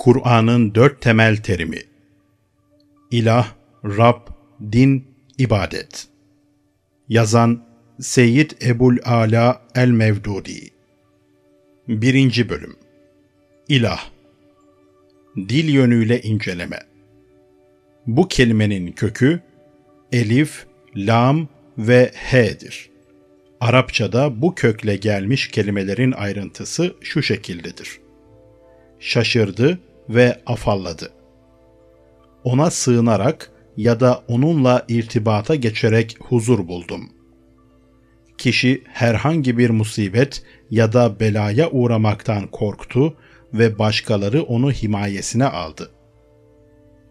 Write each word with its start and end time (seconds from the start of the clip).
Kur'an'ın 0.00 0.74
dört 0.74 1.00
temel 1.00 1.36
terimi. 1.36 1.78
İlah, 3.10 3.52
Rab, 3.84 4.20
Din, 4.72 5.04
İbadet. 5.38 6.08
Yazan 7.08 7.64
Seyyid 8.00 8.50
Ebul 8.62 8.96
Ala 9.04 9.62
El-Mevdudi. 9.74 10.70
Birinci 11.88 12.48
Bölüm. 12.48 12.76
İlah. 13.68 14.10
Dil 15.36 15.68
yönüyle 15.68 16.22
inceleme. 16.22 16.78
Bu 18.06 18.28
kelimenin 18.28 18.92
kökü 18.92 19.40
Elif, 20.12 20.66
Lam 20.96 21.48
ve 21.78 22.12
H'dir. 22.14 22.90
Arapçada 23.60 24.42
bu 24.42 24.54
kökle 24.54 24.96
gelmiş 24.96 25.48
kelimelerin 25.48 26.12
ayrıntısı 26.12 26.94
şu 27.00 27.22
şekildedir. 27.22 28.00
Şaşırdı, 29.00 29.78
ve 30.10 30.40
afalladı. 30.46 31.12
Ona 32.44 32.70
sığınarak 32.70 33.52
ya 33.76 34.00
da 34.00 34.22
onunla 34.28 34.84
irtibata 34.88 35.54
geçerek 35.54 36.16
huzur 36.20 36.68
buldum. 36.68 37.10
Kişi 38.38 38.82
herhangi 38.86 39.58
bir 39.58 39.70
musibet 39.70 40.42
ya 40.70 40.92
da 40.92 41.20
belaya 41.20 41.70
uğramaktan 41.70 42.46
korktu 42.46 43.16
ve 43.54 43.78
başkaları 43.78 44.42
onu 44.42 44.72
himayesine 44.72 45.44
aldı. 45.46 45.90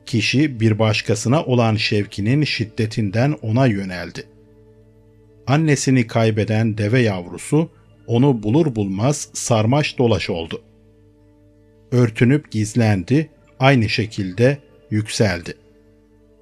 Kişi 0.05 0.59
bir 0.59 0.80
başkasına 0.80 1.44
olan 1.44 1.75
şevkinin 1.75 2.44
şiddetinden 2.44 3.36
ona 3.41 3.66
yöneldi. 3.66 4.23
Annesini 5.47 6.08
kaybeden 6.08 6.77
deve 6.77 7.00
yavrusu 7.00 7.70
onu 8.08 8.44
bulur 8.44 8.75
bulmaz 8.75 9.30
sarmaş 9.34 9.97
dolaş 9.97 10.30
oldu 10.30 10.61
örtünüp 11.92 12.52
gizlendi, 12.52 13.30
aynı 13.59 13.90
şekilde 13.90 14.58
yükseldi. 14.92 15.54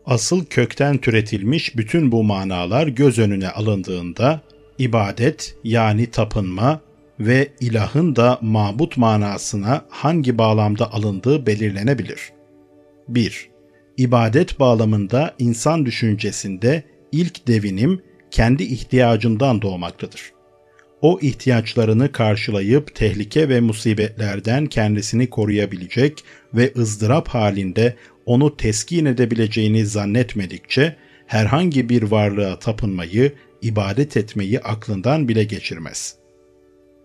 Asıl 0.06 0.46
kökten 0.46 0.98
türetilmiş 0.98 1.78
bütün 1.78 2.12
bu 2.12 2.24
manalar 2.24 2.88
göz 2.88 3.20
önüne 3.20 3.50
alındığında 3.50 4.42
ibadet 4.78 5.56
yani 5.64 6.12
tapınma 6.12 6.82
ve 7.20 7.48
ilahın 7.60 8.16
da 8.16 8.40
mabut 8.42 8.98
manasına 8.98 9.86
hangi 9.90 10.38
bağlamda 10.38 10.94
alındığı 10.94 11.46
belirlenebilir. 11.46 12.32
1. 13.08 13.50
İbadet 13.98 14.60
bağlamında 14.60 15.36
insan 15.40 15.86
düşüncesinde 15.86 16.84
ilk 17.12 17.48
devinim 17.48 18.02
kendi 18.32 18.64
ihtiyacından 18.64 19.62
doğmaktadır 19.62 20.37
o 21.02 21.20
ihtiyaçlarını 21.22 22.12
karşılayıp 22.12 22.96
tehlike 22.96 23.50
ve 23.50 23.60
musibetlerden 23.60 24.66
kendisini 24.66 25.30
koruyabilecek 25.30 26.24
ve 26.54 26.74
ızdırap 26.78 27.28
halinde 27.28 27.96
onu 28.26 28.58
teskin 28.58 29.06
edebileceğini 29.06 29.86
zannetmedikçe 29.86 30.96
herhangi 31.28 31.90
bir 31.90 32.04
varlığa 32.04 32.60
tapınmayı, 32.60 33.34
ibadet 33.62 34.18
etmeyi 34.18 34.60
aklından 34.60 35.28
bile 35.28 35.44
geçirmez. 35.44 36.16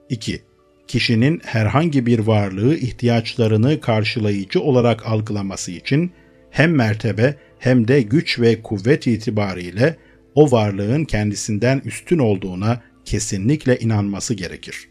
2. 0.08 0.42
Kişinin 0.86 1.40
herhangi 1.44 2.06
bir 2.06 2.18
varlığı 2.18 2.76
ihtiyaçlarını 2.76 3.80
karşılayıcı 3.80 4.60
olarak 4.60 5.06
algılaması 5.06 5.72
için 5.72 6.12
hem 6.50 6.74
mertebe 6.74 7.36
hem 7.58 7.88
de 7.88 8.02
güç 8.02 8.40
ve 8.40 8.62
kuvvet 8.62 9.06
itibariyle 9.06 9.96
o 10.34 10.50
varlığın 10.52 11.04
kendisinden 11.04 11.82
üstün 11.84 12.18
olduğuna 12.18 12.80
kesinlikle 13.04 13.78
inanması 13.78 14.34
gerekir. 14.34 14.88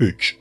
3. 0.00 0.36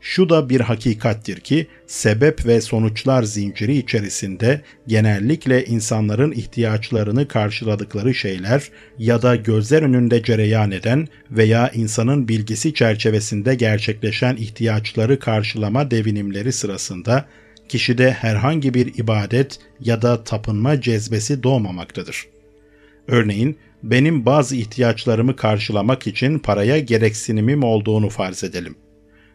Şu 0.00 0.28
da 0.28 0.48
bir 0.48 0.60
hakikattir 0.60 1.40
ki 1.40 1.66
sebep 1.86 2.46
ve 2.46 2.60
sonuçlar 2.60 3.22
zinciri 3.22 3.76
içerisinde 3.76 4.62
genellikle 4.86 5.64
insanların 5.64 6.32
ihtiyaçlarını 6.32 7.28
karşıladıkları 7.28 8.14
şeyler 8.14 8.70
ya 8.98 9.22
da 9.22 9.36
gözler 9.36 9.82
önünde 9.82 10.22
cereyan 10.22 10.70
eden 10.70 11.08
veya 11.30 11.70
insanın 11.74 12.28
bilgisi 12.28 12.74
çerçevesinde 12.74 13.54
gerçekleşen 13.54 14.36
ihtiyaçları 14.36 15.18
karşılama 15.18 15.90
devinimleri 15.90 16.52
sırasında 16.52 17.28
kişide 17.68 18.10
herhangi 18.10 18.74
bir 18.74 18.98
ibadet 18.98 19.58
ya 19.80 20.02
da 20.02 20.24
tapınma 20.24 20.80
cezbesi 20.80 21.42
doğmamaktadır. 21.42 22.26
Örneğin 23.08 23.58
benim 23.82 24.26
bazı 24.26 24.56
ihtiyaçlarımı 24.56 25.36
karşılamak 25.36 26.06
için 26.06 26.38
paraya 26.38 26.78
gereksinimim 26.78 27.62
olduğunu 27.62 28.08
farz 28.08 28.44
edelim. 28.44 28.76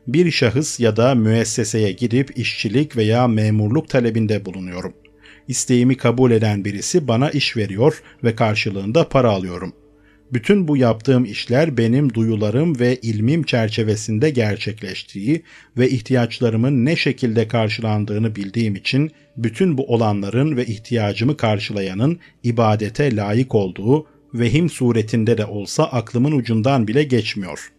Bir 0.07 0.31
şahıs 0.31 0.79
ya 0.79 0.95
da 0.95 1.15
müesseseye 1.15 1.91
gidip 1.91 2.37
işçilik 2.37 2.97
veya 2.97 3.27
memurluk 3.27 3.89
talebinde 3.89 4.45
bulunuyorum. 4.45 4.93
İsteğimi 5.47 5.97
kabul 5.97 6.31
eden 6.31 6.65
birisi 6.65 7.07
bana 7.07 7.29
iş 7.29 7.57
veriyor 7.57 8.01
ve 8.23 8.35
karşılığında 8.35 9.09
para 9.09 9.29
alıyorum. 9.29 9.73
Bütün 10.33 10.67
bu 10.67 10.77
yaptığım 10.77 11.25
işler 11.25 11.77
benim 11.77 12.13
duyularım 12.13 12.79
ve 12.79 12.95
ilmim 12.95 13.43
çerçevesinde 13.43 14.29
gerçekleştiği 14.29 15.43
ve 15.77 15.89
ihtiyaçlarımın 15.89 16.85
ne 16.85 16.95
şekilde 16.95 17.47
karşılandığını 17.47 18.35
bildiğim 18.35 18.75
için 18.75 19.11
bütün 19.37 19.77
bu 19.77 19.85
olanların 19.85 20.57
ve 20.57 20.65
ihtiyacımı 20.65 21.37
karşılayanın 21.37 22.19
ibadete 22.43 23.15
layık 23.15 23.55
olduğu 23.55 24.07
vehim 24.33 24.69
suretinde 24.69 25.37
de 25.37 25.45
olsa 25.45 25.83
aklımın 25.83 26.31
ucundan 26.31 26.87
bile 26.87 27.03
geçmiyor. 27.03 27.71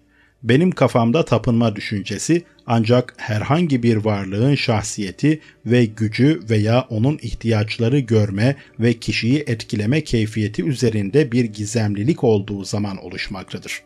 Benim 0.42 0.70
kafamda 0.70 1.24
tapınma 1.24 1.76
düşüncesi 1.76 2.42
ancak 2.66 3.14
herhangi 3.16 3.82
bir 3.82 3.96
varlığın 3.96 4.54
şahsiyeti 4.54 5.40
ve 5.66 5.84
gücü 5.84 6.40
veya 6.50 6.86
onun 6.90 7.18
ihtiyaçları 7.22 7.98
görme 7.98 8.56
ve 8.80 8.92
kişiyi 8.92 9.44
etkileme 9.46 10.00
keyfiyeti 10.00 10.64
üzerinde 10.64 11.32
bir 11.32 11.44
gizemlilik 11.44 12.24
olduğu 12.24 12.64
zaman 12.64 12.96
oluşmaktadır. 12.96 13.82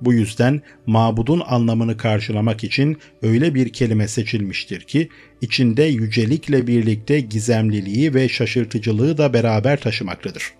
Bu 0.00 0.12
yüzden 0.12 0.62
mabudun 0.86 1.42
anlamını 1.46 1.96
karşılamak 1.96 2.64
için 2.64 2.96
öyle 3.22 3.54
bir 3.54 3.68
kelime 3.68 4.08
seçilmiştir 4.08 4.80
ki 4.80 5.08
içinde 5.40 5.84
yücelikle 5.84 6.66
birlikte 6.66 7.20
gizemliliği 7.20 8.14
ve 8.14 8.28
şaşırtıcılığı 8.28 9.18
da 9.18 9.32
beraber 9.32 9.80
taşımaktadır. 9.80 10.52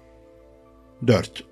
4. 1.07 1.45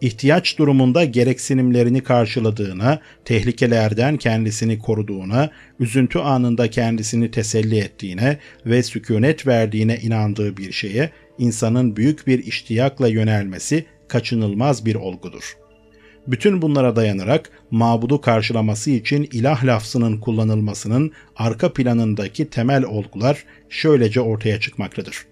İhtiyaç 0.00 0.58
durumunda 0.58 1.04
gereksinimlerini 1.04 2.02
karşıladığına, 2.02 3.00
tehlikelerden 3.24 4.16
kendisini 4.16 4.78
koruduğuna, 4.78 5.50
üzüntü 5.80 6.18
anında 6.18 6.70
kendisini 6.70 7.30
teselli 7.30 7.78
ettiğine 7.78 8.38
ve 8.66 8.82
sükunet 8.82 9.46
verdiğine 9.46 9.98
inandığı 9.98 10.56
bir 10.56 10.72
şeye 10.72 11.10
insanın 11.38 11.96
büyük 11.96 12.26
bir 12.26 12.44
iştiyakla 12.46 13.08
yönelmesi 13.08 13.84
kaçınılmaz 14.08 14.86
bir 14.86 14.94
olgudur. 14.94 15.56
Bütün 16.26 16.62
bunlara 16.62 16.96
dayanarak 16.96 17.50
mabudu 17.70 18.20
karşılaması 18.20 18.90
için 18.90 19.28
ilah 19.32 19.64
lafzının 19.64 20.20
kullanılmasının 20.20 21.12
arka 21.36 21.72
planındaki 21.72 22.50
temel 22.50 22.84
olgular 22.84 23.44
şöylece 23.68 24.20
ortaya 24.20 24.60
çıkmaktadır. 24.60 25.26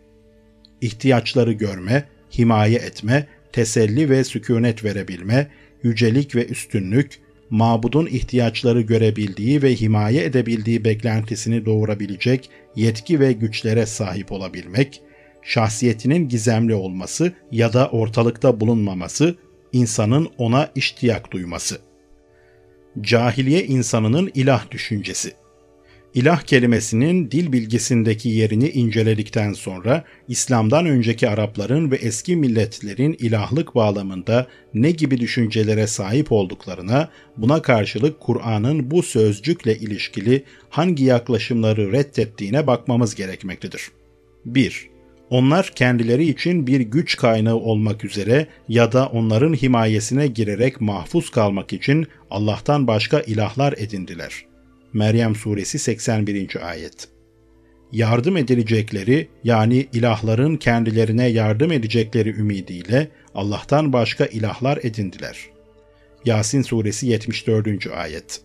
İhtiyaçları 0.80 1.52
görme, 1.52 2.04
himaye 2.38 2.78
etme 2.78 3.26
teselli 3.52 4.10
ve 4.10 4.24
sükunet 4.24 4.84
verebilme, 4.84 5.48
yücelik 5.82 6.36
ve 6.36 6.46
üstünlük, 6.46 7.20
mabudun 7.50 8.06
ihtiyaçları 8.06 8.80
görebildiği 8.80 9.62
ve 9.62 9.74
himaye 9.74 10.24
edebildiği 10.24 10.84
beklentisini 10.84 11.66
doğurabilecek 11.66 12.50
yetki 12.76 13.20
ve 13.20 13.32
güçlere 13.32 13.86
sahip 13.86 14.32
olabilmek, 14.32 15.02
şahsiyetinin 15.42 16.28
gizemli 16.28 16.74
olması 16.74 17.32
ya 17.52 17.72
da 17.72 17.88
ortalıkta 17.88 18.60
bulunmaması, 18.60 19.36
insanın 19.72 20.28
ona 20.38 20.70
iştiyak 20.74 21.32
duyması. 21.32 21.78
Cahiliye 23.00 23.66
insanının 23.66 24.30
ilah 24.34 24.70
düşüncesi 24.70 25.32
İlah 26.14 26.40
kelimesinin 26.40 27.30
dil 27.30 27.52
bilgisindeki 27.52 28.28
yerini 28.28 28.68
inceledikten 28.68 29.52
sonra 29.52 30.04
İslam'dan 30.28 30.86
önceki 30.86 31.28
Arapların 31.28 31.90
ve 31.90 31.96
eski 31.96 32.36
milletlerin 32.36 33.16
ilahlık 33.18 33.74
bağlamında 33.74 34.46
ne 34.74 34.90
gibi 34.90 35.20
düşüncelere 35.20 35.86
sahip 35.86 36.32
olduklarına, 36.32 37.08
buna 37.36 37.62
karşılık 37.62 38.20
Kur'an'ın 38.20 38.90
bu 38.90 39.02
sözcükle 39.02 39.78
ilişkili 39.78 40.44
hangi 40.70 41.04
yaklaşımları 41.04 41.92
reddettiğine 41.92 42.66
bakmamız 42.66 43.14
gerekmektedir. 43.14 43.90
1. 44.44 44.88
Onlar 45.30 45.72
kendileri 45.74 46.28
için 46.28 46.66
bir 46.66 46.80
güç 46.80 47.16
kaynağı 47.16 47.56
olmak 47.56 48.04
üzere 48.04 48.46
ya 48.68 48.92
da 48.92 49.06
onların 49.06 49.54
himayesine 49.54 50.26
girerek 50.26 50.80
mahfuz 50.80 51.30
kalmak 51.30 51.72
için 51.72 52.06
Allah'tan 52.30 52.86
başka 52.86 53.20
ilahlar 53.20 53.74
edindiler. 53.76 54.48
Meryem 54.92 55.34
suresi 55.34 55.78
81. 55.78 56.68
ayet. 56.70 57.08
Yardım 57.92 58.36
edilecekleri 58.36 59.28
yani 59.44 59.86
ilahların 59.92 60.56
kendilerine 60.56 61.26
yardım 61.26 61.72
edecekleri 61.72 62.28
ümidiyle 62.28 63.08
Allah'tan 63.34 63.92
başka 63.92 64.26
ilahlar 64.26 64.78
edindiler. 64.82 65.38
Yasin 66.24 66.62
suresi 66.62 67.06
74. 67.06 67.86
ayet. 67.86 68.40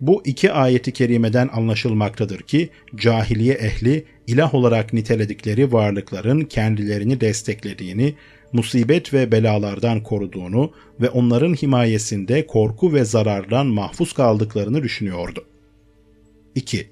Bu 0.00 0.22
iki 0.24 0.52
ayeti 0.52 0.92
kerimeden 0.92 1.50
anlaşılmaktadır 1.52 2.40
ki 2.40 2.70
cahiliye 2.96 3.54
ehli 3.54 4.04
ilah 4.26 4.54
olarak 4.54 4.92
niteledikleri 4.92 5.72
varlıkların 5.72 6.40
kendilerini 6.40 7.20
desteklediğini, 7.20 8.14
musibet 8.52 9.14
ve 9.14 9.32
belalardan 9.32 10.02
koruduğunu 10.02 10.72
ve 11.00 11.10
onların 11.10 11.54
himayesinde 11.54 12.46
korku 12.46 12.94
ve 12.94 13.04
zarardan 13.04 13.66
mahfuz 13.66 14.12
kaldıklarını 14.12 14.82
düşünüyordu. 14.82 15.44
2. 16.54 16.90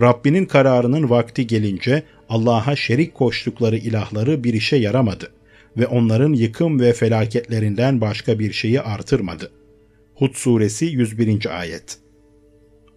Rabbinin 0.00 0.44
kararının 0.44 1.10
vakti 1.10 1.46
gelince 1.46 2.02
Allah'a 2.28 2.76
şerik 2.76 3.14
koştukları 3.14 3.76
ilahları 3.76 4.44
bir 4.44 4.54
işe 4.54 4.76
yaramadı 4.76 5.32
ve 5.76 5.86
onların 5.86 6.32
yıkım 6.32 6.80
ve 6.80 6.92
felaketlerinden 6.92 8.00
başka 8.00 8.38
bir 8.38 8.52
şeyi 8.52 8.80
artırmadı. 8.80 9.50
Hud 10.14 10.34
suresi 10.34 10.86
101. 10.86 11.58
ayet 11.60 11.98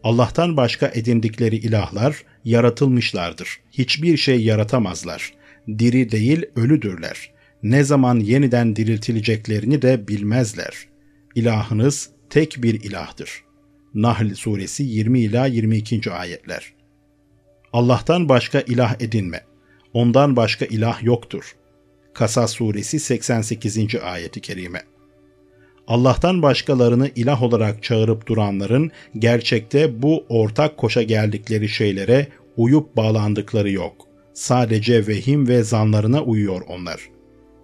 Allah'tan 0.03 0.57
başka 0.57 0.91
edindikleri 0.93 1.55
ilahlar 1.55 2.23
yaratılmışlardır. 2.45 3.59
Hiçbir 3.71 4.17
şey 4.17 4.43
yaratamazlar. 4.43 5.33
Diri 5.67 6.11
değil 6.11 6.45
ölüdürler. 6.55 7.31
Ne 7.63 7.83
zaman 7.83 8.19
yeniden 8.19 8.75
diriltileceklerini 8.75 9.81
de 9.81 10.07
bilmezler. 10.07 10.87
İlahınız 11.35 12.09
tek 12.29 12.55
bir 12.57 12.83
ilahdır. 12.83 13.43
Nahl 13.93 14.33
suresi 14.33 14.83
20 14.83 15.19
ila 15.19 15.45
22. 15.45 16.11
ayetler. 16.11 16.73
Allah'tan 17.73 18.29
başka 18.29 18.61
ilah 18.61 18.95
edinme. 19.01 19.41
Ondan 19.93 20.35
başka 20.35 20.65
ilah 20.65 21.03
yoktur. 21.03 21.55
Kasas 22.13 22.53
suresi 22.53 22.99
88. 22.99 23.95
ayeti 24.03 24.41
kerime. 24.41 24.81
Allah'tan 25.87 26.41
başkalarını 26.41 27.09
ilah 27.15 27.43
olarak 27.43 27.83
çağırıp 27.83 28.27
duranların 28.27 28.91
gerçekte 29.19 30.01
bu 30.01 30.25
ortak 30.29 30.77
koşa 30.77 31.01
geldikleri 31.01 31.69
şeylere 31.69 32.27
uyup 32.57 32.95
bağlandıkları 32.97 33.71
yok. 33.71 34.07
Sadece 34.33 35.07
vehim 35.07 35.47
ve 35.47 35.63
zanlarına 35.63 36.23
uyuyor 36.23 36.61
onlar. 36.67 37.09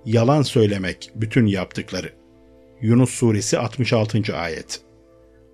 Yalan 0.05 0.41
söylemek 0.41 1.11
bütün 1.15 1.45
yaptıkları. 1.45 2.09
Yunus 2.81 3.09
suresi 3.09 3.59
66. 3.59 4.37
ayet. 4.37 4.88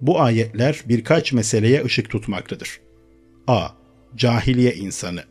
Bu 0.02 0.20
ayetler 0.20 0.82
birkaç 0.86 1.34
meseleye 1.34 1.84
ışık 1.84 2.10
tutmaktadır. 2.10 2.80
A. 3.48 3.68
Cahiliye 4.16 4.74
insanı 4.74 5.24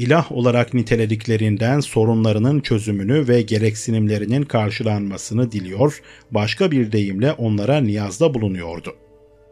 ilah 0.00 0.32
olarak 0.32 0.74
nitelediklerinden 0.74 1.80
sorunlarının 1.80 2.60
çözümünü 2.60 3.28
ve 3.28 3.42
gereksinimlerinin 3.42 4.42
karşılanmasını 4.42 5.52
diliyor, 5.52 6.00
başka 6.30 6.70
bir 6.70 6.92
deyimle 6.92 7.32
onlara 7.32 7.80
niyazda 7.80 8.34
bulunuyordu. 8.34 8.94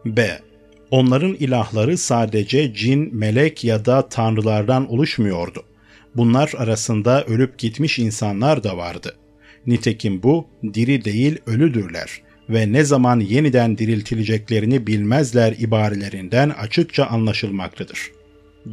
B. 0.04 0.40
Onların 0.90 1.34
ilahları 1.34 1.98
sadece 1.98 2.74
cin, 2.74 3.16
melek 3.16 3.64
ya 3.64 3.84
da 3.84 4.08
tanrılardan 4.08 4.92
oluşmuyordu. 4.92 5.62
Bunlar 6.16 6.52
arasında 6.56 7.24
ölüp 7.24 7.58
gitmiş 7.58 7.98
insanlar 7.98 8.64
da 8.64 8.76
vardı. 8.76 9.16
Nitekim 9.66 10.22
bu 10.22 10.46
diri 10.74 11.04
değil 11.04 11.38
ölüdürler 11.46 12.22
ve 12.50 12.72
ne 12.72 12.84
zaman 12.84 13.20
yeniden 13.20 13.78
diriltileceklerini 13.78 14.86
bilmezler 14.86 15.54
ibarelerinden 15.58 16.50
açıkça 16.50 17.04
anlaşılmaktadır. 17.04 18.10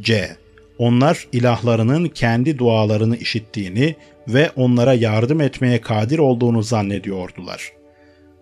C 0.00 0.36
onlar 0.78 1.28
ilahlarının 1.32 2.08
kendi 2.08 2.58
dualarını 2.58 3.16
işittiğini 3.16 3.96
ve 4.28 4.50
onlara 4.56 4.94
yardım 4.94 5.40
etmeye 5.40 5.80
kadir 5.80 6.18
olduğunu 6.18 6.62
zannediyordular. 6.62 7.72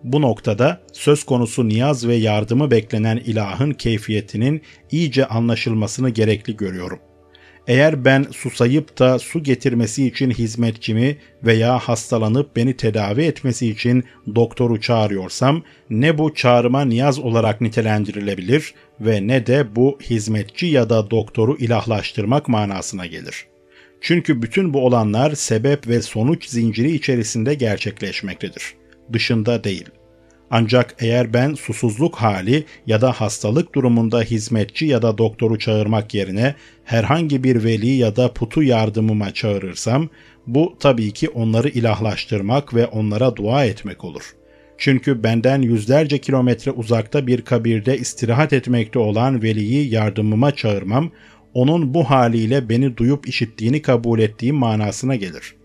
Bu 0.03 0.21
noktada 0.21 0.81
söz 0.93 1.23
konusu 1.23 1.67
niyaz 1.67 2.07
ve 2.07 2.15
yardımı 2.15 2.71
beklenen 2.71 3.17
ilahın 3.17 3.71
keyfiyetinin 3.71 4.61
iyice 4.91 5.25
anlaşılmasını 5.25 6.09
gerekli 6.09 6.57
görüyorum. 6.57 6.99
Eğer 7.67 8.05
ben 8.05 8.25
susayıp 8.31 8.99
da 8.99 9.19
su 9.19 9.43
getirmesi 9.43 10.07
için 10.07 10.31
hizmetçimi 10.31 11.17
veya 11.43 11.79
hastalanıp 11.79 12.55
beni 12.55 12.77
tedavi 12.77 13.23
etmesi 13.23 13.69
için 13.69 14.03
doktoru 14.35 14.81
çağırıyorsam 14.81 15.63
ne 15.89 16.17
bu 16.17 16.33
çağrıma 16.33 16.85
niyaz 16.85 17.19
olarak 17.19 17.61
nitelendirilebilir 17.61 18.73
ve 18.99 19.27
ne 19.27 19.45
de 19.45 19.75
bu 19.75 19.99
hizmetçi 20.01 20.65
ya 20.65 20.89
da 20.89 21.11
doktoru 21.11 21.57
ilahlaştırmak 21.57 22.47
manasına 22.47 23.05
gelir. 23.05 23.45
Çünkü 24.01 24.41
bütün 24.41 24.73
bu 24.73 24.85
olanlar 24.85 25.35
sebep 25.35 25.87
ve 25.87 26.01
sonuç 26.01 26.45
zinciri 26.45 26.91
içerisinde 26.91 27.53
gerçekleşmektedir. 27.53 28.73
Dışında 29.13 29.63
değil. 29.63 29.85
Ancak 30.51 30.95
eğer 30.99 31.33
ben 31.33 31.53
susuzluk 31.53 32.15
hali 32.15 32.65
ya 32.87 33.01
da 33.01 33.11
hastalık 33.11 33.75
durumunda 33.75 34.21
hizmetçi 34.21 34.85
ya 34.85 35.01
da 35.01 35.17
doktoru 35.17 35.59
çağırmak 35.59 36.13
yerine 36.13 36.55
herhangi 36.83 37.43
bir 37.43 37.63
veli 37.63 37.89
ya 37.89 38.15
da 38.15 38.33
putu 38.33 38.63
yardımıma 38.63 39.33
çağırırsam 39.33 40.09
bu 40.47 40.75
tabii 40.79 41.11
ki 41.11 41.29
onları 41.29 41.69
ilahlaştırmak 41.69 42.73
ve 42.73 42.85
onlara 42.85 43.35
dua 43.35 43.65
etmek 43.65 44.03
olur. 44.03 44.35
Çünkü 44.77 45.23
benden 45.23 45.61
yüzlerce 45.61 46.17
kilometre 46.17 46.71
uzakta 46.71 47.27
bir 47.27 47.41
kabirde 47.41 47.97
istirahat 47.97 48.53
etmekte 48.53 48.99
olan 48.99 49.43
veliyi 49.43 49.93
yardımıma 49.93 50.55
çağırmam, 50.55 51.11
onun 51.53 51.93
bu 51.93 52.03
haliyle 52.03 52.69
beni 52.69 52.97
duyup 52.97 53.27
işittiğini 53.27 53.81
kabul 53.81 54.19
ettiğim 54.19 54.55
manasına 54.55 55.15
gelir. 55.15 55.55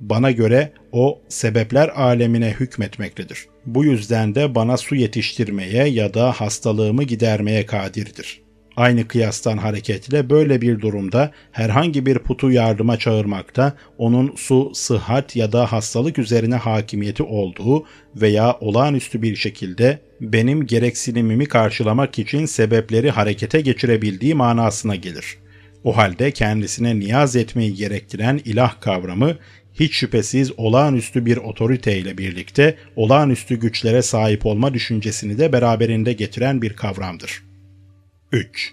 Bana 0.00 0.30
göre 0.30 0.72
o 0.92 1.20
sebepler 1.28 1.88
alemine 1.88 2.50
hükmetmektedir. 2.50 3.46
Bu 3.74 3.84
yüzden 3.84 4.34
de 4.34 4.54
bana 4.54 4.76
su 4.76 4.94
yetiştirmeye 4.94 5.86
ya 5.86 6.14
da 6.14 6.32
hastalığımı 6.32 7.02
gidermeye 7.02 7.66
kadirdir. 7.66 8.40
Aynı 8.76 9.08
kıyastan 9.08 9.58
hareketle 9.58 10.30
böyle 10.30 10.60
bir 10.60 10.80
durumda 10.80 11.30
herhangi 11.52 12.06
bir 12.06 12.18
putu 12.18 12.50
yardıma 12.50 12.98
çağırmakta 12.98 13.76
onun 13.98 14.34
su, 14.36 14.70
sıhhat 14.74 15.36
ya 15.36 15.52
da 15.52 15.72
hastalık 15.72 16.18
üzerine 16.18 16.54
hakimiyeti 16.54 17.22
olduğu 17.22 17.84
veya 18.16 18.56
olağanüstü 18.60 19.22
bir 19.22 19.36
şekilde 19.36 19.98
benim 20.20 20.66
gereksinimimi 20.66 21.46
karşılamak 21.46 22.18
için 22.18 22.46
sebepleri 22.46 23.10
harekete 23.10 23.60
geçirebildiği 23.60 24.34
manasına 24.34 24.96
gelir. 24.96 25.38
O 25.84 25.96
halde 25.96 26.30
kendisine 26.30 26.98
niyaz 26.98 27.36
etmeyi 27.36 27.74
gerektiren 27.74 28.40
ilah 28.44 28.80
kavramı 28.80 29.36
hiç 29.80 29.94
şüphesiz 29.94 30.52
olağanüstü 30.56 31.26
bir 31.26 31.36
otorite 31.36 31.98
ile 31.98 32.18
birlikte 32.18 32.76
olağanüstü 32.96 33.60
güçlere 33.60 34.02
sahip 34.02 34.46
olma 34.46 34.74
düşüncesini 34.74 35.38
de 35.38 35.52
beraberinde 35.52 36.12
getiren 36.12 36.62
bir 36.62 36.76
kavramdır. 36.76 37.42
3. 38.32 38.72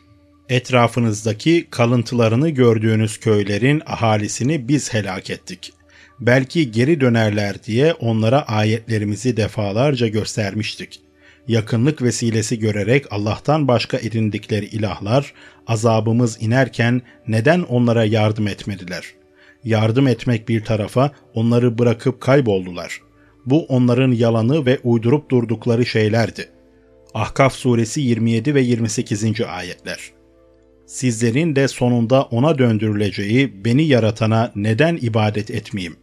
Etrafınızdaki 0.50 1.68
kalıntılarını 1.70 2.50
gördüğünüz 2.50 3.20
köylerin 3.20 3.82
ahalisini 3.86 4.68
biz 4.68 4.94
helak 4.94 5.30
ettik. 5.30 5.74
Belki 6.20 6.72
geri 6.72 7.02
dönerler 7.02 7.64
diye 7.64 7.94
onlara 7.94 8.42
ayetlerimizi 8.48 9.38
defalarca 9.38 10.08
göstermiştik. 10.08 11.00
Yakınlık 11.48 12.02
vesilesi 12.02 12.60
görerek 12.60 13.06
Allah'tan 13.12 13.68
başka 13.68 13.98
edindikleri 13.98 14.66
ilahlar 14.66 15.34
azabımız 15.68 16.38
inerken 16.42 17.02
neden 17.28 17.62
onlara 17.62 18.06
yardım 18.06 18.48
etmediler? 18.48 19.17
Yardım 19.64 20.08
etmek 20.08 20.50
bir 20.50 20.64
tarafa 20.64 21.12
onları 21.34 21.78
bırakıp 21.78 22.22
kayboldular. 22.22 23.02
Bu 23.46 23.66
onların 23.66 24.12
yalanı 24.12 24.66
ve 24.66 24.80
uydurup 24.84 25.32
durdukları 25.32 25.86
şeylerdi. 25.86 26.50
Ahkaf 27.14 27.54
suresi 27.54 28.02
27 28.02 28.56
ve 28.56 28.62
28. 28.62 29.42
ayetler. 29.42 30.12
Sizlerin 30.86 31.56
de 31.56 31.68
sonunda 31.68 32.22
ona 32.24 32.58
döndürüleceği 32.58 33.66
beni 33.66 33.84
yaratana 33.84 34.52
neden 34.56 34.98
ibadet 35.02 35.52
etmeyeyim? 35.52 35.96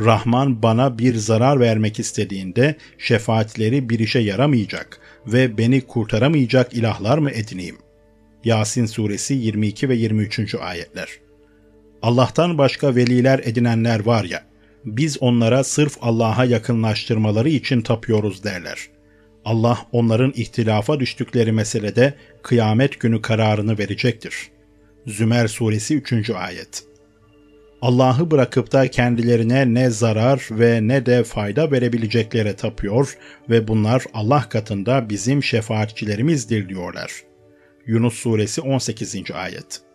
Rahman 0.00 0.62
bana 0.62 0.98
bir 0.98 1.14
zarar 1.14 1.60
vermek 1.60 1.98
istediğinde 1.98 2.76
şefaatleri 2.98 3.88
bir 3.88 3.98
işe 3.98 4.18
yaramayacak 4.18 5.00
ve 5.26 5.58
beni 5.58 5.80
kurtaramayacak 5.80 6.74
ilahlar 6.74 7.18
mı 7.18 7.30
edineyim? 7.30 7.76
Yasin 8.44 8.86
suresi 8.86 9.34
22 9.34 9.88
ve 9.88 9.94
23. 9.94 10.54
ayetler. 10.54 11.08
Allah'tan 12.06 12.58
başka 12.58 12.96
veliler 12.96 13.40
edinenler 13.44 14.06
var 14.06 14.24
ya, 14.24 14.42
biz 14.84 15.22
onlara 15.22 15.64
sırf 15.64 15.96
Allah'a 16.00 16.44
yakınlaştırmaları 16.44 17.48
için 17.48 17.80
tapıyoruz 17.80 18.44
derler. 18.44 18.78
Allah 19.44 19.78
onların 19.92 20.32
ihtilafa 20.36 21.00
düştükleri 21.00 21.52
meselede 21.52 22.14
kıyamet 22.42 23.00
günü 23.00 23.22
kararını 23.22 23.78
verecektir. 23.78 24.50
Zümer 25.06 25.48
suresi 25.48 25.96
3. 25.96 26.30
ayet 26.30 26.84
Allah'ı 27.82 28.30
bırakıp 28.30 28.72
da 28.72 28.90
kendilerine 28.90 29.74
ne 29.74 29.90
zarar 29.90 30.48
ve 30.50 30.80
ne 30.82 31.06
de 31.06 31.24
fayda 31.24 31.70
verebileceklere 31.70 32.56
tapıyor 32.56 33.16
ve 33.50 33.68
bunlar 33.68 34.04
Allah 34.14 34.48
katında 34.48 35.10
bizim 35.10 35.42
şefaatçilerimizdir 35.42 36.68
diyorlar. 36.68 37.12
Yunus 37.86 38.14
suresi 38.14 38.60
18. 38.60 39.30
ayet 39.34 39.85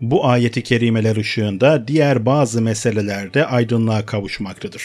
Bu 0.00 0.26
ayeti 0.26 0.62
kerimeler 0.62 1.16
ışığında 1.16 1.88
diğer 1.88 2.26
bazı 2.26 2.62
meselelerde 2.62 3.46
aydınlığa 3.46 4.06
kavuşmaktadır. 4.06 4.82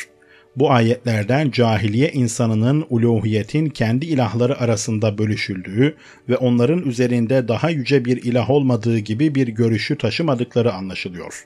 Bu 0.55 0.71
ayetlerden 0.71 1.51
cahiliye 1.51 2.11
insanının 2.11 2.85
uluhiyetin 2.89 3.69
kendi 3.69 4.05
ilahları 4.05 4.59
arasında 4.59 5.17
bölüşüldüğü 5.17 5.95
ve 6.29 6.37
onların 6.37 6.83
üzerinde 6.83 7.47
daha 7.47 7.69
yüce 7.69 8.05
bir 8.05 8.23
ilah 8.23 8.49
olmadığı 8.49 8.99
gibi 8.99 9.35
bir 9.35 9.47
görüşü 9.47 9.97
taşımadıkları 9.97 10.73
anlaşılıyor. 10.73 11.45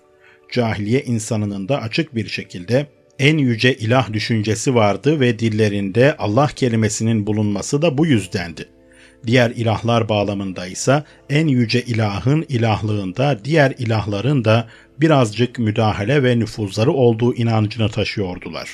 Cahiliye 0.52 1.04
insanının 1.04 1.70
da 1.70 1.82
açık 1.82 2.16
bir 2.16 2.28
şekilde 2.28 2.88
en 3.20 3.38
yüce 3.38 3.76
ilah 3.76 4.14
düşüncesi 4.14 4.76
vardı 4.76 5.20
ve 5.20 5.40
dillerinde 5.40 6.18
Allah 6.18 6.48
kelimesinin 6.48 7.28
bulunması 7.28 7.82
da 7.82 7.98
bu 7.98 8.06
yüzdendi. 8.06 8.79
Diğer 9.28 9.52
ilahlar 9.52 10.10
bağlamında 10.10 10.68
ise 10.68 11.04
en 11.30 11.48
yüce 11.48 11.82
ilahın 11.82 12.46
ilahlığında 12.50 13.40
diğer 13.46 13.74
ilahların 13.78 14.46
da 14.46 14.68
birazcık 15.02 15.60
müdahale 15.60 16.24
ve 16.24 16.40
nüfuzları 16.40 16.92
olduğu 16.92 17.36
inancını 17.36 17.90
taşıyordular. 17.90 18.70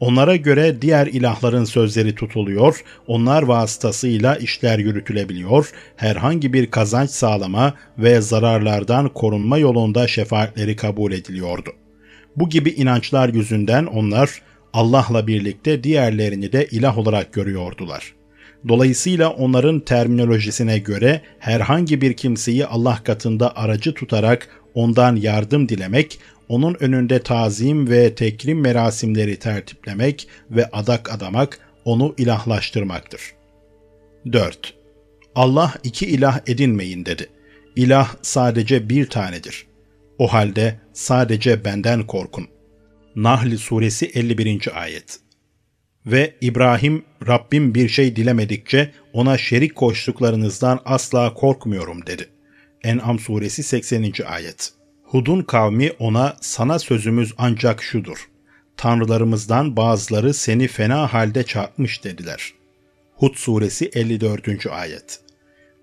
Onlara 0.00 0.36
göre 0.36 0.82
diğer 0.82 1.06
ilahların 1.06 1.64
sözleri 1.64 2.14
tutuluyor, 2.14 2.84
onlar 3.06 3.42
vasıtasıyla 3.42 4.36
işler 4.36 4.78
yürütülebiliyor, 4.78 5.70
herhangi 5.96 6.52
bir 6.52 6.70
kazanç 6.70 7.10
sağlama 7.10 7.74
ve 7.98 8.20
zararlardan 8.20 9.08
korunma 9.08 9.58
yolunda 9.58 10.08
şefaatleri 10.08 10.76
kabul 10.76 11.12
ediliyordu. 11.12 11.70
Bu 12.36 12.48
gibi 12.48 12.70
inançlar 12.70 13.28
yüzünden 13.28 13.86
onlar 13.86 14.42
Allah'la 14.72 15.26
birlikte 15.26 15.84
diğerlerini 15.84 16.52
de 16.52 16.66
ilah 16.66 16.98
olarak 16.98 17.32
görüyordular. 17.32 18.17
Dolayısıyla 18.68 19.30
onların 19.30 19.80
terminolojisine 19.80 20.78
göre 20.78 21.22
herhangi 21.38 22.00
bir 22.00 22.12
kimseyi 22.12 22.66
Allah 22.66 22.98
katında 23.04 23.56
aracı 23.56 23.94
tutarak 23.94 24.48
ondan 24.74 25.16
yardım 25.16 25.68
dilemek, 25.68 26.18
onun 26.48 26.76
önünde 26.80 27.22
tazim 27.22 27.90
ve 27.90 28.14
tekrim 28.14 28.60
merasimleri 28.60 29.36
tertiplemek 29.36 30.28
ve 30.50 30.66
adak 30.72 31.14
adamak 31.14 31.60
onu 31.84 32.14
ilahlaştırmaktır. 32.18 33.20
4. 34.32 34.74
Allah 35.34 35.74
iki 35.84 36.06
ilah 36.06 36.40
edinmeyin 36.46 37.06
dedi. 37.06 37.26
İlah 37.76 38.14
sadece 38.22 38.88
bir 38.88 39.06
tanedir. 39.06 39.66
O 40.18 40.32
halde 40.32 40.80
sadece 40.92 41.64
benden 41.64 42.06
korkun. 42.06 42.48
Nahl 43.16 43.56
suresi 43.56 44.06
51. 44.06 44.82
ayet. 44.82 45.20
Ve 46.10 46.34
İbrahim 46.40 47.04
Rabbim 47.26 47.74
bir 47.74 47.88
şey 47.88 48.16
dilemedikçe 48.16 48.90
ona 49.12 49.38
şerik 49.38 49.74
koştuklarınızdan 49.74 50.80
asla 50.84 51.34
korkmuyorum 51.34 52.06
dedi. 52.06 52.28
En'am 52.84 53.18
suresi 53.18 53.62
80. 53.62 54.12
ayet. 54.26 54.72
Hud'un 55.02 55.42
kavmi 55.42 55.92
ona 55.98 56.36
sana 56.40 56.78
sözümüz 56.78 57.32
ancak 57.38 57.82
şudur. 57.82 58.28
Tanrılarımızdan 58.76 59.76
bazıları 59.76 60.34
seni 60.34 60.68
fena 60.68 61.12
halde 61.12 61.42
çarpmış 61.42 62.04
dediler. 62.04 62.52
Hud 63.16 63.34
suresi 63.34 63.90
54. 63.94 64.66
ayet. 64.66 65.20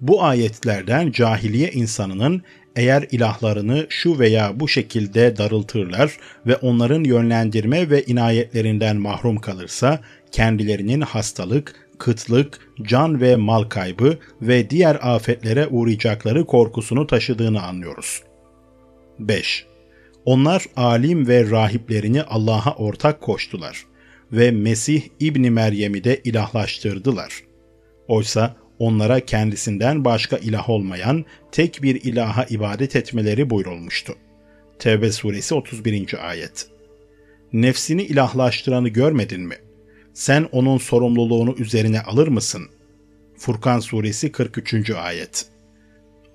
Bu 0.02 0.24
ayetlerden 0.24 1.12
cahiliye 1.12 1.72
insanının 1.72 2.44
eğer 2.76 3.08
ilahlarını 3.12 3.86
şu 3.90 4.20
veya 4.20 4.60
bu 4.60 4.68
şekilde 4.68 5.38
darıltırlar 5.38 6.18
ve 6.46 6.56
onların 6.56 7.04
yönlendirme 7.04 7.90
ve 7.90 8.04
inayetlerinden 8.04 8.98
mahrum 8.98 9.38
kalırsa 9.38 10.00
kendilerinin 10.32 11.02
hastalık, 11.02 11.76
kıtlık, 11.98 12.60
can 12.82 13.22
ve 13.22 13.36
mal 13.36 13.64
kaybı 13.64 14.18
ve 14.42 14.70
diğer 14.70 14.98
afetlere 15.02 15.68
uğrayacakları 15.68 16.46
korkusunu 16.46 17.08
taşıdığını 17.08 17.62
anlıyoruz. 17.62 18.24
5. 19.20 19.66
Onlar 20.26 20.66
alim 20.76 21.28
ve 21.28 21.50
rahiplerini 21.50 22.24
Allah'a 22.24 22.76
ortak 22.76 23.22
koştular 23.22 23.86
ve 24.32 24.52
Mesih 24.52 25.02
İbni 25.20 25.52
Meryem'i 25.52 26.04
de 26.04 26.22
ilahlaştırdılar. 26.24 27.44
Oysa 28.08 28.56
onlara 28.80 29.20
kendisinden 29.20 30.06
başka 30.06 30.38
ilah 30.38 30.70
olmayan 30.70 31.26
tek 31.52 31.80
bir 31.84 32.04
ilaha 32.04 32.46
ibadet 32.50 32.96
etmeleri 32.96 33.50
buyurulmuştu. 33.50 34.16
Tevbe 34.80 35.12
suresi 35.12 35.56
31. 35.56 36.30
ayet. 36.30 36.68
Nefsini 37.54 38.04
ilahlaştıranı 38.04 38.90
görmedin 38.90 39.42
mi? 39.42 39.56
Sen 40.14 40.48
onun 40.52 40.78
sorumluluğunu 40.78 41.56
üzerine 41.60 42.02
alır 42.02 42.28
mısın? 42.28 42.70
Furkan 43.38 43.80
suresi 43.80 44.32
43. 44.32 44.90
ayet. 44.90 45.46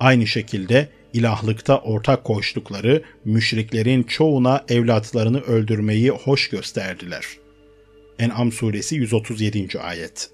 Aynı 0.01 0.27
şekilde 0.27 0.89
ilahlıkta 1.13 1.79
ortak 1.79 2.25
koştukları 2.25 3.03
müşriklerin 3.25 4.03
çoğuna 4.03 4.65
evlatlarını 4.69 5.41
öldürmeyi 5.41 6.11
hoş 6.11 6.49
gösterdiler. 6.49 7.25
En'am 8.19 8.53
suresi 8.53 8.97
137. 8.97 9.81
ayet. 9.81 10.31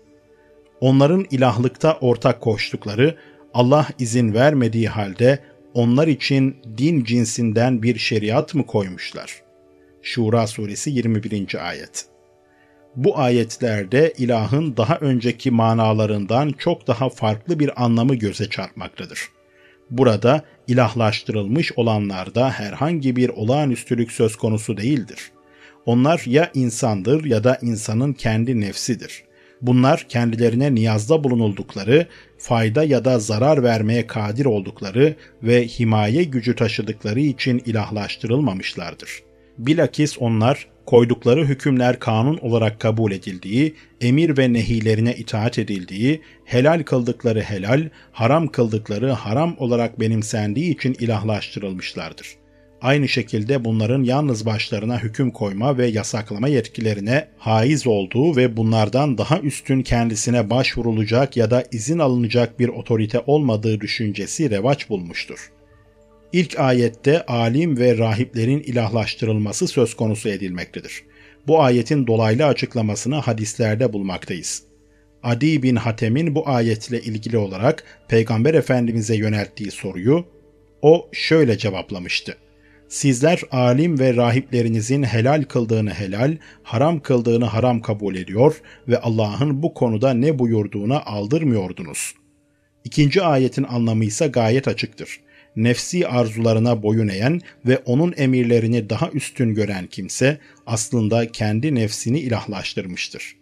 Onların 0.81 1.27
ilahlıkta 1.31 1.99
ortak 2.01 2.41
koştukları 2.41 3.17
Allah 3.55 3.89
izin 3.99 4.35
vermediği 4.35 4.89
halde 4.89 5.39
onlar 5.75 6.09
için 6.09 6.57
din 6.79 7.05
cinsinden 7.05 7.83
bir 7.83 7.99
şeriat 7.99 8.55
mı 8.55 8.67
koymuşlar? 8.67 9.43
Şura 10.03 10.47
suresi 10.47 10.91
21. 10.91 11.69
ayet. 11.69 12.07
Bu 12.97 13.19
ayetlerde 13.19 14.13
ilahın 14.19 14.77
daha 14.77 14.97
önceki 14.97 15.51
manalarından 15.51 16.53
çok 16.59 16.87
daha 16.87 17.09
farklı 17.09 17.61
bir 17.61 17.85
anlamı 17.85 18.15
göze 18.15 18.51
çarpmaktadır. 18.51 19.29
Burada 19.91 20.43
ilahlaştırılmış 20.69 21.73
olanlarda 21.77 22.51
herhangi 22.51 23.17
bir 23.17 23.29
olağanüstülük 23.29 24.13
söz 24.13 24.37
konusu 24.37 24.77
değildir. 24.77 25.31
Onlar 25.87 26.23
ya 26.27 26.51
insandır 26.55 27.25
ya 27.25 27.45
da 27.45 27.59
insanın 27.63 28.13
kendi 28.13 28.61
nefsidir. 28.61 29.25
Bunlar 29.63 30.07
kendilerine 30.09 30.75
niyazda 30.75 31.25
bulunuldukları, 31.25 32.07
fayda 32.39 32.85
ya 32.85 33.05
da 33.05 33.19
zarar 33.19 33.63
vermeye 33.63 34.07
kadir 34.07 34.45
oldukları 34.45 35.15
ve 35.43 35.67
himaye 35.67 36.25
gücü 36.25 36.57
taşıdıkları 36.57 37.21
için 37.21 37.63
ilahlaştırılmamışlardır. 37.67 39.23
Bilakis 39.59 40.19
onlar 40.19 40.67
koydukları 40.87 41.45
hükümler 41.45 41.99
kanun 41.99 42.39
olarak 42.39 42.81
kabul 42.81 43.13
edildiği, 43.13 43.75
emir 44.01 44.39
ve 44.39 44.53
nehilerine 44.53 45.15
itaat 45.15 45.59
edildiği, 45.59 46.23
helal 46.45 46.83
kıldıkları 46.83 47.41
helal, 47.41 47.89
haram 48.13 48.49
kıldıkları 48.49 49.11
haram 49.11 49.57
olarak 49.59 50.01
benimsendiği 50.01 50.75
için 50.75 50.97
ilahlaştırılmışlardır. 51.01 52.46
Aynı 52.81 53.09
şekilde 53.09 53.65
bunların 53.65 54.03
yalnız 54.03 54.47
başlarına 54.47 55.03
hüküm 55.03 55.31
koyma 55.31 55.79
ve 55.79 55.87
yasaklama 55.87 56.49
yetkilerine 56.49 57.29
haiz 57.39 57.87
olduğu 57.87 58.37
ve 58.37 58.57
bunlardan 58.57 59.19
daha 59.19 59.41
üstün 59.41 59.83
kendisine 59.83 60.51
başvurulacak 60.51 61.37
ya 61.37 61.51
da 61.51 61.65
izin 61.73 61.99
alınacak 61.99 62.59
bir 62.59 62.69
otorite 62.69 63.23
olmadığı 63.27 63.81
düşüncesi 63.81 64.51
revaç 64.51 64.89
bulmuştur. 64.89 65.53
İlk 66.33 66.59
ayette 66.59 67.27
alim 67.27 67.79
ve 67.79 67.99
rahiplerin 67.99 68.61
ilahlaştırılması 68.61 69.69
söz 69.69 69.95
konusu 69.95 70.29
edilmektedir. 70.29 71.03
Bu 71.47 71.63
ayetin 71.63 72.07
dolaylı 72.07 72.47
açıklamasını 72.47 73.17
hadislerde 73.17 73.93
bulmaktayız. 73.93 74.63
Adi 75.23 75.63
bin 75.63 75.77
Hatem'in 75.77 76.35
bu 76.35 76.49
ayetle 76.49 77.01
ilgili 77.01 77.39
olarak 77.39 77.85
Peygamber 78.09 78.55
Efendimiz'e 78.55 79.17
yönelttiği 79.17 79.71
soruyu 79.71 80.25
o 80.83 81.09
şöyle 81.13 81.59
cevaplamıştı. 81.59 82.37
Sizler 82.89 83.41
alim 83.51 83.99
ve 83.99 84.17
rahiplerinizin 84.17 85.03
helal 85.03 85.43
kıldığını 85.43 85.91
helal, 85.91 86.37
haram 86.63 87.01
kıldığını 87.01 87.45
haram 87.45 87.83
kabul 87.83 88.17
ediyor 88.17 88.61
ve 88.89 88.99
Allah'ın 88.99 89.63
bu 89.63 89.75
konuda 89.75 90.15
ne 90.15 90.39
buyurduğuna 90.39 91.03
aldırmıyordunuz. 91.03 92.15
İkinci 92.85 93.23
ayetin 93.23 93.65
anlamı 93.65 94.05
ise 94.05 94.27
gayet 94.27 94.69
açıktır 94.69 95.21
nefsi 95.57 96.09
arzularına 96.09 96.83
boyun 96.83 97.09
eğen 97.09 97.41
ve 97.67 97.79
onun 97.79 98.15
emirlerini 98.17 98.91
daha 98.91 99.11
üstün 99.11 99.55
gören 99.55 99.87
kimse 99.87 100.39
aslında 100.67 101.33
kendi 101.33 101.75
nefsini 101.75 102.21
ilahlaştırmıştır. 102.21 103.37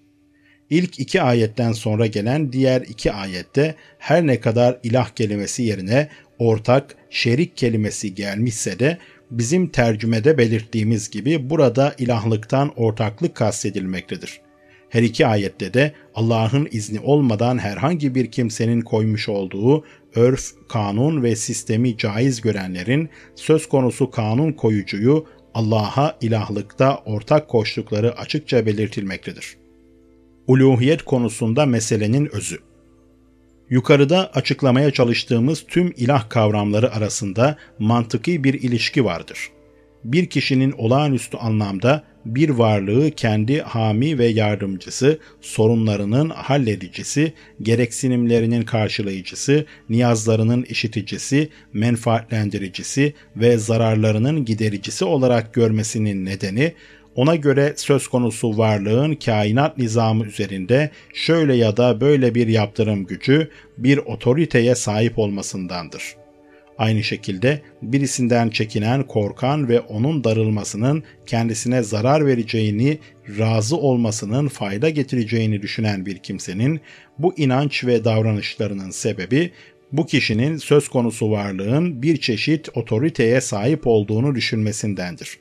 İlk 0.70 1.00
iki 1.00 1.22
ayetten 1.22 1.72
sonra 1.72 2.06
gelen 2.06 2.52
diğer 2.52 2.80
iki 2.80 3.12
ayette 3.12 3.74
her 3.98 4.26
ne 4.26 4.40
kadar 4.40 4.78
ilah 4.82 5.08
kelimesi 5.08 5.62
yerine 5.62 6.08
ortak, 6.38 6.96
şerik 7.10 7.56
kelimesi 7.56 8.14
gelmişse 8.14 8.78
de 8.78 8.98
bizim 9.30 9.66
tercümede 9.66 10.38
belirttiğimiz 10.38 11.10
gibi 11.10 11.50
burada 11.50 11.94
ilahlıktan 11.98 12.72
ortaklık 12.76 13.34
kastedilmektedir. 13.34 14.40
Her 14.88 15.02
iki 15.02 15.26
ayette 15.26 15.74
de 15.74 15.92
Allah'ın 16.14 16.68
izni 16.70 17.00
olmadan 17.00 17.58
herhangi 17.58 18.14
bir 18.14 18.30
kimsenin 18.30 18.80
koymuş 18.80 19.28
olduğu 19.28 19.84
örf, 20.14 20.52
kanun 20.68 21.22
ve 21.22 21.36
sistemi 21.36 21.96
caiz 21.96 22.40
görenlerin 22.40 23.08
söz 23.34 23.68
konusu 23.68 24.10
kanun 24.10 24.52
koyucuyu 24.52 25.26
Allah'a 25.54 26.18
ilahlıkta 26.20 26.96
ortak 26.96 27.48
koştukları 27.48 28.18
açıkça 28.18 28.66
belirtilmektedir. 28.66 29.56
Uluhiyet 30.46 31.02
konusunda 31.02 31.66
meselenin 31.66 32.28
özü 32.34 32.58
Yukarıda 33.70 34.30
açıklamaya 34.34 34.90
çalıştığımız 34.90 35.64
tüm 35.68 35.92
ilah 35.96 36.28
kavramları 36.28 36.92
arasında 36.92 37.56
mantıki 37.78 38.44
bir 38.44 38.54
ilişki 38.54 39.04
vardır. 39.04 39.50
bir 40.04 40.26
kişinin 40.26 40.72
olağanüstü 40.72 41.36
anlamda 41.36 42.04
bir 42.24 42.48
varlığı 42.50 43.10
kendi 43.10 43.60
hami 43.60 44.18
ve 44.18 44.26
yardımcısı, 44.26 45.18
sorunlarının 45.40 46.30
halledicisi, 46.30 47.32
gereksinimlerinin 47.62 48.62
karşılayıcısı, 48.62 49.66
niyazlarının 49.88 50.62
işiticisi, 50.62 51.48
menfaatlendiricisi 51.72 53.14
ve 53.36 53.58
zararlarının 53.58 54.44
gidericisi 54.44 55.04
olarak 55.04 55.54
görmesinin 55.54 56.24
nedeni, 56.24 56.74
ona 57.16 57.36
göre 57.36 57.72
söz 57.76 58.08
konusu 58.08 58.58
varlığın 58.58 59.14
kainat 59.14 59.78
nizamı 59.78 60.24
üzerinde 60.24 60.90
şöyle 61.14 61.54
ya 61.54 61.76
da 61.76 62.00
böyle 62.00 62.34
bir 62.34 62.48
yaptırım 62.48 63.06
gücü, 63.06 63.50
bir 63.78 63.98
otoriteye 63.98 64.74
sahip 64.74 65.18
olmasındandır.'' 65.18 66.24
Aynı 66.78 67.02
şekilde 67.02 67.62
birisinden 67.82 68.48
çekinen, 68.48 69.02
korkan 69.02 69.68
ve 69.68 69.80
onun 69.80 70.24
darılmasının 70.24 71.04
kendisine 71.26 71.82
zarar 71.82 72.26
vereceğini, 72.26 72.98
razı 73.38 73.76
olmasının 73.76 74.48
fayda 74.48 74.90
getireceğini 74.90 75.62
düşünen 75.62 76.06
bir 76.06 76.18
kimsenin 76.18 76.80
bu 77.18 77.34
inanç 77.36 77.84
ve 77.84 78.04
davranışlarının 78.04 78.90
sebebi 78.90 79.50
bu 79.92 80.06
kişinin 80.06 80.56
söz 80.56 80.88
konusu 80.88 81.30
varlığın 81.30 82.02
bir 82.02 82.16
çeşit 82.16 82.68
otoriteye 82.74 83.40
sahip 83.40 83.86
olduğunu 83.86 84.34
düşünmesindendir. 84.34 85.38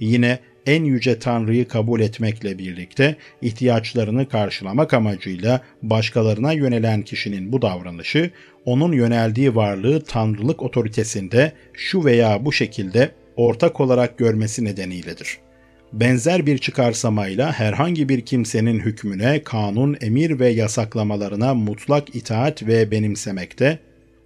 Yine 0.00 0.38
en 0.66 0.84
yüce 0.84 1.18
Tanrı'yı 1.18 1.68
kabul 1.68 2.00
etmekle 2.00 2.58
birlikte 2.58 3.16
ihtiyaçlarını 3.42 4.28
karşılamak 4.28 4.94
amacıyla 4.94 5.60
başkalarına 5.82 6.52
yönelen 6.52 7.02
kişinin 7.02 7.52
bu 7.52 7.62
davranışı 7.62 8.30
onun 8.64 8.92
yöneldiği 8.92 9.54
varlığı 9.54 10.04
tanrılık 10.04 10.62
otoritesinde 10.62 11.52
şu 11.72 12.04
veya 12.04 12.44
bu 12.44 12.52
şekilde 12.52 13.10
ortak 13.36 13.80
olarak 13.80 14.18
görmesi 14.18 14.64
nedeniyledir. 14.64 15.38
Benzer 15.92 16.46
bir 16.46 16.58
çıkarsamayla 16.58 17.52
herhangi 17.52 18.08
bir 18.08 18.20
kimsenin 18.20 18.80
hükmüne, 18.80 19.42
kanun, 19.42 19.96
emir 20.00 20.40
ve 20.40 20.48
yasaklamalarına 20.48 21.54
mutlak 21.54 22.14
itaat 22.14 22.66
ve 22.66 22.90
benimsemekte, 22.90 23.78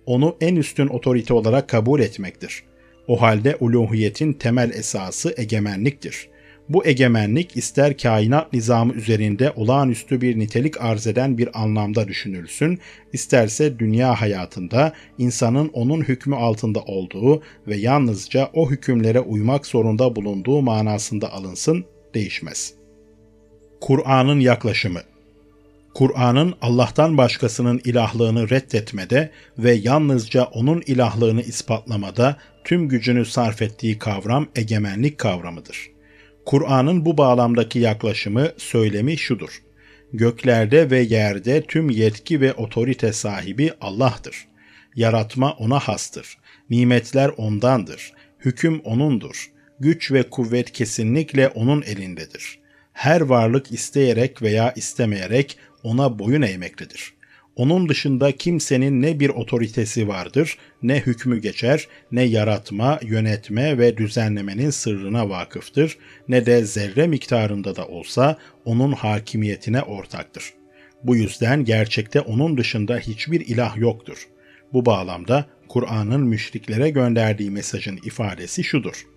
onu 0.06 0.36
en 0.40 0.56
üstün 0.56 0.86
otorite 0.86 1.34
olarak 1.34 1.68
kabul 1.68 2.00
etmektir. 2.00 2.62
O 3.08 3.22
halde 3.22 3.56
uluhiyetin 3.60 4.32
temel 4.32 4.70
esası 4.70 5.34
egemenliktir. 5.36 6.28
Bu 6.68 6.86
egemenlik 6.86 7.56
ister 7.56 7.98
kainat 7.98 8.52
nizamı 8.52 8.92
üzerinde 8.92 9.52
olağanüstü 9.56 10.20
bir 10.20 10.38
nitelik 10.38 10.80
arz 10.80 11.06
eden 11.06 11.38
bir 11.38 11.62
anlamda 11.62 12.08
düşünülsün, 12.08 12.78
isterse 13.12 13.78
dünya 13.78 14.20
hayatında 14.20 14.92
insanın 15.18 15.68
onun 15.68 16.00
hükmü 16.00 16.36
altında 16.36 16.80
olduğu 16.80 17.42
ve 17.66 17.76
yalnızca 17.76 18.50
o 18.52 18.70
hükümlere 18.70 19.20
uymak 19.20 19.66
zorunda 19.66 20.16
bulunduğu 20.16 20.62
manasında 20.62 21.32
alınsın, 21.32 21.84
değişmez. 22.14 22.75
Kur'an'ın 23.80 24.40
yaklaşımı 24.40 25.00
Kur'an'ın 25.94 26.54
Allah'tan 26.62 27.18
başkasının 27.18 27.80
ilahlığını 27.84 28.50
reddetmede 28.50 29.30
ve 29.58 29.72
yalnızca 29.72 30.44
onun 30.44 30.82
ilahlığını 30.86 31.42
ispatlamada 31.42 32.36
tüm 32.66 32.88
gücünü 32.88 33.25
sarf 33.25 33.62
ettiği 33.62 33.99
kavram 33.99 34.49
egemenlik 34.56 35.18
kavramıdır. 35.18 35.90
Kur'an'ın 36.46 37.04
bu 37.04 37.18
bağlamdaki 37.18 37.78
yaklaşımı, 37.78 38.52
söylemi 38.56 39.18
şudur. 39.18 39.62
Göklerde 40.12 40.90
ve 40.90 41.00
yerde 41.00 41.62
tüm 41.62 41.90
yetki 41.90 42.40
ve 42.40 42.52
otorite 42.52 43.12
sahibi 43.12 43.73
Allah'tır. 43.80 44.49
Yaratma 44.96 45.52
ona 45.52 45.78
hastır. 45.78 46.38
Nimetler 46.70 47.28
ondandır. 47.37 48.12
Hüküm 48.40 48.80
onundur. 48.80 49.50
Güç 49.80 50.12
ve 50.12 50.23
kuvvet 50.23 50.73
kesinlikle 50.73 51.49
onun 51.49 51.82
elindedir. 51.82 52.58
Her 52.92 53.20
varlık 53.20 53.73
isteyerek 53.73 54.42
veya 54.42 54.73
istemeyerek 54.73 55.58
ona 55.82 56.18
boyun 56.18 56.42
eğmektedir. 56.42 57.15
Onun 57.56 57.88
dışında 57.88 58.32
kimsenin 58.32 59.02
ne 59.02 59.20
bir 59.20 59.28
otoritesi 59.28 60.08
vardır, 60.08 60.58
ne 60.82 61.00
hükmü 61.00 61.40
geçer, 61.40 61.88
ne 62.12 62.23
yaratma, 62.23 62.99
yönetme 63.02 63.78
ve 63.78 63.97
düzenlemenin 63.97 64.71
sırrına 64.71 65.28
vakıftır, 65.28 65.99
ne 66.28 66.47
de 66.47 66.64
zerre 66.64 67.06
miktarında 67.06 67.76
da 67.76 67.86
olsa 67.86 68.36
onun 68.64 68.92
hakimiyetine 68.92 69.82
ortaktır. 69.82 70.52
Bu 71.04 71.16
yüzden 71.16 71.64
gerçekte 71.64 72.21
onun 72.21 72.56
dışında 72.56 72.99
hiçbir 72.99 73.40
ilah 73.40 73.76
yoktur. 73.76 74.28
Bu 74.73 74.86
bağlamda 74.86 75.47
Kur'an'ın 75.69 76.26
müşriklere 76.26 76.90
gönderdiği 76.90 77.50
mesajın 77.50 77.97
ifadesi 78.04 78.64
şudur 78.64 79.15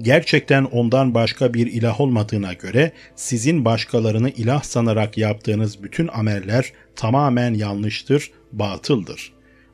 gerçekten 0.00 0.64
ondan 0.64 1.14
başka 1.14 1.54
bir 1.54 1.66
ilah 1.66 2.00
olmadığına 2.00 2.52
göre 2.52 2.92
sizin 3.16 3.64
başkalarını 3.64 4.30
ilah 4.30 4.62
sanarak 4.62 5.18
yaptığınız 5.18 5.82
bütün 5.82 6.08
ameller 6.08 6.72
tamamen 6.96 7.54
yanlıştır, 7.54 8.30
batıldır. 8.52 9.32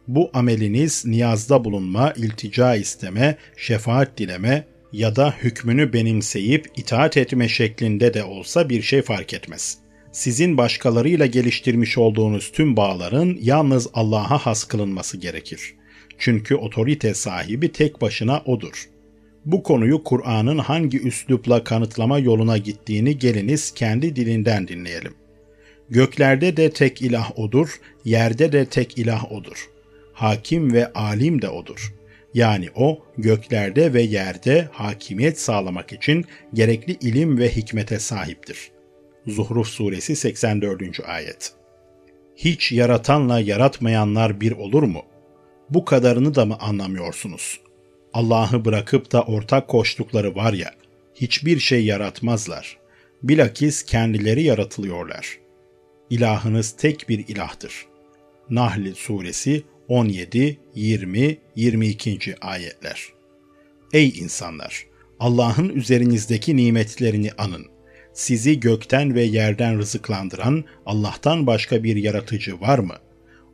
Bu 0.08 0.30
ameliniz 0.34 1.06
niyazda 1.06 1.64
bulunma, 1.64 2.12
iltica 2.16 2.74
isteme, 2.74 3.36
şefaat 3.56 4.18
dileme 4.18 4.64
ya 4.92 5.16
da 5.16 5.34
hükmünü 5.42 5.92
benimseyip 5.92 6.66
itaat 6.76 7.16
etme 7.16 7.48
şeklinde 7.48 8.14
de 8.14 8.24
olsa 8.24 8.68
bir 8.68 8.82
şey 8.82 9.02
fark 9.02 9.34
etmez. 9.34 9.78
Sizin 10.12 10.56
başkalarıyla 10.56 11.26
geliştirmiş 11.26 11.98
olduğunuz 11.98 12.52
tüm 12.52 12.76
bağların 12.76 13.38
yalnız 13.40 13.88
Allah'a 13.94 14.38
has 14.38 14.64
kılınması 14.64 15.16
gerekir. 15.16 15.74
Çünkü 16.18 16.54
otorite 16.54 17.14
sahibi 17.14 17.72
tek 17.72 18.00
başına 18.00 18.42
odur.'' 18.46 18.97
Bu 19.48 19.62
konuyu 19.62 20.04
Kur'an'ın 20.04 20.58
hangi 20.58 21.00
üslupla 21.00 21.64
kanıtlama 21.64 22.18
yoluna 22.18 22.58
gittiğini 22.58 23.18
geliniz 23.18 23.74
kendi 23.74 24.16
dilinden 24.16 24.68
dinleyelim. 24.68 25.14
Göklerde 25.90 26.56
de 26.56 26.70
tek 26.70 27.02
ilah 27.02 27.38
odur, 27.38 27.80
yerde 28.04 28.52
de 28.52 28.66
tek 28.66 28.98
ilah 28.98 29.32
odur. 29.32 29.70
Hakim 30.12 30.72
ve 30.72 30.92
alim 30.92 31.42
de 31.42 31.48
odur. 31.48 31.94
Yani 32.34 32.68
o 32.74 33.02
göklerde 33.18 33.94
ve 33.94 34.02
yerde 34.02 34.68
hakimiyet 34.72 35.40
sağlamak 35.40 35.92
için 35.92 36.24
gerekli 36.54 36.92
ilim 36.92 37.38
ve 37.38 37.56
hikmete 37.56 37.98
sahiptir. 37.98 38.70
Zuhruf 39.26 39.68
suresi 39.68 40.16
84. 40.16 41.00
ayet. 41.06 41.52
Hiç 42.36 42.72
yaratanla 42.72 43.40
yaratmayanlar 43.40 44.40
bir 44.40 44.52
olur 44.52 44.82
mu? 44.82 45.02
Bu 45.70 45.84
kadarını 45.84 46.34
da 46.34 46.44
mı 46.44 46.56
anlamıyorsunuz? 46.60 47.67
Allah'ı 48.18 48.64
bırakıp 48.64 49.12
da 49.12 49.22
ortak 49.22 49.68
koştukları 49.68 50.34
var 50.34 50.52
ya, 50.52 50.74
hiçbir 51.14 51.58
şey 51.58 51.84
yaratmazlar. 51.84 52.78
Bilakis 53.22 53.82
kendileri 53.82 54.42
yaratılıyorlar. 54.42 55.38
İlahınız 56.10 56.70
tek 56.70 57.08
bir 57.08 57.28
ilahtır. 57.28 57.86
Nahl 58.50 58.94
suresi 58.94 59.62
17, 59.88 60.58
20, 60.74 61.38
22. 61.56 62.36
ayetler. 62.40 63.08
Ey 63.92 64.08
insanlar! 64.08 64.86
Allah'ın 65.20 65.68
üzerinizdeki 65.68 66.56
nimetlerini 66.56 67.30
anın. 67.38 67.66
Sizi 68.12 68.60
gökten 68.60 69.14
ve 69.14 69.22
yerden 69.22 69.78
rızıklandıran 69.78 70.64
Allah'tan 70.86 71.46
başka 71.46 71.84
bir 71.84 71.96
yaratıcı 71.96 72.60
var 72.60 72.78
mı? 72.78 72.94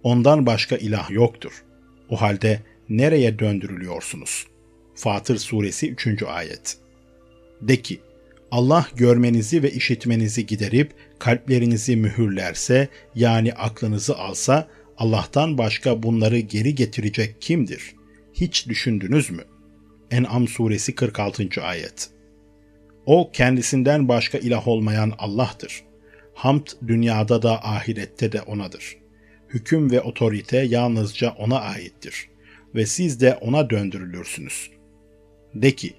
Ondan 0.03 0.47
başka 0.47 0.77
ilah 0.77 1.11
yoktur. 1.11 1.65
O 2.09 2.21
halde 2.21 2.63
nereye 2.89 3.39
döndürülüyorsunuz? 3.39 4.54
Fatır 5.05 5.39
suresi 5.39 5.91
3. 5.91 6.23
ayet. 6.23 6.77
De 7.61 7.83
ki, 7.83 8.01
Allah 8.51 8.89
görmenizi 8.97 9.63
ve 9.63 9.71
işitmenizi 9.71 10.47
giderip 10.47 10.93
kalplerinizi 11.19 11.97
mühürlerse 11.97 12.89
yani 13.15 13.53
aklınızı 13.53 14.19
alsa 14.19 14.69
Allah'tan 14.99 15.59
başka 15.59 16.03
bunları 16.03 16.39
geri 16.39 16.75
getirecek 16.75 17.37
kimdir? 17.41 17.95
Hiç 18.33 18.69
düşündünüz 18.69 19.31
mü? 19.31 19.45
En'am 20.11 20.49
suresi 20.49 20.95
46. 20.95 21.63
ayet. 21.63 22.11
O 23.07 23.31
kendisinden 23.33 24.09
başka 24.09 24.39
ilah 24.39 24.69
olmayan 24.69 25.13
Allah'tır. 25.19 25.85
Hamd 26.35 26.67
dünyada 26.87 27.43
da 27.43 27.65
ahirette 27.65 28.33
de 28.33 28.43
O'nadır. 28.43 28.97
Hüküm 29.49 29.91
ve 29.91 30.01
otorite 30.01 30.59
yalnızca 30.59 31.31
O'na 31.31 31.61
aittir 31.61 32.29
ve 32.75 32.87
siz 32.87 33.21
de 33.21 33.35
O'na 33.41 33.71
döndürülürsünüz. 33.71 34.74
De 35.55 35.75
ki, 35.75 35.95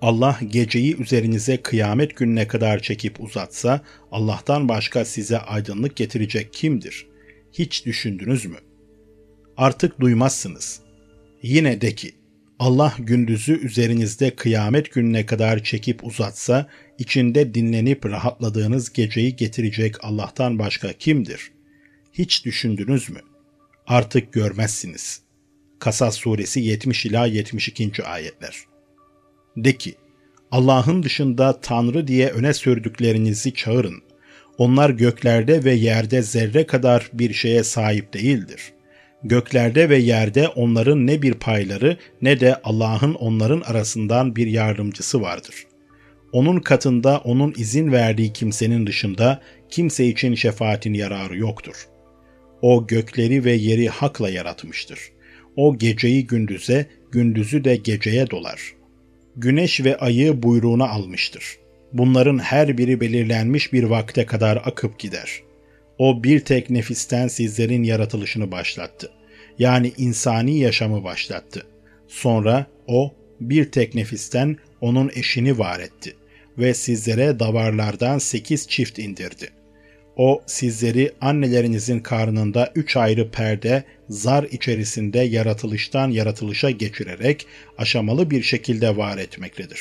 Allah 0.00 0.38
geceyi 0.48 0.96
üzerinize 0.96 1.56
kıyamet 1.56 2.16
gününe 2.16 2.48
kadar 2.48 2.82
çekip 2.82 3.20
uzatsa, 3.20 3.80
Allah'tan 4.12 4.68
başka 4.68 5.04
size 5.04 5.38
aydınlık 5.38 5.96
getirecek 5.96 6.52
kimdir? 6.52 7.06
Hiç 7.52 7.86
düşündünüz 7.86 8.46
mü? 8.46 8.56
Artık 9.56 10.00
duymazsınız. 10.00 10.80
Yine 11.42 11.80
de 11.80 11.94
ki, 11.94 12.14
Allah 12.58 12.94
gündüzü 12.98 13.60
üzerinizde 13.66 14.34
kıyamet 14.36 14.92
gününe 14.92 15.26
kadar 15.26 15.64
çekip 15.64 16.04
uzatsa, 16.04 16.68
içinde 16.98 17.54
dinlenip 17.54 18.06
rahatladığınız 18.06 18.92
geceyi 18.92 19.36
getirecek 19.36 20.04
Allah'tan 20.04 20.58
başka 20.58 20.92
kimdir? 20.92 21.52
Hiç 22.12 22.44
düşündünüz 22.44 23.10
mü? 23.10 23.20
Artık 23.86 24.32
görmezsiniz. 24.32 25.20
Kasas 25.78 26.16
suresi 26.16 26.60
70 26.60 27.06
ila 27.06 27.26
72. 27.26 28.04
ayetler. 28.04 28.75
De 29.56 29.76
ki, 29.76 29.94
Allah'ın 30.50 31.02
dışında 31.02 31.60
Tanrı 31.60 32.06
diye 32.06 32.28
öne 32.28 32.54
sürdüklerinizi 32.54 33.54
çağırın. 33.54 34.02
Onlar 34.58 34.90
göklerde 34.90 35.64
ve 35.64 35.72
yerde 35.72 36.22
zerre 36.22 36.66
kadar 36.66 37.10
bir 37.12 37.32
şeye 37.32 37.64
sahip 37.64 38.12
değildir. 38.12 38.72
Göklerde 39.22 39.88
ve 39.88 39.96
yerde 39.96 40.48
onların 40.48 41.06
ne 41.06 41.22
bir 41.22 41.34
payları 41.34 41.96
ne 42.22 42.40
de 42.40 42.60
Allah'ın 42.64 43.14
onların 43.14 43.60
arasından 43.60 44.36
bir 44.36 44.46
yardımcısı 44.46 45.20
vardır. 45.20 45.54
Onun 46.32 46.60
katında 46.60 47.18
onun 47.18 47.54
izin 47.56 47.92
verdiği 47.92 48.32
kimsenin 48.32 48.86
dışında 48.86 49.40
kimse 49.70 50.06
için 50.06 50.34
şefaatin 50.34 50.94
yararı 50.94 51.38
yoktur. 51.38 51.88
O 52.62 52.86
gökleri 52.86 53.44
ve 53.44 53.52
yeri 53.52 53.88
hakla 53.88 54.30
yaratmıştır. 54.30 54.98
O 55.56 55.78
geceyi 55.78 56.26
gündüze, 56.26 56.86
gündüzü 57.12 57.64
de 57.64 57.76
geceye 57.76 58.30
dolar. 58.30 58.60
Güneş 59.36 59.84
ve 59.84 59.96
ayı 59.96 60.42
buyruğuna 60.42 60.88
almıştır. 60.88 61.58
Bunların 61.92 62.38
her 62.38 62.78
biri 62.78 63.00
belirlenmiş 63.00 63.72
bir 63.72 63.82
vakte 63.82 64.26
kadar 64.26 64.56
akıp 64.56 64.98
gider. 64.98 65.42
O 65.98 66.24
bir 66.24 66.40
tek 66.40 66.70
nefisten 66.70 67.28
sizlerin 67.28 67.82
yaratılışını 67.82 68.52
başlattı. 68.52 69.10
Yani 69.58 69.92
insani 69.98 70.58
yaşamı 70.58 71.04
başlattı. 71.04 71.66
Sonra 72.08 72.66
o 72.86 73.14
bir 73.40 73.70
tek 73.70 73.94
nefisten 73.94 74.56
onun 74.80 75.10
eşini 75.14 75.58
var 75.58 75.80
etti 75.80 76.16
ve 76.58 76.74
sizlere 76.74 77.38
davarlardan 77.38 78.18
sekiz 78.18 78.68
çift 78.68 78.98
indirdi. 78.98 79.50
O 80.16 80.42
sizleri 80.46 81.12
annelerinizin 81.20 82.00
karnında 82.00 82.72
üç 82.74 82.96
ayrı 82.96 83.30
perde, 83.30 83.84
zar 84.08 84.44
içerisinde 84.44 85.18
yaratılıştan 85.18 86.10
yaratılışa 86.10 86.70
geçirerek 86.70 87.46
aşamalı 87.78 88.30
bir 88.30 88.42
şekilde 88.42 88.96
var 88.96 89.18
etmektedir. 89.18 89.80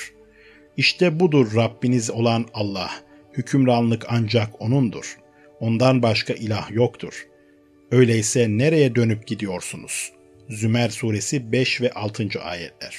İşte 0.77 1.19
budur 1.19 1.55
Rabbiniz 1.55 2.11
olan 2.11 2.45
Allah. 2.53 2.91
Hükümranlık 3.33 4.05
ancak 4.09 4.61
O'nundur. 4.61 5.17
Ondan 5.59 6.03
başka 6.03 6.33
ilah 6.33 6.71
yoktur. 6.71 7.27
Öyleyse 7.91 8.47
nereye 8.49 8.95
dönüp 8.95 9.27
gidiyorsunuz? 9.27 10.11
Zümer 10.49 10.89
suresi 10.89 11.51
5 11.51 11.81
ve 11.81 11.91
6. 11.91 12.41
ayetler. 12.43 12.97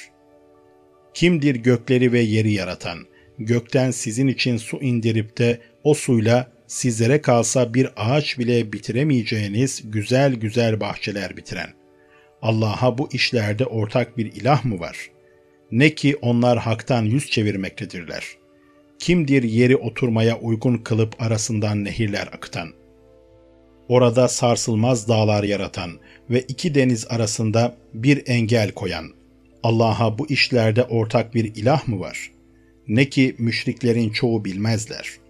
Kimdir 1.13 1.55
gökleri 1.55 2.11
ve 2.11 2.19
yeri 2.19 2.51
yaratan? 2.51 2.99
Gökten 3.39 3.91
sizin 3.91 4.27
için 4.27 4.57
su 4.57 4.81
indirip 4.81 5.37
de 5.37 5.59
o 5.83 5.93
suyla 5.93 6.56
sizlere 6.67 7.21
kalsa 7.21 7.73
bir 7.73 7.89
ağaç 7.95 8.39
bile 8.39 8.73
bitiremeyeceğiniz 8.73 9.81
güzel 9.85 10.33
güzel 10.33 10.79
bahçeler 10.79 11.37
bitiren. 11.37 11.69
Allah'a 12.41 12.97
bu 12.97 13.09
işlerde 13.11 13.65
ortak 13.65 14.17
bir 14.17 14.25
ilah 14.25 14.65
mı 14.65 14.79
var? 14.79 15.11
Ne 15.71 15.95
ki 15.95 16.15
onlar 16.21 16.57
haktan 16.57 17.03
yüz 17.03 17.29
çevirmektedirler. 17.29 18.25
Kimdir 18.99 19.43
yeri 19.43 19.77
oturmaya 19.77 20.39
uygun 20.39 20.77
kılıp 20.77 21.21
arasından 21.21 21.83
nehirler 21.83 22.27
akıtan? 22.33 22.69
Orada 23.87 24.27
sarsılmaz 24.27 25.07
dağlar 25.07 25.43
yaratan 25.43 25.91
ve 26.29 26.41
iki 26.41 26.75
deniz 26.75 27.07
arasında 27.09 27.75
bir 27.93 28.23
engel 28.27 28.71
koyan. 28.71 29.05
Allah'a 29.63 30.17
bu 30.17 30.29
işlerde 30.29 30.83
ortak 30.83 31.35
bir 31.35 31.55
ilah 31.55 31.87
mı 31.87 31.99
var? 31.99 32.31
Ne 32.87 33.05
ki 33.05 33.35
müşriklerin 33.37 34.09
çoğu 34.09 34.45
bilmezler.'' 34.45 35.26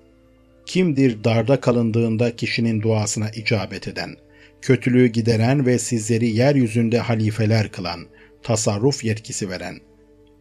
Kimdir 0.67 1.23
darda 1.23 1.60
kalındığında 1.60 2.36
kişinin 2.36 2.82
duasına 2.82 3.30
icabet 3.30 3.88
eden, 3.88 4.15
kötülüğü 4.62 5.08
gideren 5.08 5.65
ve 5.65 5.80
sizleri 5.80 6.30
yeryüzünde 6.30 6.99
halifeler 6.99 7.71
kılan, 7.71 7.99
tasarruf 8.43 9.03
yetkisi 9.03 9.49
veren? 9.49 9.80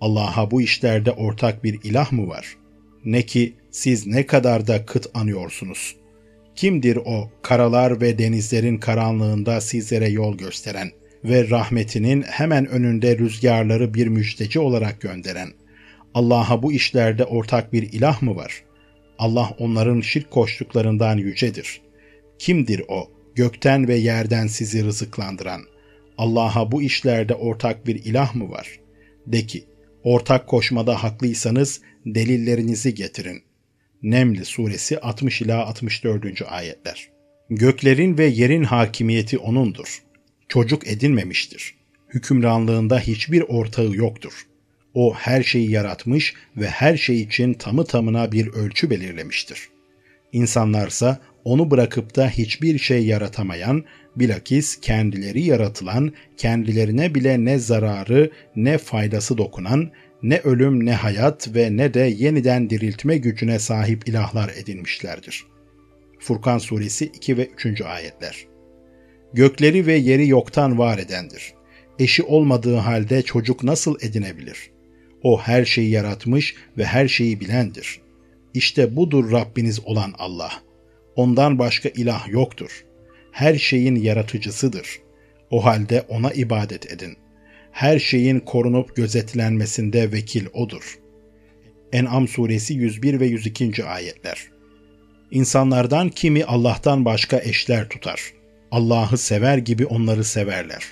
Allah'a 0.00 0.50
bu 0.50 0.62
işlerde 0.62 1.10
ortak 1.10 1.64
bir 1.64 1.78
ilah 1.84 2.12
mı 2.12 2.28
var? 2.28 2.56
Ne 3.04 3.22
ki 3.22 3.54
siz 3.70 4.06
ne 4.06 4.26
kadar 4.26 4.66
da 4.66 4.86
kıt 4.86 5.06
anıyorsunuz. 5.14 5.96
Kimdir 6.56 6.96
o 6.96 7.30
karalar 7.42 8.00
ve 8.00 8.18
denizlerin 8.18 8.78
karanlığında 8.78 9.60
sizlere 9.60 10.08
yol 10.08 10.38
gösteren 10.38 10.90
ve 11.24 11.50
rahmetinin 11.50 12.22
hemen 12.22 12.66
önünde 12.66 13.18
rüzgarları 13.18 13.94
bir 13.94 14.06
müjdeci 14.06 14.60
olarak 14.60 15.00
gönderen? 15.00 15.48
Allah'a 16.14 16.62
bu 16.62 16.72
işlerde 16.72 17.24
ortak 17.24 17.72
bir 17.72 17.82
ilah 17.92 18.22
mı 18.22 18.36
var?'' 18.36 18.65
Allah 19.18 19.54
onların 19.58 20.00
şirk 20.00 20.30
koştuklarından 20.30 21.16
yücedir. 21.16 21.80
Kimdir 22.38 22.82
o, 22.88 23.10
gökten 23.34 23.88
ve 23.88 23.96
yerden 23.96 24.46
sizi 24.46 24.84
rızıklandıran? 24.84 25.60
Allah'a 26.18 26.72
bu 26.72 26.82
işlerde 26.82 27.34
ortak 27.34 27.86
bir 27.86 28.04
ilah 28.04 28.34
mı 28.34 28.50
var? 28.50 28.80
De 29.26 29.46
ki, 29.46 29.64
ortak 30.02 30.46
koşmada 30.46 31.02
haklıysanız 31.02 31.80
delillerinizi 32.06 32.94
getirin. 32.94 33.42
Neml 34.02 34.44
suresi 34.44 35.00
60 35.00 35.42
ila 35.42 35.66
64. 35.66 36.42
ayetler. 36.48 37.10
Göklerin 37.50 38.18
ve 38.18 38.26
yerin 38.26 38.64
hakimiyeti 38.64 39.38
O'nundur. 39.38 40.02
Çocuk 40.48 40.88
edinmemiştir. 40.88 41.74
Hükümranlığında 42.08 42.98
hiçbir 43.00 43.40
ortağı 43.40 43.94
yoktur. 43.94 44.46
O 44.96 45.14
her 45.14 45.42
şeyi 45.42 45.70
yaratmış 45.70 46.34
ve 46.56 46.66
her 46.66 46.96
şey 46.96 47.20
için 47.20 47.54
tamı 47.54 47.84
tamına 47.84 48.32
bir 48.32 48.46
ölçü 48.46 48.90
belirlemiştir. 48.90 49.68
İnsanlarsa 50.32 51.18
onu 51.44 51.70
bırakıp 51.70 52.16
da 52.16 52.28
hiçbir 52.28 52.78
şey 52.78 53.06
yaratamayan, 53.06 53.84
bilakis 54.16 54.80
kendileri 54.80 55.42
yaratılan, 55.42 56.12
kendilerine 56.36 57.14
bile 57.14 57.44
ne 57.44 57.58
zararı 57.58 58.30
ne 58.56 58.78
faydası 58.78 59.38
dokunan, 59.38 59.90
ne 60.22 60.38
ölüm 60.38 60.86
ne 60.86 60.92
hayat 60.92 61.54
ve 61.54 61.76
ne 61.76 61.94
de 61.94 62.00
yeniden 62.00 62.70
diriltme 62.70 63.18
gücüne 63.18 63.58
sahip 63.58 64.08
ilahlar 64.08 64.52
edinmişlerdir. 64.56 65.44
Furkan 66.18 66.58
suresi 66.58 67.04
2 67.04 67.36
ve 67.36 67.46
3. 67.64 67.80
ayetler. 67.80 68.46
Gökleri 69.32 69.86
ve 69.86 69.94
yeri 69.94 70.28
yoktan 70.28 70.78
var 70.78 70.98
edendir. 70.98 71.54
Eşi 71.98 72.22
olmadığı 72.22 72.76
halde 72.76 73.22
çocuk 73.22 73.64
nasıl 73.64 73.96
edinebilir? 74.00 74.75
O 75.26 75.40
her 75.40 75.64
şeyi 75.64 75.90
yaratmış 75.90 76.54
ve 76.78 76.84
her 76.84 77.08
şeyi 77.08 77.40
bilendir. 77.40 78.00
İşte 78.54 78.96
budur 78.96 79.32
Rabbiniz 79.32 79.80
olan 79.84 80.14
Allah. 80.18 80.52
Ondan 81.16 81.58
başka 81.58 81.88
ilah 81.88 82.28
yoktur. 82.28 82.84
Her 83.32 83.54
şeyin 83.54 83.96
yaratıcısıdır. 83.96 84.88
O 85.50 85.64
halde 85.64 86.04
ona 86.08 86.32
ibadet 86.32 86.92
edin. 86.92 87.16
Her 87.72 87.98
şeyin 87.98 88.40
korunup 88.40 88.96
gözetlenmesinde 88.96 90.12
vekil 90.12 90.46
odur. 90.52 90.98
En'am 91.92 92.28
suresi 92.28 92.74
101 92.74 93.20
ve 93.20 93.26
102. 93.26 93.84
ayetler. 93.84 94.50
İnsanlardan 95.30 96.08
kimi 96.08 96.44
Allah'tan 96.44 97.04
başka 97.04 97.38
eşler 97.38 97.88
tutar. 97.88 98.20
Allah'ı 98.70 99.18
sever 99.18 99.58
gibi 99.58 99.86
onları 99.86 100.24
severler. 100.24 100.84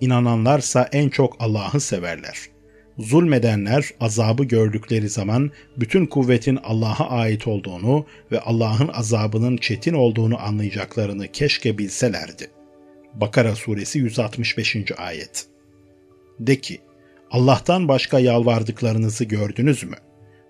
İnananlarsa 0.00 0.88
en 0.92 1.08
çok 1.08 1.36
Allah'ı 1.40 1.80
severler. 1.80 2.51
Zulmedenler 2.98 3.90
azabı 4.00 4.44
gördükleri 4.44 5.08
zaman 5.08 5.50
bütün 5.76 6.06
kuvvetin 6.06 6.58
Allah'a 6.64 7.10
ait 7.10 7.46
olduğunu 7.46 8.06
ve 8.32 8.40
Allah'ın 8.40 8.88
azabının 8.88 9.56
çetin 9.56 9.94
olduğunu 9.94 10.40
anlayacaklarını 10.40 11.28
keşke 11.28 11.78
bilselerdi. 11.78 12.50
Bakara 13.14 13.54
suresi 13.54 13.98
165. 13.98 14.76
ayet. 14.96 15.46
De 16.40 16.60
ki, 16.60 16.78
Allah'tan 17.30 17.88
başka 17.88 18.18
yalvardıklarınızı 18.18 19.24
gördünüz 19.24 19.84
mü? 19.84 19.96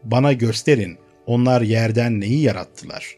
Bana 0.04 0.32
gösterin, 0.32 0.98
onlar 1.26 1.62
yerden 1.62 2.20
neyi 2.20 2.40
yarattılar? 2.40 3.16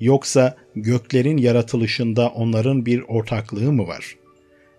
Yoksa 0.00 0.56
göklerin 0.74 1.36
yaratılışında 1.36 2.28
onların 2.28 2.86
bir 2.86 3.00
ortaklığı 3.08 3.72
mı 3.72 3.86
var?'' 3.86 4.25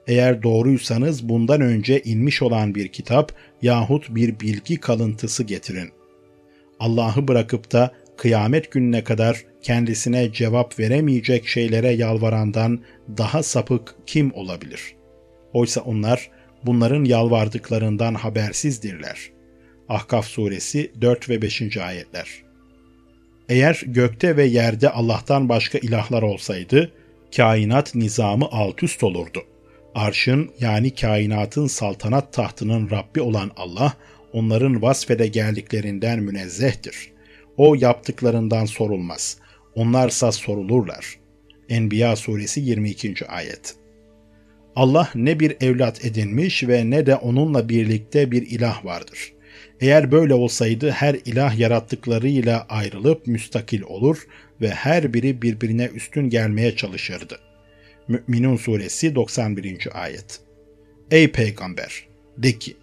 Eğer 0.07 0.43
doğruysanız 0.43 1.29
bundan 1.29 1.61
önce 1.61 2.01
inmiş 2.01 2.41
olan 2.41 2.75
bir 2.75 2.87
kitap 2.87 3.31
yahut 3.61 4.15
bir 4.15 4.39
bilgi 4.39 4.79
kalıntısı 4.79 5.43
getirin. 5.43 5.89
Allah'ı 6.79 7.27
bırakıp 7.27 7.71
da 7.71 7.91
kıyamet 8.17 8.71
gününe 8.71 9.03
kadar 9.03 9.43
kendisine 9.61 10.33
cevap 10.33 10.79
veremeyecek 10.79 11.47
şeylere 11.47 11.89
yalvarandan 11.89 12.79
daha 13.17 13.43
sapık 13.43 13.95
kim 14.05 14.33
olabilir? 14.33 14.95
Oysa 15.53 15.81
onlar 15.81 16.29
bunların 16.65 17.03
yalvardıklarından 17.03 18.13
habersizdirler. 18.13 19.31
Ahkaf 19.89 20.25
suresi 20.25 20.91
4 21.01 21.29
ve 21.29 21.41
5. 21.41 21.77
ayetler. 21.77 22.27
Eğer 23.49 23.81
gökte 23.85 24.37
ve 24.37 24.45
yerde 24.45 24.89
Allah'tan 24.89 25.49
başka 25.49 25.77
ilahlar 25.77 26.21
olsaydı, 26.21 26.91
kainat 27.35 27.95
nizamı 27.95 28.45
alt 28.51 28.83
üst 28.83 29.03
olurdu.'' 29.03 29.56
Arşın 29.97 30.51
yani 30.59 30.95
kainatın 30.95 31.67
saltanat 31.67 32.33
tahtının 32.33 32.89
Rabbi 32.89 33.21
olan 33.21 33.51
Allah, 33.55 33.93
onların 34.33 34.81
vasfede 34.81 35.27
geldiklerinden 35.27 36.19
münezzehtir. 36.19 37.11
O 37.57 37.75
yaptıklarından 37.75 38.65
sorulmaz. 38.65 39.37
Onlarsa 39.75 40.31
sorulurlar. 40.31 41.17
Enbiya 41.69 42.15
suresi 42.15 42.61
22. 42.61 43.27
ayet. 43.27 43.75
Allah 44.75 45.09
ne 45.15 45.39
bir 45.39 45.57
evlat 45.61 46.05
edinmiş 46.05 46.67
ve 46.67 46.89
ne 46.89 47.05
de 47.05 47.15
onunla 47.15 47.69
birlikte 47.69 48.31
bir 48.31 48.41
ilah 48.41 48.85
vardır. 48.85 49.33
Eğer 49.81 50.11
böyle 50.11 50.33
olsaydı 50.33 50.91
her 50.91 51.15
ilah 51.25 51.59
yarattıklarıyla 51.59 52.65
ayrılıp 52.69 53.27
müstakil 53.27 53.81
olur 53.81 54.27
ve 54.61 54.69
her 54.69 55.13
biri 55.13 55.41
birbirine 55.41 55.85
üstün 55.85 56.29
gelmeye 56.29 56.75
çalışırdı. 56.75 57.46
Mü'minun 58.07 58.55
suresi 58.55 59.15
91. 59.15 60.03
ayet. 60.03 60.39
Ey 61.11 61.31
peygamber! 61.31 62.07
De 62.37 62.59
ki, 62.59 62.77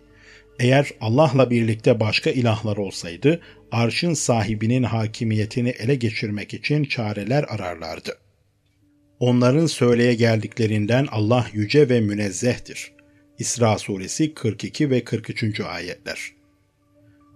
eğer 0.58 0.90
Allah'la 1.00 1.50
birlikte 1.50 2.00
başka 2.00 2.30
ilahlar 2.30 2.76
olsaydı, 2.76 3.40
arşın 3.72 4.14
sahibinin 4.14 4.82
hakimiyetini 4.82 5.68
ele 5.68 5.94
geçirmek 5.94 6.54
için 6.54 6.84
çareler 6.84 7.42
ararlardı. 7.42 8.18
Onların 9.20 9.66
söyleye 9.66 10.14
geldiklerinden 10.14 11.06
Allah 11.10 11.46
yüce 11.52 11.88
ve 11.88 12.00
münezzehtir. 12.00 12.92
İsra 13.38 13.78
suresi 13.78 14.34
42 14.34 14.90
ve 14.90 15.04
43. 15.04 15.60
ayetler. 15.60 16.32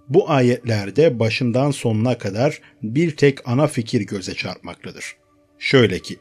Bu 0.09 0.31
ayetlerde 0.31 1.19
başından 1.19 1.71
sonuna 1.71 2.19
kadar 2.19 2.61
bir 2.83 3.17
tek 3.17 3.49
ana 3.49 3.67
fikir 3.67 4.01
göze 4.01 4.35
çarpmaktadır. 4.35 5.17
Şöyle 5.59 5.99
ki, 5.99 6.17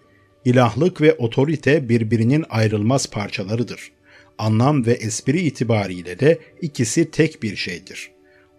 ilahlık 0.48 1.02
ve 1.02 1.14
otorite 1.14 1.90
birbirinin 1.90 2.46
ayrılmaz 2.50 3.10
parçalarıdır. 3.10 3.92
Anlam 4.38 4.86
ve 4.86 4.92
espri 4.92 5.42
itibariyle 5.42 6.20
de 6.20 6.40
ikisi 6.62 7.12
tek 7.12 7.44
bir 7.44 7.56
şeydir. 7.56 8.12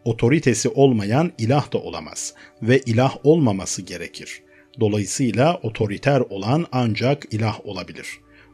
Otoritesi 0.05 0.69
olmayan 0.69 1.33
ilah 1.39 1.73
da 1.73 1.79
olamaz 1.79 2.35
ve 2.63 2.79
ilah 2.79 3.17
olmaması 3.25 3.83
gerekir. 3.83 4.43
Dolayısıyla 4.81 5.61
otoriter 5.63 6.21
olan 6.21 6.67
ancak 6.73 7.27
ilah 7.31 7.67
olabilir 7.67 8.09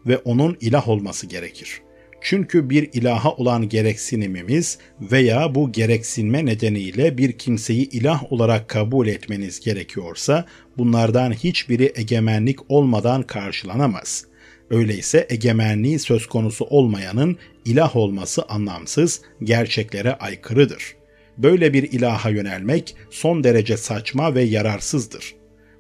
ve 0.07 0.19
onun 0.19 0.57
ilah 0.61 0.89
olması 0.89 1.27
gerekir. 1.27 1.83
Çünkü 2.27 2.71
bir 2.71 2.91
ilaha 2.93 3.33
olan 3.33 3.69
gereksinimimiz 3.69 4.79
veya 5.01 5.55
bu 5.55 5.73
gereksinme 5.73 6.47
nedeniyle 6.47 7.19
bir 7.19 7.33
kimseyi 7.33 7.91
ilah 7.91 8.33
olarak 8.33 8.69
kabul 8.69 9.07
etmeniz 9.07 9.61
gerekiyorsa 9.61 10.45
bunlardan 10.79 11.33
hiçbiri 11.33 11.93
egemenlik 11.95 12.71
olmadan 12.71 13.23
karşılanamaz. 13.23 14.25
Öyleyse 14.71 15.27
egemenliği 15.31 15.99
söz 15.99 16.27
konusu 16.27 16.65
olmayanın 16.65 17.37
ilah 17.65 17.97
olması 17.97 18.43
anlamsız, 18.43 19.21
gerçeklere 19.43 20.15
aykırıdır. 20.15 20.97
Böyle 21.39 21.73
bir 21.73 21.93
ilaha 21.93 22.31
yönelmek 22.31 22.97
son 23.11 23.45
derece 23.45 23.77
saçma 23.77 24.35
ve 24.35 24.43
yararsızdır. 24.43 25.35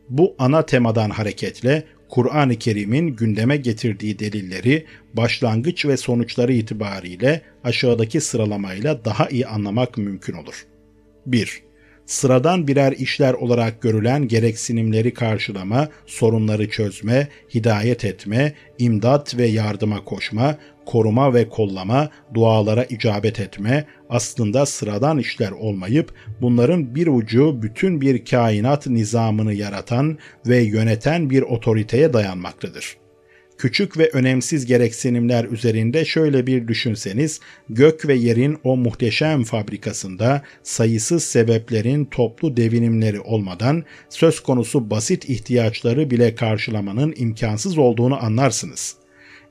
Bu 0.09 0.35
ana 0.39 0.67
temadan 0.67 1.11
hareketle 1.11 1.85
Kur'an-ı 2.09 2.57
Kerim'in 2.57 3.09
gündeme 3.09 3.57
getirdiği 3.57 4.19
delilleri 4.19 4.87
başlangıç 5.15 5.87
ve 5.87 5.97
sonuçları 5.97 6.53
itibariyle 6.53 7.43
aşağıdaki 7.65 8.21
sıralamayla 8.21 9.05
daha 9.05 9.29
iyi 9.29 9.47
anlamak 9.47 9.99
mümkün 9.99 10.35
olur. 10.35 10.67
1 11.27 11.64
sıradan 12.07 12.69
birer 12.69 12.93
işler 12.93 13.35
olarak 13.35 13.83
görülen 13.83 14.29
gereksinimleri 14.29 15.15
karşılama, 15.15 15.89
sorunları 16.07 16.71
çözme, 16.71 17.29
hidayet 17.55 18.05
etme, 18.05 18.53
imdat 18.79 19.37
ve 19.37 19.47
yardıma 19.47 20.05
koşma, 20.05 20.57
koruma 20.87 21.35
ve 21.35 21.49
kollama, 21.49 22.11
dualara 22.35 22.85
icabet 22.85 23.41
etme 23.41 23.85
aslında 24.11 24.67
sıradan 24.67 25.19
işler 25.19 25.51
olmayıp 25.51 26.15
bunların 26.41 26.95
bir 26.95 27.07
ucu 27.07 27.63
bütün 27.63 28.01
bir 28.01 28.25
kainat 28.25 28.87
nizamını 28.87 29.55
yaratan 29.55 30.19
ve 30.47 30.63
yöneten 30.63 31.31
bir 31.31 31.43
otoriteye 31.43 32.13
dayanmaktadır 32.13 33.04
küçük 33.59 33.99
ve 33.99 34.11
önemsiz 34.13 34.67
gereksinimler 34.67 35.45
üzerinde 35.45 36.05
şöyle 36.05 36.47
bir 36.47 36.69
düşünseniz, 36.69 37.41
gök 37.69 38.09
ve 38.09 38.15
yerin 38.15 38.59
o 38.65 38.77
muhteşem 38.77 39.45
fabrikasında 39.45 40.43
sayısız 40.63 41.25
sebeplerin 41.25 42.05
toplu 42.05 42.57
devinimleri 42.57 43.21
olmadan 43.21 43.85
söz 44.09 44.41
konusu 44.41 44.91
basit 44.91 45.29
ihtiyaçları 45.29 46.11
bile 46.11 46.35
karşılamanın 46.35 47.15
imkansız 47.17 47.79
olduğunu 47.79 48.25
anlarsınız. 48.25 48.97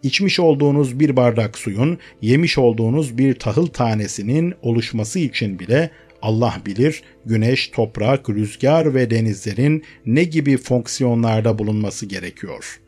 İçmiş 0.04 0.40
olduğunuz 0.40 1.00
bir 1.00 1.16
bardak 1.16 1.58
suyun, 1.58 1.98
yemiş 2.22 2.58
olduğunuz 2.58 3.18
bir 3.18 3.34
tahıl 3.34 3.68
tanesinin 3.68 4.54
oluşması 4.62 5.20
için 5.20 5.60
bile 5.60 5.92
Allah 6.22 6.62
bilir 6.66 7.04
güneş, 7.26 7.68
toprak, 7.68 8.30
rüzgar 8.30 8.96
ve 8.96 9.10
denizlerin 9.10 9.84
ne 10.06 10.24
gibi 10.24 10.58
fonksiyonlarda 10.58 11.60
bulunması 11.60 12.06
gerekiyor.'' 12.06 12.83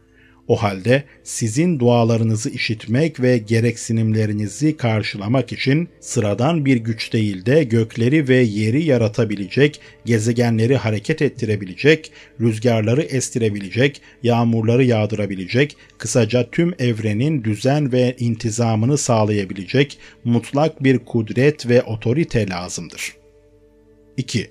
O 0.47 0.55
halde 0.55 1.03
sizin 1.23 1.79
dualarınızı 1.79 2.49
işitmek 2.49 3.21
ve 3.21 3.37
gereksinimlerinizi 3.37 4.77
karşılamak 4.77 5.51
için 5.51 5.89
sıradan 5.99 6.65
bir 6.65 6.77
güç 6.77 7.13
değil 7.13 7.45
de 7.45 7.63
gökleri 7.63 8.27
ve 8.27 8.35
yeri 8.35 8.83
yaratabilecek, 8.83 9.81
gezegenleri 10.05 10.77
hareket 10.77 11.21
ettirebilecek, 11.21 12.11
rüzgarları 12.41 13.01
estirebilecek, 13.01 14.01
yağmurları 14.23 14.83
yağdırabilecek, 14.83 15.77
kısaca 15.97 16.49
tüm 16.51 16.73
evrenin 16.79 17.43
düzen 17.43 17.91
ve 17.91 18.15
intizamını 18.19 18.97
sağlayabilecek 18.97 19.99
mutlak 20.23 20.83
bir 20.83 20.99
kudret 20.99 21.69
ve 21.69 21.83
otorite 21.83 22.49
lazımdır. 22.49 23.13
2. 24.17 24.49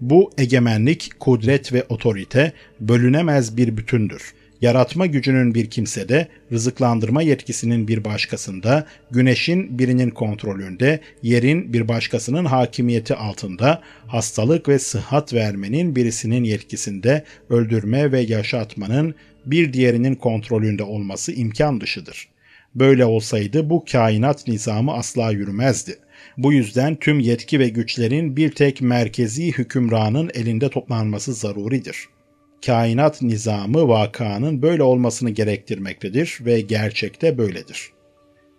Bu 0.00 0.30
egemenlik, 0.38 1.10
kudret 1.20 1.72
ve 1.72 1.84
otorite 1.88 2.52
bölünemez 2.80 3.56
bir 3.56 3.76
bütündür 3.76 4.34
yaratma 4.60 5.06
gücünün 5.06 5.54
bir 5.54 5.70
kimsede, 5.70 6.28
rızıklandırma 6.52 7.22
yetkisinin 7.22 7.88
bir 7.88 8.04
başkasında, 8.04 8.86
güneşin 9.10 9.78
birinin 9.78 10.10
kontrolünde, 10.10 11.00
yerin 11.22 11.72
bir 11.72 11.88
başkasının 11.88 12.44
hakimiyeti 12.44 13.14
altında, 13.14 13.82
hastalık 14.06 14.68
ve 14.68 14.78
sıhhat 14.78 15.34
vermenin 15.34 15.96
birisinin 15.96 16.44
yetkisinde, 16.44 17.24
öldürme 17.50 18.12
ve 18.12 18.20
yaşatmanın 18.20 19.14
bir 19.46 19.72
diğerinin 19.72 20.14
kontrolünde 20.14 20.82
olması 20.82 21.32
imkan 21.32 21.80
dışıdır. 21.80 22.28
Böyle 22.74 23.04
olsaydı 23.04 23.70
bu 23.70 23.84
kainat 23.92 24.48
nizamı 24.48 24.92
asla 24.92 25.30
yürümezdi. 25.30 25.98
Bu 26.36 26.52
yüzden 26.52 26.96
tüm 26.96 27.20
yetki 27.20 27.60
ve 27.60 27.68
güçlerin 27.68 28.36
bir 28.36 28.50
tek 28.50 28.80
merkezi 28.80 29.52
hükümranın 29.52 30.30
elinde 30.34 30.68
toplanması 30.68 31.34
zaruridir.'' 31.34 32.17
Kainat 32.66 33.22
nizamı 33.22 33.88
vakanın 33.88 34.62
böyle 34.62 34.82
olmasını 34.82 35.30
gerektirmektedir 35.30 36.38
ve 36.40 36.60
gerçekte 36.60 37.38
böyledir. 37.38 37.90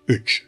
3. 0.08 0.44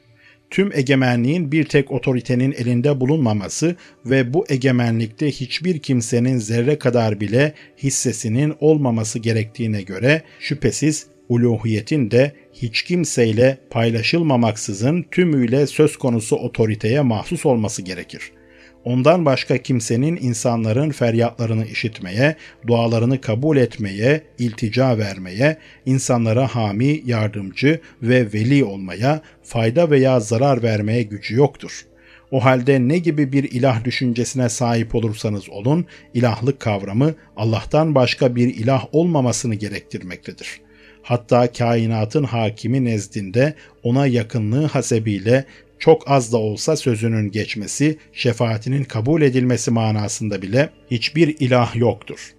Tüm 0.49 0.71
egemenliğin 0.73 1.51
bir 1.51 1.65
tek 1.65 1.91
otoritenin 1.91 2.51
elinde 2.51 2.99
bulunmaması 2.99 3.75
ve 4.05 4.33
bu 4.33 4.45
egemenlikte 4.49 5.31
hiçbir 5.31 5.79
kimsenin 5.79 6.37
zerre 6.37 6.79
kadar 6.79 7.19
bile 7.19 7.53
hissesinin 7.77 8.53
olmaması 8.59 9.19
gerektiğine 9.19 9.81
göre 9.81 10.21
şüphesiz 10.39 11.07
uluhiyetin 11.29 12.11
de 12.11 12.31
hiç 12.53 12.83
kimseyle 12.83 13.57
paylaşılmamaksızın 13.69 15.05
tümüyle 15.11 15.67
söz 15.67 15.97
konusu 15.97 16.35
otoriteye 16.35 17.01
mahsus 17.01 17.45
olması 17.45 17.81
gerekir.'' 17.81 18.40
Ondan 18.85 19.25
başka 19.25 19.57
kimsenin 19.57 20.15
insanların 20.21 20.91
feryatlarını 20.91 21.65
işitmeye, 21.65 22.35
dualarını 22.67 23.21
kabul 23.21 23.57
etmeye, 23.57 24.21
iltica 24.39 24.97
vermeye, 24.97 25.57
insanlara 25.85 26.47
hami, 26.47 27.01
yardımcı 27.05 27.79
ve 28.01 28.33
veli 28.33 28.63
olmaya, 28.63 29.21
fayda 29.43 29.91
veya 29.91 30.19
zarar 30.19 30.63
vermeye 30.63 31.03
gücü 31.03 31.35
yoktur. 31.35 31.85
O 32.31 32.45
halde 32.45 32.87
ne 32.87 32.97
gibi 32.97 33.31
bir 33.31 33.43
ilah 33.43 33.83
düşüncesine 33.83 34.49
sahip 34.49 34.95
olursanız 34.95 35.49
olun, 35.49 35.85
ilahlık 36.13 36.59
kavramı 36.59 37.13
Allah'tan 37.37 37.95
başka 37.95 38.35
bir 38.35 38.55
ilah 38.55 38.85
olmamasını 38.91 39.55
gerektirmektedir.'' 39.55 40.71
hatta 41.03 41.51
kainatın 41.51 42.23
hakimi 42.23 42.85
nezdinde 42.85 43.53
ona 43.83 44.07
yakınlığı 44.07 44.65
hasebiyle 44.65 45.45
çok 45.81 46.11
az 46.11 46.33
da 46.33 46.37
olsa 46.37 46.75
sözünün 46.75 47.31
geçmesi, 47.31 47.97
şefaatinin 48.13 48.83
kabul 48.83 49.21
edilmesi 49.21 49.71
manasında 49.71 50.41
bile 50.41 50.69
hiçbir 50.91 51.35
ilah 51.39 51.75
yoktur. 51.75 52.33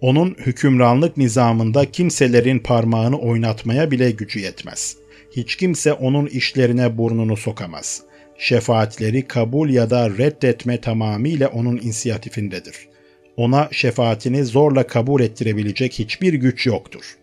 Onun 0.00 0.36
hükümranlık 0.38 1.16
nizamında 1.16 1.90
kimselerin 1.90 2.58
parmağını 2.58 3.18
oynatmaya 3.18 3.90
bile 3.90 4.10
gücü 4.10 4.40
yetmez. 4.40 4.96
Hiç 5.36 5.56
kimse 5.56 5.92
onun 5.92 6.26
işlerine 6.26 6.98
burnunu 6.98 7.36
sokamaz. 7.36 8.02
Şefaatleri 8.38 9.26
kabul 9.26 9.70
ya 9.70 9.90
da 9.90 10.10
reddetme 10.10 10.80
tamamıyla 10.80 11.48
onun 11.48 11.76
inisiyatifindedir. 11.76 12.88
Ona 13.36 13.68
şefaatini 13.72 14.44
zorla 14.44 14.86
kabul 14.86 15.20
ettirebilecek 15.20 15.92
hiçbir 15.92 16.34
güç 16.34 16.66
yoktur. 16.66 17.16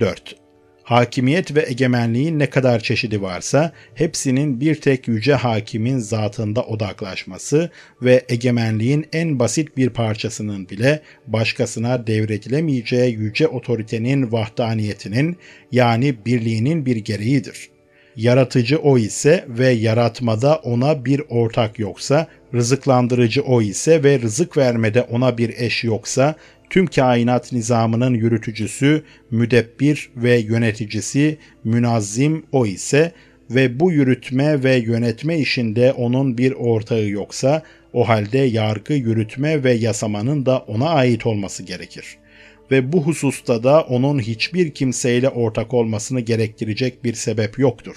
4 0.00 0.41
hakimiyet 0.82 1.54
ve 1.54 1.64
egemenliğin 1.68 2.38
ne 2.38 2.50
kadar 2.50 2.80
çeşidi 2.80 3.22
varsa 3.22 3.72
hepsinin 3.94 4.60
bir 4.60 4.74
tek 4.74 5.08
yüce 5.08 5.34
hakimin 5.34 5.98
zatında 5.98 6.62
odaklaşması 6.62 7.70
ve 8.02 8.24
egemenliğin 8.28 9.06
en 9.12 9.38
basit 9.38 9.76
bir 9.76 9.90
parçasının 9.90 10.68
bile 10.68 11.02
başkasına 11.26 12.06
devredilemeyeceği 12.06 13.14
yüce 13.14 13.48
otoritenin 13.48 14.32
vahdaniyetinin 14.32 15.36
yani 15.72 16.14
birliğinin 16.26 16.86
bir 16.86 16.96
gereğidir. 16.96 17.72
Yaratıcı 18.16 18.78
o 18.78 18.98
ise 18.98 19.44
ve 19.48 19.68
yaratmada 19.68 20.56
ona 20.56 21.04
bir 21.04 21.22
ortak 21.28 21.78
yoksa, 21.78 22.26
rızıklandırıcı 22.54 23.42
o 23.42 23.62
ise 23.62 24.04
ve 24.04 24.20
rızık 24.20 24.56
vermede 24.56 25.02
ona 25.02 25.38
bir 25.38 25.54
eş 25.58 25.84
yoksa, 25.84 26.34
tüm 26.72 26.86
kainat 26.86 27.52
nizamının 27.52 28.14
yürütücüsü, 28.14 29.02
müdebbir 29.30 30.10
ve 30.16 30.36
yöneticisi, 30.36 31.38
münazzim 31.64 32.46
o 32.52 32.66
ise 32.66 33.12
ve 33.50 33.80
bu 33.80 33.92
yürütme 33.92 34.64
ve 34.64 34.76
yönetme 34.76 35.38
işinde 35.38 35.92
onun 35.92 36.38
bir 36.38 36.52
ortağı 36.52 37.08
yoksa, 37.08 37.62
o 37.92 38.08
halde 38.08 38.38
yargı, 38.38 38.92
yürütme 38.92 39.64
ve 39.64 39.72
yasamanın 39.72 40.46
da 40.46 40.58
ona 40.58 40.88
ait 40.88 41.26
olması 41.26 41.62
gerekir. 41.62 42.18
Ve 42.70 42.92
bu 42.92 43.02
hususta 43.02 43.62
da 43.62 43.80
onun 43.82 44.18
hiçbir 44.18 44.70
kimseyle 44.70 45.28
ortak 45.28 45.74
olmasını 45.74 46.20
gerektirecek 46.20 47.04
bir 47.04 47.14
sebep 47.14 47.58
yoktur. 47.58 47.96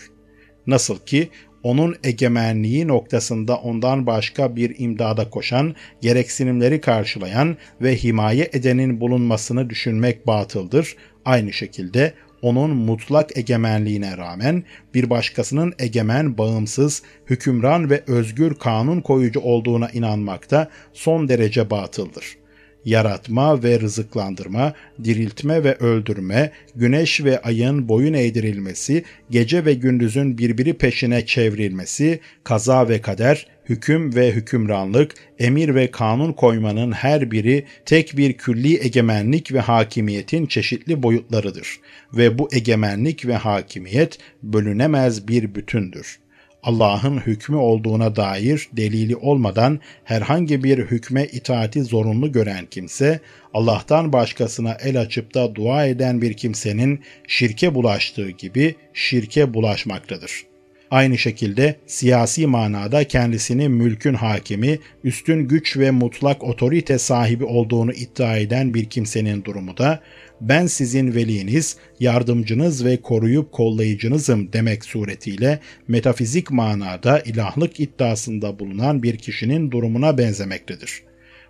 Nasıl 0.67 0.99
ki 0.99 1.29
onun 1.65 1.95
egemenliği 2.03 2.87
noktasında 2.87 3.55
ondan 3.55 4.05
başka 4.07 4.55
bir 4.55 4.75
imdada 4.77 5.29
koşan, 5.29 5.75
gereksinimleri 6.01 6.81
karşılayan 6.81 7.57
ve 7.81 7.95
himaye 7.95 8.49
edenin 8.53 8.99
bulunmasını 9.01 9.69
düşünmek 9.69 10.27
batıldır. 10.27 10.95
Aynı 11.25 11.53
şekilde 11.53 12.13
onun 12.41 12.75
mutlak 12.75 13.37
egemenliğine 13.37 14.17
rağmen 14.17 14.63
bir 14.93 15.09
başkasının 15.09 15.73
egemen, 15.79 16.37
bağımsız, 16.37 17.03
hükümran 17.29 17.89
ve 17.89 18.03
özgür 18.07 18.55
kanun 18.55 19.01
koyucu 19.01 19.39
olduğuna 19.39 19.89
inanmakta 19.89 20.69
son 20.93 21.29
derece 21.29 21.69
batıldır.'' 21.69 22.44
Yaratma 22.85 23.63
ve 23.63 23.79
rızıklandırma, 23.79 24.73
diriltme 25.03 25.63
ve 25.63 25.75
öldürme, 25.75 26.51
güneş 26.75 27.23
ve 27.23 27.41
ayın 27.41 27.89
boyun 27.89 28.13
eğdirilmesi, 28.13 29.03
gece 29.29 29.65
ve 29.65 29.73
gündüzün 29.73 30.37
birbiri 30.37 30.73
peşine 30.73 31.25
çevrilmesi, 31.25 32.19
kaza 32.43 32.89
ve 32.89 33.01
kader, 33.01 33.47
hüküm 33.69 34.15
ve 34.15 34.31
hükümranlık, 34.31 35.15
emir 35.39 35.75
ve 35.75 35.91
kanun 35.91 36.33
koymanın 36.33 36.91
her 36.91 37.31
biri 37.31 37.65
tek 37.85 38.17
bir 38.17 38.33
külli 38.33 38.83
egemenlik 38.85 39.53
ve 39.53 39.59
hakimiyetin 39.59 40.45
çeşitli 40.45 41.03
boyutlarıdır 41.03 41.79
ve 42.13 42.37
bu 42.37 42.49
egemenlik 42.53 43.25
ve 43.27 43.35
hakimiyet 43.35 44.17
bölünemez 44.43 45.27
bir 45.27 45.55
bütündür. 45.55 46.24
Allah'ın 46.65 47.17
hükmü 47.17 47.55
olduğuna 47.55 48.15
dair 48.15 48.69
delili 48.73 49.15
olmadan 49.15 49.79
herhangi 50.03 50.63
bir 50.63 50.77
hükme 50.77 51.25
itaati 51.25 51.83
zorunlu 51.83 52.31
gören 52.31 52.65
kimse, 52.65 53.19
Allah'tan 53.53 54.13
başkasına 54.13 54.77
el 54.83 55.01
açıp 55.01 55.33
da 55.33 55.55
dua 55.55 55.85
eden 55.85 56.21
bir 56.21 56.33
kimsenin 56.33 56.99
şirke 57.27 57.75
bulaştığı 57.75 58.29
gibi 58.29 58.75
şirke 58.93 59.53
bulaşmaktadır.'' 59.53 60.55
Aynı 60.91 61.17
şekilde 61.17 61.75
siyasi 61.87 62.47
manada 62.47 63.03
kendisini 63.03 63.69
mülkün 63.69 64.13
hakimi, 64.13 64.79
üstün 65.03 65.47
güç 65.47 65.77
ve 65.77 65.91
mutlak 65.91 66.43
otorite 66.43 66.97
sahibi 66.97 67.45
olduğunu 67.45 67.91
iddia 67.93 68.37
eden 68.37 68.73
bir 68.73 68.85
kimsenin 68.85 69.43
durumu 69.43 69.77
da 69.77 69.99
ben 70.41 70.67
sizin 70.67 71.15
veliniz, 71.15 71.77
yardımcınız 71.99 72.85
ve 72.85 72.97
koruyup 72.97 73.51
kollayıcınızım 73.51 74.53
demek 74.53 74.85
suretiyle 74.85 75.59
metafizik 75.87 76.51
manada 76.51 77.19
ilahlık 77.19 77.79
iddiasında 77.79 78.59
bulunan 78.59 79.03
bir 79.03 79.17
kişinin 79.17 79.71
durumuna 79.71 80.17
benzemektedir. 80.17 81.03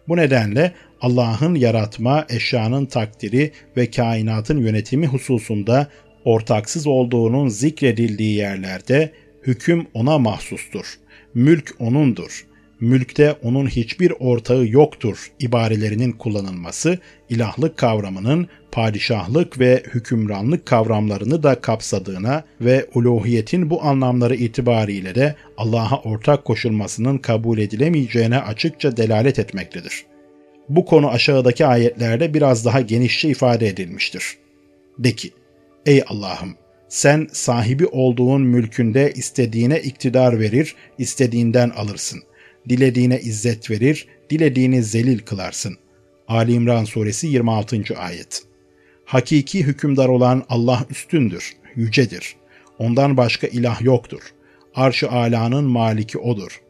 Bu 0.08 0.17
nedenle 0.17 0.74
Allah'ın 1.02 1.56
yaratma, 1.56 2.26
eşyanın 2.30 2.86
takdiri 2.86 3.52
ve 3.78 3.91
kainatın 3.91 4.58
yönetimi 4.58 5.08
hususunda 5.08 5.88
ortaksız 6.26 6.88
olduğunun 6.88 7.48
zikredildiği 7.48 8.36
yerlerde 8.36 9.12
hüküm 9.48 9.88
ona 9.93 10.17
mahsustur. 10.17 10.86
Mülk 11.34 11.76
onundur. 11.80 12.45
Mülkte 12.79 13.31
onun 13.43 13.67
hiçbir 13.67 14.13
ortağı 14.19 14.67
yoktur 14.67 15.31
ibarelerinin 15.39 16.11
kullanılması 16.11 16.99
ilahlık 17.29 17.77
kavramının 17.77 18.47
padişahlık 18.71 19.59
ve 19.59 19.83
hükümranlık 19.93 20.65
kavramlarını 20.65 21.43
da 21.43 21.61
kapsadığına 21.61 22.43
ve 22.61 22.85
uluhiyetin 22.93 23.69
bu 23.69 23.83
anlamları 23.83 24.35
itibariyle 24.35 25.15
de 25.15 25.35
Allah'a 25.57 26.01
ortak 26.01 26.45
koşulmasının 26.45 27.17
kabul 27.17 27.57
edilemeyeceğine 27.57 28.39
açıkça 28.39 28.97
delalet 28.97 29.39
etmektedir. 29.39 30.05
Bu 30.69 30.85
konu 30.85 31.09
aşağıdaki 31.09 31.65
ayetlerde 31.65 32.33
biraz 32.33 32.65
daha 32.65 32.81
genişçe 32.81 33.29
ifade 33.29 33.67
edilmiştir. 33.67 34.38
De 34.99 35.11
ki, 35.11 35.31
ey 35.85 36.03
Allah'ım 36.07 36.55
sen 36.89 37.27
sahibi 37.31 37.85
olduğun 37.85 38.41
mülkünde 38.41 39.11
istediğine 39.11 39.79
iktidar 39.79 40.39
verir, 40.39 40.75
istediğinden 40.97 41.69
alırsın. 41.69 42.23
Dilediğine 42.69 43.19
izzet 43.19 43.71
verir, 43.71 44.08
dilediğini 44.30 44.84
zelil 44.84 45.19
kılarsın. 45.19 45.78
Ali 46.28 46.54
İmran 46.54 46.84
suresi 46.84 47.28
26. 47.28 47.97
ayet. 47.97 48.43
Hakiki 49.06 49.63
hükümdar 49.63 50.10
olan 50.10 50.43
Allah 50.49 50.86
üstündür, 50.89 51.54
yücedir. 51.75 52.36
Ondan 52.80 53.17
başka 53.17 53.47
ilah 53.47 53.82
yoktur. 53.82 54.21
Arş-ı 54.75 55.10
alanın 55.10 55.63
maliki 55.63 56.17
odur. 56.17 56.62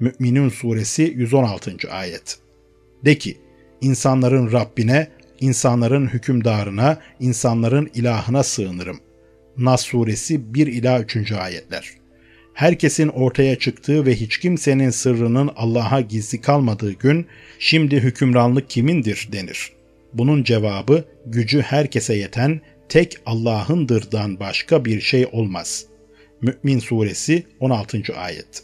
Mü'minun 0.00 0.48
suresi 0.48 1.02
116. 1.02 1.90
ayet. 1.90 2.38
De 3.04 3.18
ki, 3.18 3.38
insanların 3.80 4.52
Rabbine, 4.52 5.08
insanların 5.40 6.06
hükümdarına, 6.08 6.98
insanların 7.20 7.90
ilahına 7.94 8.42
sığınırım. 8.42 9.00
Nas 9.56 9.82
suresi 9.82 10.54
1 10.54 10.66
ila 10.66 11.00
3. 11.00 11.32
ayetler. 11.32 11.90
Herkesin 12.56 13.08
ortaya 13.08 13.58
çıktığı 13.58 14.06
ve 14.06 14.14
hiç 14.14 14.38
kimsenin 14.38 14.90
sırrının 14.90 15.50
Allah'a 15.56 16.00
gizli 16.00 16.40
kalmadığı 16.40 16.92
gün 16.92 17.26
şimdi 17.58 17.96
hükümranlık 17.96 18.70
kimindir 18.70 19.28
denir. 19.32 19.72
Bunun 20.12 20.44
cevabı 20.44 21.04
gücü 21.26 21.60
herkese 21.60 22.14
yeten 22.14 22.60
tek 22.88 23.16
Allah'ındırdan 23.26 24.40
başka 24.40 24.84
bir 24.84 25.00
şey 25.00 25.26
olmaz. 25.32 25.86
Mü'min 26.42 26.78
suresi 26.78 27.46
16. 27.60 28.02
ayet. 28.16 28.62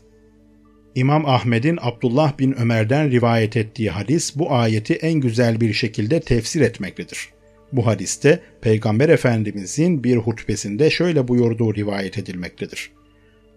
İmam 0.94 1.26
Ahmed'in 1.26 1.78
Abdullah 1.82 2.38
bin 2.38 2.52
Ömer'den 2.52 3.10
rivayet 3.10 3.56
ettiği 3.56 3.90
hadis 3.90 4.36
bu 4.36 4.52
ayeti 4.52 4.94
en 4.94 5.14
güzel 5.14 5.60
bir 5.60 5.72
şekilde 5.72 6.20
tefsir 6.20 6.60
etmektedir. 6.60 7.28
Bu 7.72 7.86
hadiste 7.86 8.40
Peygamber 8.62 9.08
Efendimizin 9.08 10.04
bir 10.04 10.16
hutbesinde 10.16 10.90
şöyle 10.90 11.28
buyurduğu 11.28 11.74
rivayet 11.74 12.18
edilmektedir. 12.18 12.90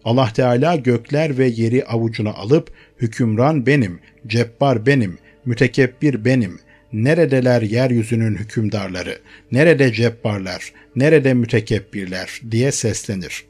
Allah 0.05 0.33
Teala 0.33 0.75
gökler 0.75 1.37
ve 1.37 1.47
yeri 1.47 1.85
avucuna 1.85 2.33
alıp 2.33 2.71
hükümran 3.01 3.65
benim, 3.65 3.99
cebbar 4.27 4.85
benim, 4.85 5.17
mütekebbir 5.45 6.25
benim, 6.25 6.59
neredeler 6.93 7.61
yeryüzünün 7.61 8.35
hükümdarları, 8.35 9.19
nerede 9.51 9.93
cebbarlar, 9.93 10.73
nerede 10.95 11.33
mütekebbirler 11.33 12.41
diye 12.51 12.71
seslenir. 12.71 13.45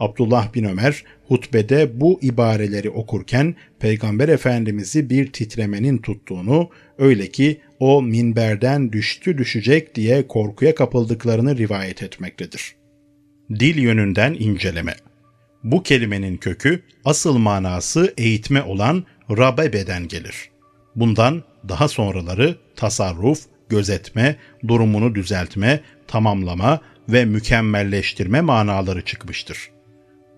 Abdullah 0.00 0.54
bin 0.54 0.64
Ömer 0.64 1.04
hutbede 1.28 2.00
bu 2.00 2.18
ibareleri 2.22 2.90
okurken 2.90 3.54
Peygamber 3.80 4.28
Efendimiz'i 4.28 5.10
bir 5.10 5.32
titremenin 5.32 5.98
tuttuğunu, 5.98 6.70
öyle 6.98 7.26
ki 7.26 7.60
o 7.78 8.02
minberden 8.02 8.92
düştü 8.92 9.38
düşecek 9.38 9.94
diye 9.94 10.26
korkuya 10.26 10.74
kapıldıklarını 10.74 11.58
rivayet 11.58 12.02
etmektedir. 12.02 12.74
Dil 13.50 13.78
yönünden 13.78 14.36
inceleme 14.38 14.94
Bu 15.64 15.82
kelimenin 15.82 16.36
kökü 16.36 16.82
asıl 17.04 17.38
manası 17.38 18.14
eğitme 18.18 18.62
olan 18.62 19.04
rabebeden 19.30 20.08
gelir. 20.08 20.50
Bundan 20.96 21.42
daha 21.68 21.88
sonraları 21.88 22.56
tasarruf, 22.76 23.40
gözetme, 23.68 24.36
durumunu 24.68 25.14
düzeltme, 25.14 25.80
tamamlama 26.08 26.80
ve 27.08 27.24
mükemmelleştirme 27.24 28.40
manaları 28.40 29.04
çıkmıştır. 29.04 29.70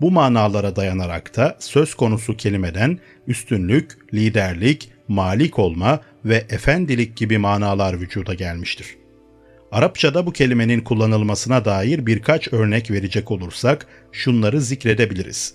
Bu 0.01 0.11
manalara 0.11 0.77
dayanarak 0.77 1.37
da 1.37 1.57
söz 1.61 1.95
konusu 1.95 2.37
kelimeden 2.37 2.99
üstünlük, 3.27 4.15
liderlik, 4.15 4.91
malik 5.09 5.59
olma 5.59 6.01
ve 6.25 6.47
efendilik 6.51 7.17
gibi 7.17 7.39
manalar 7.39 8.01
vücuda 8.01 8.35
gelmiştir. 8.35 9.02
Arapçada 9.73 10.27
bu 10.27 10.33
kelimenin 10.33 10.81
kullanılmasına 10.81 11.65
dair 11.65 12.07
birkaç 12.07 12.53
örnek 12.53 12.91
verecek 12.91 13.31
olursak 13.31 13.87
şunları 14.13 14.61
zikredebiliriz. 14.61 15.55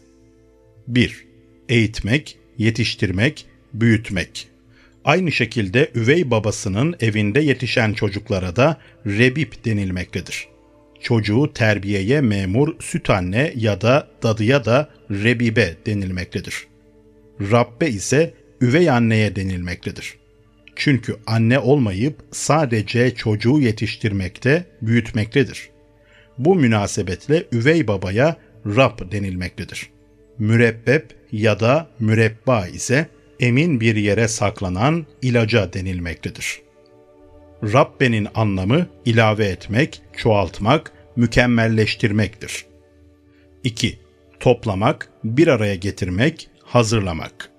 1. 0.87 1.25
Eğitmek, 1.69 2.37
yetiştirmek, 2.57 3.45
büyütmek. 3.73 4.47
Aynı 5.05 5.31
şekilde 5.31 5.91
üvey 5.95 6.31
babasının 6.31 6.95
evinde 6.99 7.39
yetişen 7.39 7.93
çocuklara 7.93 8.55
da 8.55 8.77
rebip 9.05 9.65
denilmektedir. 9.65 10.47
Çocuğu 11.01 11.51
terbiyeye 11.53 12.21
memur 12.21 12.75
süt 12.79 13.09
anne 13.09 13.53
ya 13.55 13.81
da 13.81 14.07
dadıya 14.23 14.65
da 14.65 14.89
rebibe 15.11 15.75
denilmektedir. 15.85 16.67
Rabbe 17.41 17.89
ise 17.89 18.33
üvey 18.61 18.89
anneye 18.89 19.35
denilmektedir. 19.35 20.17
Çünkü 20.77 21.15
anne 21.27 21.59
olmayıp 21.59 22.15
sadece 22.31 23.15
çocuğu 23.15 23.59
yetiştirmekte, 23.59 24.65
büyütmektedir. 24.81 25.69
Bu 26.37 26.55
münasebetle 26.55 27.43
üvey 27.51 27.87
babaya 27.87 28.35
Rab 28.65 29.11
denilmektedir. 29.11 29.89
Mürebbep 30.39 31.15
ya 31.31 31.59
da 31.59 31.87
mürebba 31.99 32.67
ise 32.67 33.07
emin 33.39 33.79
bir 33.79 33.95
yere 33.95 34.27
saklanan 34.27 35.05
ilaca 35.21 35.73
denilmektedir. 35.73 36.61
Rabbenin 37.63 38.27
anlamı 38.35 38.87
ilave 39.05 39.45
etmek, 39.45 40.01
çoğaltmak, 40.17 40.91
mükemmelleştirmektir. 41.15 42.65
2. 43.63 43.99
Toplamak, 44.39 45.09
bir 45.23 45.47
araya 45.47 45.75
getirmek, 45.75 46.49
hazırlamak. 46.63 47.49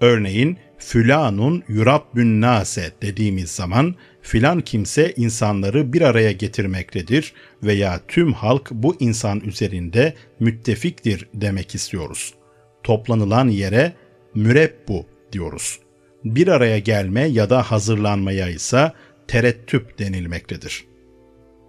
Örneğin 0.00 0.58
fülanun 0.80 1.62
yurabbün 1.68 2.40
nase 2.40 2.92
dediğimiz 3.02 3.50
zaman 3.50 3.94
filan 4.22 4.60
kimse 4.60 5.12
insanları 5.16 5.92
bir 5.92 6.02
araya 6.02 6.32
getirmektedir 6.32 7.32
veya 7.62 8.00
tüm 8.08 8.32
halk 8.32 8.70
bu 8.70 8.96
insan 9.00 9.40
üzerinde 9.40 10.14
müttefiktir 10.40 11.28
demek 11.34 11.74
istiyoruz. 11.74 12.34
Toplanılan 12.82 13.48
yere 13.48 13.92
mürebbu 14.34 15.06
diyoruz. 15.32 15.78
Bir 16.24 16.48
araya 16.48 16.78
gelme 16.78 17.20
ya 17.20 17.50
da 17.50 17.62
hazırlanmaya 17.62 18.48
ise 18.48 18.92
terettüp 19.28 19.98
denilmektedir. 19.98 20.84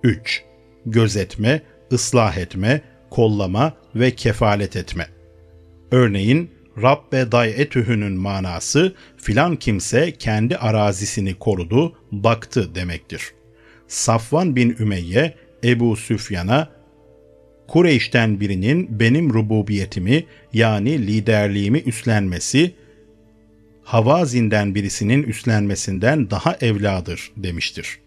3. 0.03 0.43
Gözetme, 0.85 1.61
ıslah 1.91 2.37
etme, 2.37 2.81
kollama 3.09 3.73
ve 3.95 4.11
kefalet 4.11 4.75
etme. 4.75 5.07
Örneğin 5.91 6.51
Rabbe 6.81 7.31
dayetühünün 7.31 8.13
manası 8.13 8.93
filan 9.17 9.55
kimse 9.55 10.11
kendi 10.11 10.57
arazisini 10.57 11.33
korudu, 11.33 11.95
baktı 12.11 12.75
demektir. 12.75 13.33
Safvan 13.87 14.55
bin 14.55 14.75
Ümeyye 14.79 15.35
Ebu 15.63 15.95
Süfyan'a 15.95 16.69
Kureyş'ten 17.67 18.39
birinin 18.39 18.99
benim 18.99 19.33
rububiyetimi 19.33 20.25
yani 20.53 21.07
liderliğimi 21.07 21.79
üstlenmesi 21.79 22.71
Havazin'den 23.83 24.75
birisinin 24.75 25.23
üstlenmesinden 25.23 26.29
daha 26.29 26.57
evladır 26.61 27.31
demiştir. 27.37 27.99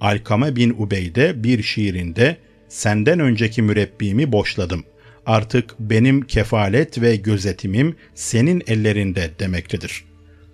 Alkame 0.00 0.56
bin 0.56 0.70
Ubeyde 0.70 1.44
bir 1.44 1.62
şiirinde 1.62 2.36
senden 2.68 3.20
önceki 3.20 3.62
mürebbimi 3.62 4.32
boşladım. 4.32 4.84
Artık 5.26 5.74
benim 5.80 6.22
kefalet 6.22 7.02
ve 7.02 7.16
gözetimim 7.16 7.96
senin 8.14 8.62
ellerinde 8.66 9.30
demektedir. 9.38 10.04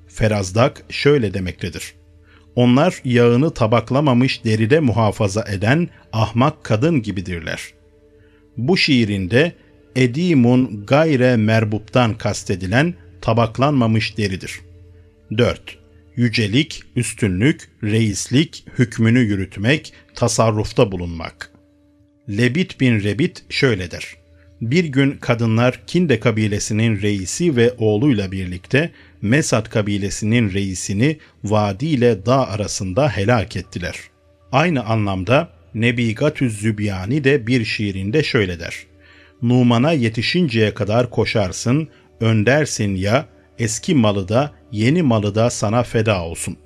Ferazdak 0.09 0.85
şöyle 0.91 1.35
demektedir. 1.35 1.95
Onlar 2.55 3.01
yağını 3.05 3.55
tabaklamamış 3.55 4.45
deride 4.45 4.81
muhafaza 4.81 5.45
eden 5.49 5.89
ahmak 6.13 6.65
kadın 6.65 7.03
gibidirler. 7.03 7.73
Bu 8.57 8.77
şiirinde 8.77 9.53
edimun 9.97 10.87
gayre 10.87 11.37
merbuptan 11.37 12.19
kastedilen 12.19 12.95
tabaklanmamış 13.21 14.19
deridir. 14.19 14.61
4. 15.39 15.79
Yücelik, 16.17 16.83
üstünlük, 16.97 17.71
reislik, 17.83 18.65
hükmünü 18.79 19.21
yürütmek, 19.21 19.93
tasarrufta 20.15 20.93
bulunmak. 20.93 21.53
Lebit 22.29 22.81
bin 22.81 23.03
Rebit 23.03 23.45
şöyle 23.49 23.91
der. 23.91 24.22
Bir 24.63 24.85
gün 24.85 25.11
kadınlar 25.13 25.81
Kinde 25.87 26.21
kabilesinin 26.21 27.03
reisi 27.03 27.57
ve 27.57 27.73
oğluyla 27.79 28.33
birlikte 28.33 28.91
Mesad 29.23 29.67
kabilesinin 29.67 30.53
reisini 30.53 31.19
vadi 31.45 31.87
ile 31.87 32.27
dağ 32.27 32.47
arasında 32.47 33.09
helak 33.09 33.57
ettiler. 33.57 33.97
Aynı 34.53 34.85
anlamda 34.85 35.49
Nebi 35.75 36.15
Gatüz 36.15 36.61
Zübyani 36.61 37.25
de 37.25 37.47
bir 37.47 37.65
şiirinde 37.65 38.23
şöyle 38.23 38.61
der. 38.61 38.75
Numan'a 39.43 39.93
yetişinceye 39.93 40.75
kadar 40.75 41.11
koşarsın, 41.11 41.89
öndersin 42.21 42.95
ya, 42.95 43.29
eski 43.59 43.95
malı 43.95 44.29
da 44.29 44.53
yeni 44.73 45.03
malı 45.03 45.35
da 45.35 45.51
sana 45.51 45.83
feda 45.83 46.25
olsun. 46.25 46.57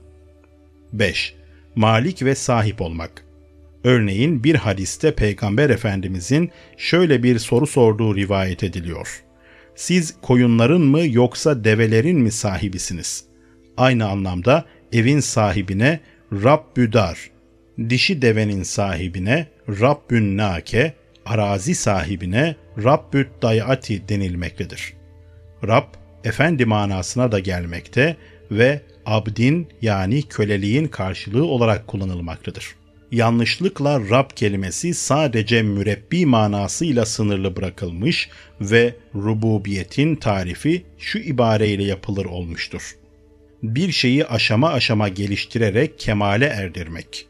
5. 0.92 1.34
Malik 1.74 2.22
ve 2.22 2.34
sahip 2.34 2.80
olmak. 2.80 3.25
Örneğin 3.86 4.44
bir 4.44 4.54
hadiste 4.54 5.14
Peygamber 5.14 5.70
Efendimizin 5.70 6.50
şöyle 6.76 7.22
bir 7.22 7.38
soru 7.38 7.66
sorduğu 7.66 8.16
rivayet 8.16 8.64
ediliyor. 8.64 9.22
Siz 9.74 10.14
koyunların 10.22 10.80
mı 10.80 11.06
yoksa 11.06 11.64
develerin 11.64 12.20
mi 12.20 12.30
sahibisiniz? 12.30 13.24
Aynı 13.76 14.08
anlamda 14.08 14.64
evin 14.92 15.20
sahibine 15.20 16.00
Rabbüdar, 16.32 17.30
dişi 17.88 18.22
devenin 18.22 18.62
sahibine 18.62 19.46
Rabbün 19.68 20.36
Nake, 20.36 20.92
arazi 21.26 21.74
sahibine 21.74 22.56
Rabbüt 22.84 23.28
Dayati 23.42 24.08
denilmektedir. 24.08 24.94
Rab, 25.66 25.94
efendi 26.24 26.64
manasına 26.64 27.32
da 27.32 27.38
gelmekte 27.38 28.16
ve 28.50 28.80
abdin 29.04 29.68
yani 29.82 30.22
köleliğin 30.22 30.88
karşılığı 30.88 31.44
olarak 31.44 31.86
kullanılmaktadır. 31.86 32.85
Yanlışlıkla 33.12 34.10
Rab 34.10 34.30
kelimesi 34.36 34.94
sadece 34.94 35.62
mürebbi 35.62 36.26
manasıyla 36.26 37.06
sınırlı 37.06 37.56
bırakılmış 37.56 38.28
ve 38.60 38.94
rububiyetin 39.14 40.16
tarifi 40.16 40.82
şu 40.98 41.18
ibareyle 41.18 41.84
yapılır 41.84 42.24
olmuştur. 42.24 42.96
Bir 43.62 43.92
şeyi 43.92 44.26
aşama 44.26 44.72
aşama 44.72 45.08
geliştirerek 45.08 45.98
kemale 45.98 46.46
erdirmek. 46.46 47.26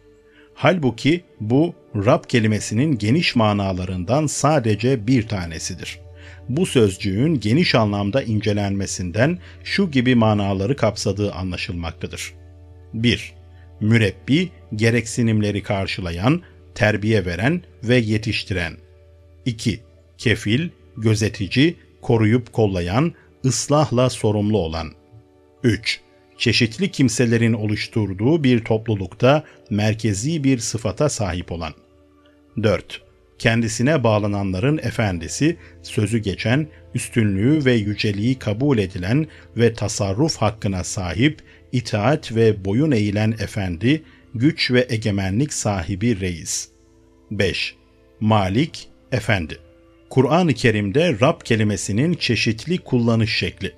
Halbuki 0.55 1.25
bu 1.41 1.75
Rab 1.95 2.25
kelimesinin 2.29 2.99
geniş 2.99 3.37
manalarından 3.37 4.27
sadece 4.27 5.07
bir 5.07 5.29
tanesidir.'' 5.29 6.07
bu 6.49 6.67
sözcüğün 6.67 7.41
geniş 7.41 7.75
anlamda 7.75 8.23
incelenmesinden 8.23 9.39
şu 9.65 9.91
gibi 9.91 10.15
manaları 10.15 10.77
kapsadığı 10.77 11.33
anlaşılmaktadır. 11.33 12.35
1. 12.95 13.35
Mürebbi, 13.81 14.51
gereksinimleri 14.75 15.63
karşılayan, 15.63 16.43
terbiye 16.75 17.27
veren 17.27 17.63
ve 17.85 17.97
yetiştiren. 17.97 18.77
2. 19.45 19.81
Kefil, 20.19 20.69
gözetici, 20.97 21.77
koruyup 22.03 22.53
kollayan, 22.53 23.13
ıslahla 23.45 24.11
sorumlu 24.11 24.59
olan. 24.59 24.93
3. 25.63 26.01
Çeşitli 26.39 26.91
kimselerin 26.91 27.53
oluşturduğu 27.53 28.45
bir 28.45 28.65
toplulukta 28.65 29.45
merkezi 29.71 30.45
bir 30.45 30.59
sıfata 30.59 31.09
sahip 31.09 31.53
olan. 31.53 31.73
4 32.63 33.07
kendisine 33.39 34.05
bağlananların 34.05 34.79
efendisi, 34.79 35.57
sözü 35.83 36.19
geçen, 36.19 36.67
üstünlüğü 36.95 37.65
ve 37.65 37.73
yüceliği 37.73 38.39
kabul 38.39 38.79
edilen 38.79 39.27
ve 39.57 39.75
tasarruf 39.75 40.37
hakkına 40.37 40.85
sahip, 40.85 41.43
itaat 41.73 42.35
ve 42.35 42.65
boyun 42.65 42.91
eğilen 42.91 43.33
efendi, 43.33 44.03
güç 44.39 44.71
ve 44.71 44.87
egemenlik 44.89 45.53
sahibi 45.53 46.21
reis. 46.21 46.69
5. 47.31 47.75
Malik, 48.21 48.89
efendi. 49.13 49.59
Kur'an-ı 50.11 50.55
Kerim'de 50.55 51.21
Rab 51.21 51.41
kelimesinin 51.45 52.15
çeşitli 52.15 52.79
kullanış 52.79 53.37
şekli. 53.37 53.73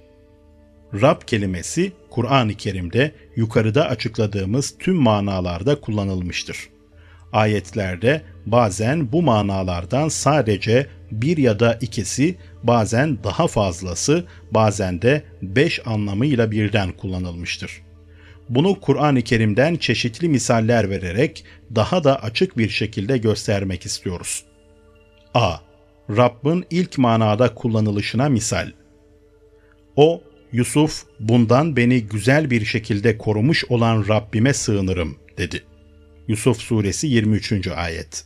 Rab 0.94 1.22
kelimesi 1.26 1.92
Kur'an-ı 2.11 2.54
Kerim'de 2.54 3.12
yukarıda 3.36 3.88
açıkladığımız 3.88 4.74
tüm 4.78 4.96
manalarda 4.96 5.80
kullanılmıştır. 5.80 6.68
Ayetlerde 7.32 8.22
bazen 8.46 9.12
bu 9.12 9.22
manalardan 9.22 10.09
sadece 10.09 10.86
bir 11.11 11.36
ya 11.36 11.61
da 11.61 11.78
ikisi, 11.80 12.36
bazen 12.62 13.24
daha 13.24 13.46
fazlası, 13.46 14.26
bazen 14.50 15.02
de 15.02 15.22
beş 15.42 15.86
anlamıyla 15.86 16.50
birden 16.50 16.92
kullanılmıştır. 16.92 17.88
Bunu 18.49 18.80
Kur'an-ı 18.80 19.22
Kerim'den 19.22 19.76
çeşitli 19.76 20.28
misaller 20.28 20.90
vererek 20.90 21.44
daha 21.74 22.05
da 22.05 22.22
açık 22.22 22.59
bir 22.59 22.68
şekilde 22.68 23.18
göstermek 23.18 23.86
istiyoruz. 23.86 24.44
A. 25.34 25.57
Rabbin 26.11 26.64
ilk 26.70 26.99
manada 26.99 27.55
kullanılışına 27.55 28.28
misal. 28.28 28.72
O, 29.96 30.22
Yusuf, 30.53 31.03
bundan 31.20 31.76
beni 31.76 32.03
güzel 32.03 32.51
bir 32.51 32.64
şekilde 32.64 33.18
korumuş 33.18 33.64
olan 33.64 34.09
Rabbime 34.09 34.55
sığınırım, 34.55 35.18
dedi. 35.38 35.62
Yusuf 36.28 36.61
Suresi 36.61 37.07
23. 37.07 37.68
Ayet 37.68 38.24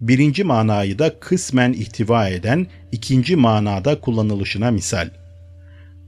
Birinci 0.00 0.44
manayı 0.44 0.98
da 0.98 1.20
kısmen 1.20 1.72
ihtiva 1.72 2.28
eden 2.28 2.66
ikinci 2.92 3.36
manada 3.36 4.00
kullanılışına 4.00 4.70
misal. 4.70 5.10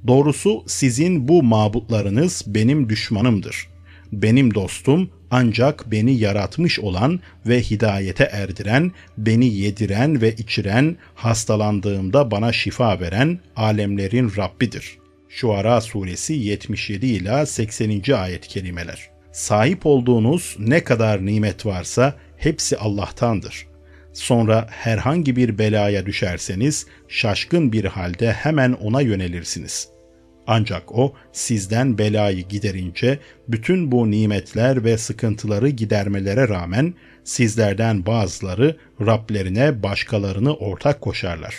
Doğrusu 0.07 0.65
sizin 0.67 1.29
bu 1.29 1.43
mabutlarınız 1.43 2.45
benim 2.47 2.89
düşmanımdır. 2.89 3.69
Benim 4.13 4.55
dostum 4.55 5.11
ancak 5.31 5.91
beni 5.91 6.19
yaratmış 6.19 6.81
olan 6.81 7.21
ve 7.47 7.63
hidayete 7.63 8.25
erdiren, 8.25 8.93
beni 9.19 9.47
yediren 9.47 10.23
ve 10.23 10.33
içiren, 10.33 10.97
hastalandığımda 11.15 12.31
bana 12.31 12.53
şifa 12.53 13.01
veren 13.01 13.39
alemlerin 13.57 14.33
Rabbidir. 14.37 14.99
Şuara 15.29 15.81
suresi 15.81 16.33
77 16.35 17.07
ila 17.07 17.47
80. 17.47 18.13
ayet 18.13 18.49
kelimeler. 18.49 19.11
Sahip 19.33 19.87
olduğunuz 19.87 20.57
ne 20.59 20.85
kadar 20.85 21.27
nimet 21.27 21.67
varsa 21.67 22.15
hepsi 22.37 22.79
Allah'tandır. 22.79 23.72
Sonra 24.13 24.67
herhangi 24.71 25.37
bir 25.37 25.59
belaya 25.59 26.07
düşerseniz 26.07 26.87
şaşkın 27.09 27.73
bir 27.73 27.85
halde 27.85 28.33
hemen 28.33 28.73
ona 28.73 29.01
yönelirsiniz. 29.01 29.89
Ancak 30.47 30.99
o 30.99 31.15
sizden 31.33 31.99
belayı 31.99 32.49
giderince 32.49 33.19
bütün 33.49 33.93
bu 33.93 34.11
nimetler 34.11 34.85
ve 34.85 34.99
sıkıntıları 34.99 35.69
gidermelere 35.69 36.49
rağmen 36.49 36.95
sizlerden 37.25 38.07
bazıları 38.07 38.77
Rablerine 39.01 39.83
başkalarını 39.83 40.55
ortak 40.55 41.01
koşarlar. 41.01 41.55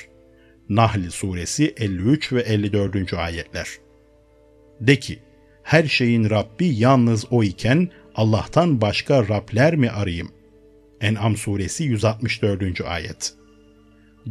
Nahl 0.69 1.09
suresi 1.09 1.73
53 1.77 2.33
ve 2.33 2.41
54. 2.41 3.13
ayetler. 3.13 3.67
De 4.81 4.99
ki, 4.99 5.19
her 5.63 5.83
şeyin 5.83 6.29
Rabbi 6.29 6.65
yalnız 6.65 7.25
o 7.31 7.43
iken 7.43 7.89
Allah'tan 8.15 8.81
başka 8.81 9.27
Rabler 9.27 9.75
mi 9.75 9.89
arayayım? 9.89 10.31
En'am 11.03 11.37
suresi 11.37 11.83
164. 11.83 12.81
ayet. 12.81 13.33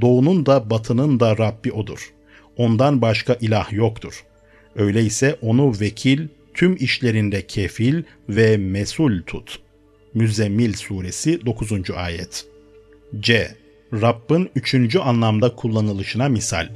Doğunun 0.01 0.47
da 0.47 0.71
batının 0.71 1.21
da 1.21 1.39
Rabbi 1.39 1.73
odur. 1.73 2.13
Ondan 2.57 3.03
başka 3.03 3.37
ilah 3.41 3.73
yoktur. 3.73 4.25
Öyleyse 4.77 5.39
onu 5.43 5.81
vekil, 5.81 6.29
tüm 6.55 6.77
işlerinde 6.77 7.47
kefil 7.47 8.03
ve 8.29 8.57
mesul 8.57 9.23
tut. 9.23 9.61
Müzzemmil 10.15 10.73
suresi 10.73 11.47
9. 11.47 11.91
ayet. 11.91 12.47
C. 13.21 13.57
Rabbin 13.93 14.51
üçüncü 14.57 14.99
anlamda 14.99 15.57
kullanılışına 15.57 16.29
misal. 16.29 16.69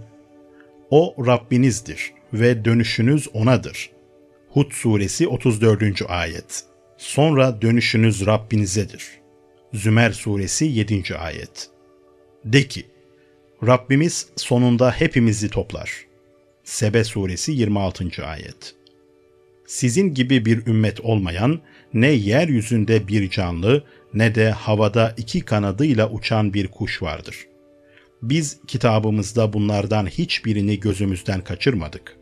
O 0.91 1.15
Rabbinizdir 1.27 2.13
ve 2.33 2.65
dönüşünüz 2.65 3.29
O'nadır. 3.33 3.91
Hud 4.51 4.73
suresi 4.73 5.29
34. 5.29 6.03
ayet. 6.09 6.65
Sonra 6.99 7.63
dönüşünüz 7.63 8.27
Rabbinizedir. 8.27 9.26
Zümer 9.75 10.13
suresi 10.13 10.65
7. 10.65 11.17
ayet. 11.19 11.71
De 12.45 12.69
ki, 12.69 12.87
Rabbimiz 13.67 14.27
sonunda 14.37 14.91
hepimizi 14.91 15.49
toplar. 15.49 16.07
Sebe 16.65 17.05
suresi 17.05 17.53
26. 17.53 18.27
ayet. 18.27 18.75
Sizin 19.67 20.15
gibi 20.15 20.45
bir 20.45 20.67
ümmet 20.67 21.01
olmayan, 21.01 21.61
ne 21.95 22.09
yeryüzünde 22.09 23.09
bir 23.09 23.31
canlı 23.31 23.85
ne 24.15 24.35
de 24.35 24.51
havada 24.51 25.15
iki 25.17 25.41
kanadıyla 25.41 26.11
uçan 26.11 26.55
bir 26.55 26.69
kuş 26.69 27.03
vardır. 27.03 27.47
Biz 28.23 28.59
kitabımızda 28.67 29.53
bunlardan 29.53 30.07
hiçbirini 30.07 30.81
gözümüzden 30.81 31.41
kaçırmadık. 31.41 32.17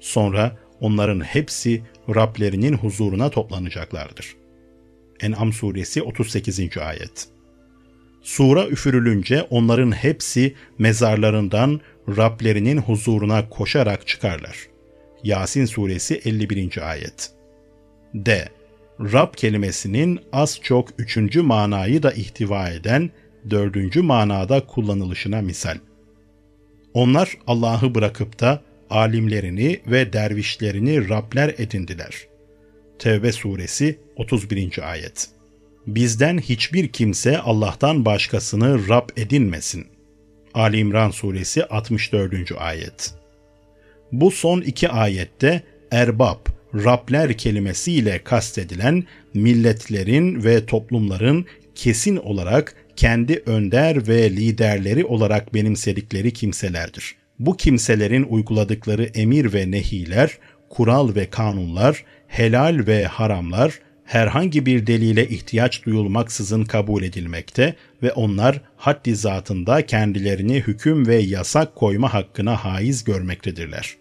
Sonra 0.00 0.58
onların 0.80 1.20
hepsi 1.20 1.82
Rablerinin 2.08 2.72
huzuruna 2.72 3.30
toplanacaklardır. 3.30 4.41
En'am 5.22 5.52
suresi 5.52 6.02
38. 6.02 6.78
ayet. 6.78 7.28
Sura 8.22 8.66
üfürülünce 8.66 9.42
onların 9.42 9.92
hepsi 9.92 10.54
mezarlarından 10.78 11.80
Rablerinin 12.08 12.76
huzuruna 12.76 13.48
koşarak 13.48 14.06
çıkarlar. 14.06 14.56
Yasin 15.24 15.64
suresi 15.64 16.20
51. 16.24 16.90
ayet. 16.90 17.30
D. 18.14 18.48
Rab 19.00 19.34
kelimesinin 19.36 20.20
az 20.32 20.60
çok 20.62 20.88
üçüncü 20.98 21.42
manayı 21.42 22.02
da 22.02 22.12
ihtiva 22.12 22.68
eden 22.68 23.10
dördüncü 23.50 24.02
manada 24.02 24.66
kullanılışına 24.66 25.42
misal. 25.42 25.78
Onlar 26.94 27.38
Allah'ı 27.46 27.94
bırakıp 27.94 28.40
da 28.40 28.62
alimlerini 28.90 29.80
ve 29.86 30.12
dervişlerini 30.12 31.08
Rabler 31.08 31.54
edindiler. 31.58 32.26
Tevbe 32.98 33.32
suresi 33.32 33.98
31. 34.16 34.90
ayet. 34.90 35.28
Bizden 35.86 36.38
hiçbir 36.38 36.88
kimse 36.88 37.38
Allah'tan 37.38 38.04
başkasını 38.04 38.88
Rab 38.88 39.08
edinmesin. 39.16 39.86
Ali 40.54 40.78
İmran 40.78 41.10
suresi 41.10 41.64
64. 41.64 42.52
ayet. 42.58 43.14
Bu 44.12 44.30
son 44.30 44.60
iki 44.60 44.88
ayette 44.88 45.62
erbab, 45.90 46.46
Rabler 46.74 47.38
kelimesiyle 47.38 48.20
kastedilen 48.24 49.04
milletlerin 49.34 50.44
ve 50.44 50.66
toplumların 50.66 51.46
kesin 51.74 52.16
olarak 52.16 52.74
kendi 52.96 53.42
önder 53.46 54.08
ve 54.08 54.30
liderleri 54.30 55.04
olarak 55.04 55.54
benimsedikleri 55.54 56.32
kimselerdir. 56.32 57.14
Bu 57.38 57.56
kimselerin 57.56 58.22
uyguladıkları 58.22 59.04
emir 59.04 59.52
ve 59.52 59.70
nehiler, 59.70 60.38
kural 60.70 61.14
ve 61.14 61.30
kanunlar, 61.30 62.04
helal 62.26 62.86
ve 62.86 63.04
haramlar 63.04 63.78
herhangi 64.04 64.66
bir 64.66 64.86
delile 64.86 65.28
ihtiyaç 65.28 65.84
duyulmaksızın 65.84 66.64
kabul 66.64 67.02
edilmekte 67.02 67.76
ve 68.02 68.12
onlar 68.12 68.60
haddi 68.76 69.16
zatında 69.16 69.86
kendilerini 69.86 70.56
hüküm 70.56 71.06
ve 71.06 71.16
yasak 71.16 71.76
koyma 71.76 72.14
hakkına 72.14 72.64
haiz 72.64 73.04
görmektedirler. 73.04 73.96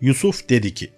Yusuf 0.00 0.48
dedi 0.48 0.74
ki, 0.74 0.90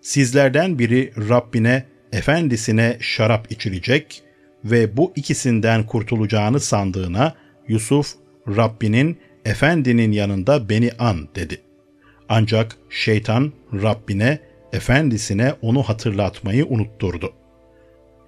Sizlerden 0.00 0.78
biri 0.78 1.12
Rabbine, 1.28 1.84
efendisine 2.12 2.96
şarap 3.00 3.52
içirecek 3.52 4.22
ve 4.64 4.96
bu 4.96 5.12
ikisinden 5.16 5.86
kurtulacağını 5.86 6.60
sandığına 6.60 7.34
Yusuf, 7.68 8.14
Rabbinin, 8.48 9.18
efendinin 9.44 10.12
yanında 10.12 10.68
beni 10.68 10.90
an 10.98 11.28
dedi. 11.34 11.60
Ancak 12.28 12.76
şeytan 12.90 13.52
Rabbine, 13.72 14.38
efendisine 14.72 15.54
onu 15.62 15.82
hatırlatmayı 15.82 16.66
unutturdu. 16.66 17.32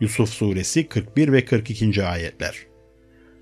Yusuf 0.02 0.28
suresi 0.28 0.88
41 0.88 1.32
ve 1.32 1.44
42. 1.44 2.04
ayetler. 2.04 2.56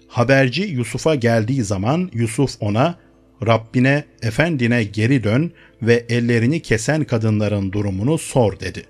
Haberci 0.08 0.62
Yusuf'a 0.62 1.14
geldiği 1.14 1.64
zaman 1.64 2.10
Yusuf 2.14 2.50
ona 2.60 2.98
Rabbine, 3.46 4.04
efendine 4.22 4.84
geri 4.84 5.24
dön 5.24 5.52
ve 5.82 6.04
ellerini 6.08 6.62
kesen 6.62 7.04
kadınların 7.04 7.72
durumunu 7.72 8.18
sor 8.18 8.60
dedi. 8.60 8.82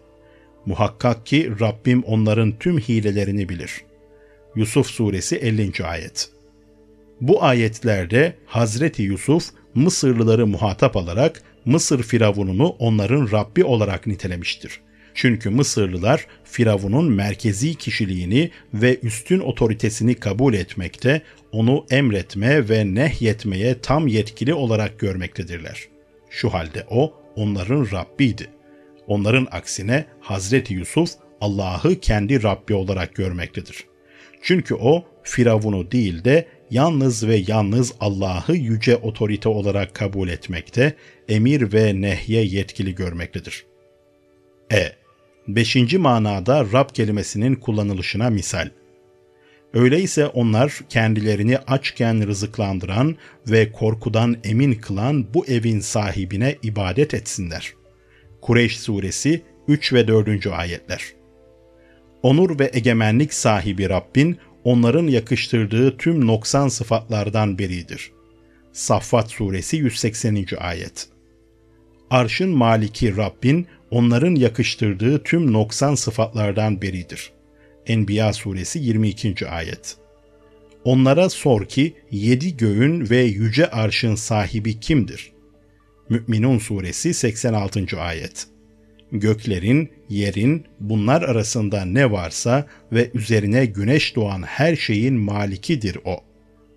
Muhakkak 0.66 1.26
ki 1.26 1.52
Rabbim 1.60 2.02
onların 2.02 2.58
tüm 2.58 2.78
hilelerini 2.78 3.48
bilir. 3.48 3.84
Yusuf 4.56 4.86
suresi 4.86 5.36
50. 5.36 5.84
ayet. 5.84 6.28
Bu 7.20 7.44
ayetlerde 7.44 8.36
Hazreti 8.46 9.02
Yusuf 9.02 9.44
Mısırlıları 9.74 10.46
muhatap 10.46 10.96
alarak 10.96 11.42
Mısır 11.64 12.02
firavununu 12.02 12.68
onların 12.68 13.30
Rabbi 13.32 13.64
olarak 13.64 14.06
nitelemiştir. 14.06 14.80
Çünkü 15.20 15.50
Mısırlılar 15.50 16.26
Firavun'un 16.44 17.12
merkezi 17.12 17.74
kişiliğini 17.74 18.50
ve 18.74 18.98
üstün 19.02 19.40
otoritesini 19.40 20.14
kabul 20.14 20.54
etmekte, 20.54 21.22
onu 21.52 21.86
emretme 21.90 22.68
ve 22.68 22.94
nehyetmeye 22.94 23.80
tam 23.80 24.06
yetkili 24.06 24.54
olarak 24.54 24.98
görmektedirler. 24.98 25.88
Şu 26.30 26.52
halde 26.52 26.86
o 26.90 27.14
onların 27.36 27.88
Rabbiydi. 27.92 28.50
Onların 29.06 29.48
aksine 29.50 30.04
Hazreti 30.20 30.74
Yusuf 30.74 31.10
Allah'ı 31.40 32.00
kendi 32.00 32.42
Rabbi 32.42 32.74
olarak 32.74 33.14
görmektedir. 33.14 33.84
Çünkü 34.42 34.74
o 34.74 35.04
Firavun'u 35.22 35.90
değil 35.90 36.24
de 36.24 36.46
yalnız 36.70 37.26
ve 37.26 37.42
yalnız 37.46 37.92
Allah'ı 38.00 38.56
yüce 38.56 38.96
otorite 38.96 39.48
olarak 39.48 39.94
kabul 39.94 40.28
etmekte, 40.28 40.94
emir 41.28 41.72
ve 41.72 42.00
nehye 42.00 42.44
yetkili 42.44 42.94
görmektedir. 42.94 43.64
E. 44.72 44.99
Beşinci 45.56 45.98
manada 45.98 46.66
Rab 46.72 46.88
kelimesinin 46.94 47.54
kullanılışına 47.54 48.30
misal. 48.30 48.68
Öyleyse 49.74 50.26
onlar 50.26 50.80
kendilerini 50.88 51.58
açken 51.58 52.26
rızıklandıran 52.26 53.16
ve 53.46 53.72
korkudan 53.72 54.36
emin 54.44 54.74
kılan 54.74 55.34
bu 55.34 55.46
evin 55.46 55.80
sahibine 55.80 56.56
ibadet 56.62 57.14
etsinler. 57.14 57.72
Kureyş 58.40 58.80
suresi 58.80 59.42
3 59.68 59.92
ve 59.92 60.08
4. 60.08 60.46
ayetler. 60.46 61.02
Onur 62.22 62.58
ve 62.58 62.70
egemenlik 62.72 63.34
sahibi 63.34 63.88
Rabbin 63.88 64.38
onların 64.64 65.06
yakıştırdığı 65.06 65.96
tüm 65.96 66.26
noksan 66.26 66.68
sıfatlardan 66.68 67.58
biridir. 67.58 68.12
Saffat 68.72 69.30
suresi 69.30 69.76
180. 69.76 70.46
ayet. 70.58 71.08
Arşın 72.10 72.50
maliki 72.50 73.16
Rabbin 73.16 73.66
onların 73.90 74.34
yakıştırdığı 74.34 75.22
tüm 75.22 75.52
noksan 75.52 75.94
sıfatlardan 75.94 76.82
biridir. 76.82 77.32
Enbiya 77.86 78.32
suresi 78.32 78.78
22. 78.78 79.48
ayet. 79.48 79.96
Onlara 80.84 81.28
sor 81.28 81.64
ki 81.64 81.94
yedi 82.10 82.56
göğün 82.56 83.10
ve 83.10 83.18
yüce 83.22 83.70
arşın 83.70 84.14
sahibi 84.14 84.80
kimdir? 84.80 85.32
Mü'minun 86.08 86.58
suresi 86.58 87.14
86. 87.14 88.00
ayet. 88.00 88.46
Göklerin, 89.12 89.90
yerin, 90.08 90.64
bunlar 90.80 91.22
arasında 91.22 91.84
ne 91.84 92.10
varsa 92.10 92.66
ve 92.92 93.10
üzerine 93.14 93.66
güneş 93.66 94.16
doğan 94.16 94.42
her 94.42 94.76
şeyin 94.76 95.14
malikidir 95.14 95.98
o. 96.04 96.20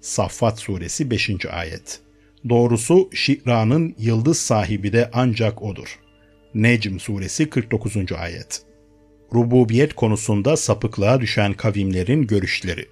Saffat 0.02 0.60
suresi 0.60 1.12
5. 1.12 1.46
ayet. 1.46 2.00
Doğrusu 2.50 3.10
Şikra'nın 3.14 3.96
yıldız 4.00 4.38
sahibi 4.38 4.94
de 4.94 5.10
ancak 5.14 5.62
odur. 5.62 6.00
Necm 6.56 7.00
suresi 7.00 7.50
49. 7.50 8.12
ayet. 8.12 8.62
Rububiyet 9.34 9.94
konusunda 9.94 10.58
sapıklığa 10.58 11.22
düşen 11.22 11.54
kavimlerin 11.54 12.28
görüşleri. 12.28 12.86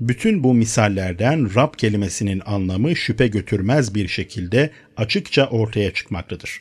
Bütün 0.00 0.44
bu 0.44 0.54
misallerden 0.54 1.54
Rab 1.54 1.74
kelimesinin 1.76 2.42
anlamı 2.46 2.96
şüphe 2.96 3.26
götürmez 3.26 3.94
bir 3.94 4.08
şekilde 4.08 4.70
açıkça 4.96 5.46
ortaya 5.46 5.92
çıkmaktadır. 5.92 6.60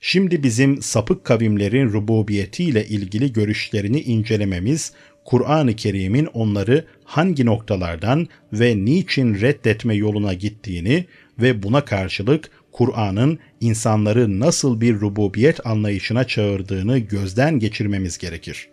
Şimdi 0.00 0.42
bizim 0.42 0.82
sapık 0.82 1.24
kavimlerin 1.24 1.92
rububiyetiyle 1.92 2.86
ilgili 2.86 3.32
görüşlerini 3.32 4.00
incelememiz, 4.00 4.92
Kur'an-ı 5.24 5.76
Kerim'in 5.76 6.26
onları 6.26 6.84
hangi 7.04 7.46
noktalardan 7.46 8.28
ve 8.52 8.84
niçin 8.84 9.40
reddetme 9.40 9.94
yoluna 9.94 10.34
gittiğini 10.34 11.04
ve 11.38 11.62
buna 11.62 11.84
karşılık 11.84 12.50
Kur'an'ın 12.72 13.38
insanları 13.60 14.40
nasıl 14.40 14.80
bir 14.80 15.00
rububiyet 15.00 15.66
anlayışına 15.66 16.24
çağırdığını 16.24 16.98
gözden 16.98 17.58
geçirmemiz 17.58 18.18
gerekir. 18.18 18.68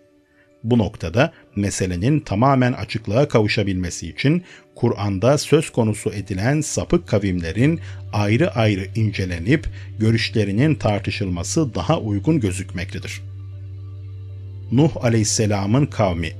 Bu 0.63 0.77
noktada 0.77 1.33
meselenin 1.55 2.19
tamamen 2.19 2.73
açıklığa 2.73 3.27
kavuşabilmesi 3.27 4.09
için 4.09 4.43
Kur'an'da 4.75 5.37
söz 5.37 5.69
konusu 5.69 6.09
edilen 6.09 6.61
sapık 6.61 7.07
kavimlerin 7.07 7.79
ayrı 8.13 8.51
ayrı 8.51 8.87
incelenip 8.95 9.67
görüşlerinin 9.99 10.75
tartışılması 10.75 11.75
daha 11.75 11.99
uygun 11.99 12.39
gözükmektedir. 12.39 13.21
Nuh 14.71 14.91
Aleyhisselam'ın 15.03 15.85
kavmi 15.85 16.31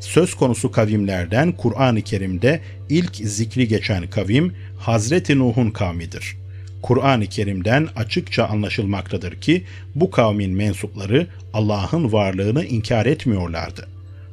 Söz 0.00 0.34
konusu 0.34 0.70
kavimlerden 0.70 1.52
Kur'an-ı 1.52 2.02
Kerim'de 2.02 2.60
ilk 2.88 3.16
zikri 3.16 3.68
geçen 3.68 4.10
kavim 4.10 4.54
Hazreti 4.78 5.38
Nuh'un 5.38 5.70
kavmidir. 5.70 6.36
Kur'an-ı 6.84 7.26
Kerim'den 7.26 7.88
açıkça 7.96 8.44
anlaşılmaktadır 8.44 9.40
ki 9.40 9.64
bu 9.94 10.10
kavmin 10.10 10.56
mensupları 10.56 11.26
Allah'ın 11.52 12.12
varlığını 12.12 12.64
inkar 12.64 13.06
etmiyorlardı. 13.06 13.88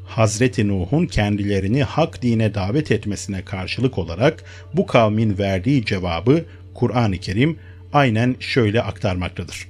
Hazreti 0.06 0.68
Nuh'un 0.68 1.06
kendilerini 1.06 1.84
hak 1.84 2.22
dine 2.22 2.54
davet 2.54 2.92
etmesine 2.92 3.46
karşılık 3.46 3.98
olarak 3.98 4.44
bu 4.74 4.86
kavmin 4.86 5.38
verdiği 5.38 5.86
cevabı 5.86 6.46
Kur'an-ı 6.74 7.18
Kerim 7.18 7.58
aynen 7.94 8.36
şöyle 8.40 8.82
aktarmaktadır. 8.82 9.68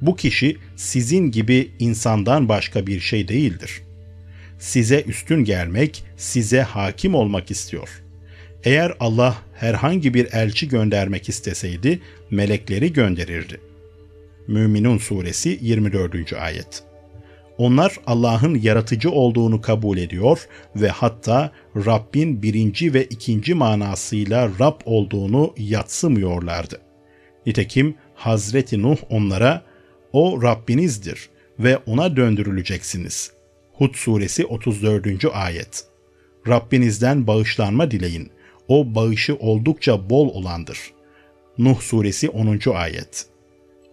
Bu 0.00 0.16
kişi 0.16 0.56
sizin 0.76 1.30
gibi 1.30 1.70
insandan 1.78 2.48
başka 2.48 2.86
bir 2.86 3.00
şey 3.00 3.28
değildir. 3.28 3.82
Size 4.58 5.02
üstün 5.02 5.44
gelmek, 5.44 6.04
size 6.16 6.62
hakim 6.62 7.14
olmak 7.14 7.50
istiyor. 7.50 8.02
Eğer 8.64 8.94
Allah 9.00 9.36
herhangi 9.54 10.14
bir 10.14 10.32
elçi 10.32 10.68
göndermek 10.68 11.28
isteseydi 11.28 12.00
melekleri 12.30 12.92
gönderirdi. 12.92 13.60
Müminun 14.46 14.98
suresi 14.98 15.58
24. 15.62 16.32
ayet. 16.32 16.82
Onlar 17.58 17.96
Allah'ın 18.06 18.54
yaratıcı 18.54 19.10
olduğunu 19.10 19.60
kabul 19.60 19.98
ediyor 19.98 20.48
ve 20.76 20.88
hatta 20.88 21.52
Rabbin 21.76 22.42
birinci 22.42 22.94
ve 22.94 23.04
ikinci 23.04 23.54
manasıyla 23.54 24.50
Rab 24.60 24.80
olduğunu 24.84 25.54
yatsımıyorlardı. 25.58 26.80
Nitekim 27.46 27.94
Hazreti 28.14 28.82
Nuh 28.82 28.96
onlara 29.10 29.62
o 30.12 30.42
Rabbinizdir 30.42 31.28
ve 31.58 31.76
ona 31.76 32.16
döndürüleceksiniz. 32.16 33.32
Hud 33.72 33.94
suresi 33.94 34.46
34. 34.46 35.24
ayet. 35.32 35.84
Rabbinizden 36.48 37.26
bağışlanma 37.26 37.90
dileyin. 37.90 38.30
O 38.70 38.94
bağışı 38.94 39.34
oldukça 39.34 40.10
bol 40.10 40.28
olandır. 40.28 40.78
Nuh 41.58 41.80
suresi 41.80 42.28
10. 42.28 42.58
ayet. 42.74 43.26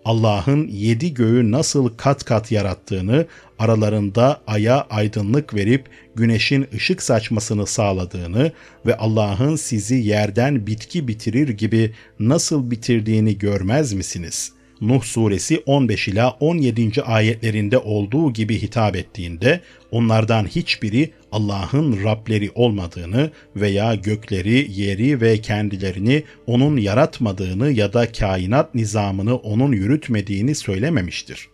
Allah'ın 0.05 0.67
yedi 0.67 1.13
göğü 1.13 1.51
nasıl 1.51 1.89
kat 1.89 2.23
kat 2.23 2.51
yarattığını, 2.51 3.25
aralarında 3.59 4.41
aya 4.47 4.87
aydınlık 4.89 5.53
verip 5.53 5.89
güneşin 6.15 6.67
ışık 6.73 7.01
saçmasını 7.01 7.67
sağladığını 7.67 8.51
ve 8.85 8.97
Allah'ın 8.97 9.55
sizi 9.55 9.95
yerden 9.95 10.67
bitki 10.67 11.07
bitirir 11.07 11.49
gibi 11.49 11.93
nasıl 12.19 12.71
bitirdiğini 12.71 13.37
görmez 13.37 13.93
misiniz? 13.93 14.51
Nuh 14.81 15.03
suresi 15.03 15.63
15 15.65 16.07
ila 16.07 16.29
17. 16.29 17.01
ayetlerinde 17.01 17.77
olduğu 17.77 18.33
gibi 18.33 18.61
hitap 18.61 18.95
ettiğinde 18.95 19.61
onlardan 19.91 20.45
hiçbiri 20.45 21.11
Allah'ın 21.31 22.03
Rableri 22.03 22.51
olmadığını 22.55 23.31
veya 23.55 23.95
gökleri, 23.95 24.71
yeri 24.71 25.21
ve 25.21 25.41
kendilerini 25.41 26.23
onun 26.47 26.77
yaratmadığını 26.77 27.71
ya 27.71 27.93
da 27.93 28.11
kainat 28.11 28.75
nizamını 28.75 29.35
onun 29.35 29.71
yürütmediğini 29.71 30.55
söylememiştir. 30.55 31.47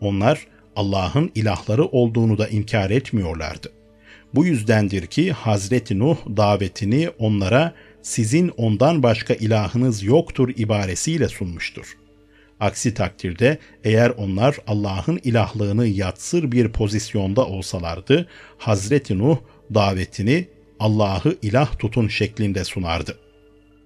Onlar 0.00 0.46
Allah'ın 0.76 1.30
ilahları 1.34 1.84
olduğunu 1.84 2.38
da 2.38 2.48
inkar 2.48 2.90
etmiyorlardı. 2.90 3.72
Bu 4.34 4.46
yüzdendir 4.46 5.06
ki 5.06 5.32
Hazreti 5.32 5.98
Nuh 5.98 6.16
davetini 6.36 7.08
onlara 7.18 7.74
sizin 8.02 8.48
ondan 8.48 9.02
başka 9.02 9.34
ilahınız 9.34 10.02
yoktur 10.02 10.48
ibaresiyle 10.56 11.28
sunmuştur. 11.28 11.96
Aksi 12.60 12.94
takdirde 12.94 13.58
eğer 13.84 14.10
onlar 14.10 14.56
Allah'ın 14.66 15.20
ilahlığını 15.24 15.86
yatsır 15.86 16.52
bir 16.52 16.68
pozisyonda 16.68 17.46
olsalardı, 17.46 18.28
Hazreti 18.58 19.18
Nuh 19.18 19.38
davetini 19.74 20.48
Allah'ı 20.80 21.36
ilah 21.42 21.78
tutun 21.78 22.08
şeklinde 22.08 22.64
sunardı. 22.64 23.18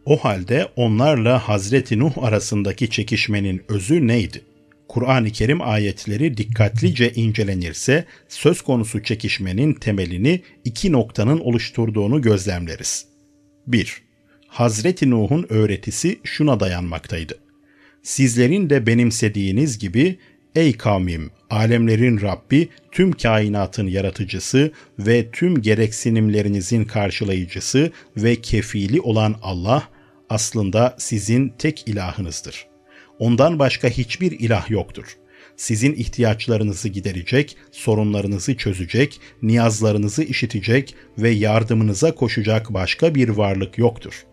O 0.04 0.16
halde 0.16 0.68
onlarla 0.76 1.48
Hazreti 1.48 1.98
Nuh 1.98 2.18
arasındaki 2.18 2.90
çekişmenin 2.90 3.62
özü 3.68 4.06
neydi? 4.06 4.42
Kur'an-ı 4.88 5.30
Kerim 5.30 5.62
ayetleri 5.62 6.36
dikkatlice 6.36 7.12
incelenirse 7.12 8.04
söz 8.28 8.62
konusu 8.62 9.02
çekişmenin 9.02 9.74
temelini 9.74 10.42
iki 10.64 10.92
noktanın 10.92 11.40
oluşturduğunu 11.40 12.22
gözlemleriz. 12.22 13.06
1. 13.66 14.02
Hazreti 14.48 15.10
Nuh'un 15.10 15.46
öğretisi 15.48 16.20
şuna 16.24 16.60
dayanmaktaydı 16.60 17.49
sizlerin 18.02 18.70
de 18.70 18.86
benimsediğiniz 18.86 19.78
gibi 19.78 20.18
ey 20.54 20.76
kavmim 20.76 21.30
alemlerin 21.50 22.20
Rabbi, 22.20 22.68
tüm 22.92 23.12
kainatın 23.12 23.86
yaratıcısı 23.86 24.72
ve 24.98 25.30
tüm 25.30 25.62
gereksinimlerinizin 25.62 26.84
karşılayıcısı 26.84 27.92
ve 28.16 28.36
kefili 28.36 29.00
olan 29.00 29.36
Allah 29.42 29.88
aslında 30.28 30.96
sizin 30.98 31.48
tek 31.58 31.88
ilahınızdır. 31.88 32.66
Ondan 33.18 33.58
başka 33.58 33.88
hiçbir 33.88 34.32
ilah 34.32 34.70
yoktur. 34.70 35.16
Sizin 35.56 35.94
ihtiyaçlarınızı 35.94 36.88
giderecek, 36.88 37.56
sorunlarınızı 37.72 38.56
çözecek, 38.56 39.20
niyazlarınızı 39.42 40.22
işitecek 40.22 40.94
ve 41.18 41.30
yardımınıza 41.30 42.14
koşacak 42.14 42.74
başka 42.74 43.14
bir 43.14 43.28
varlık 43.28 43.78
yoktur. 43.78 44.24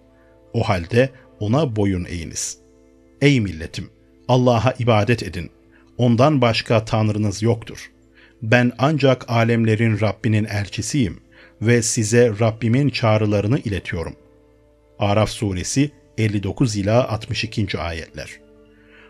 O 0.54 0.64
halde 0.64 1.10
ona 1.40 1.76
boyun 1.76 2.06
eğiniz.'' 2.06 2.67
Ey 3.22 3.40
milletim! 3.40 3.90
Allah'a 4.28 4.74
ibadet 4.80 5.24
edin. 5.24 5.50
Ondan 5.98 6.42
başka 6.42 6.86
tanrınız 6.86 7.42
yoktur. 7.42 7.92
Ben 8.42 8.72
ancak 8.78 9.30
alemlerin 9.30 10.00
Rabbinin 10.02 10.46
elçisiyim 10.46 11.20
ve 11.62 11.82
size 11.82 12.34
Rabbimin 12.40 12.90
çağrılarını 12.90 13.60
iletiyorum. 13.60 14.16
Araf 15.00 15.30
suresi 15.30 15.92
59 16.18 16.76
ila 16.76 17.10
62. 17.10 17.80
ayetler. 17.80 18.40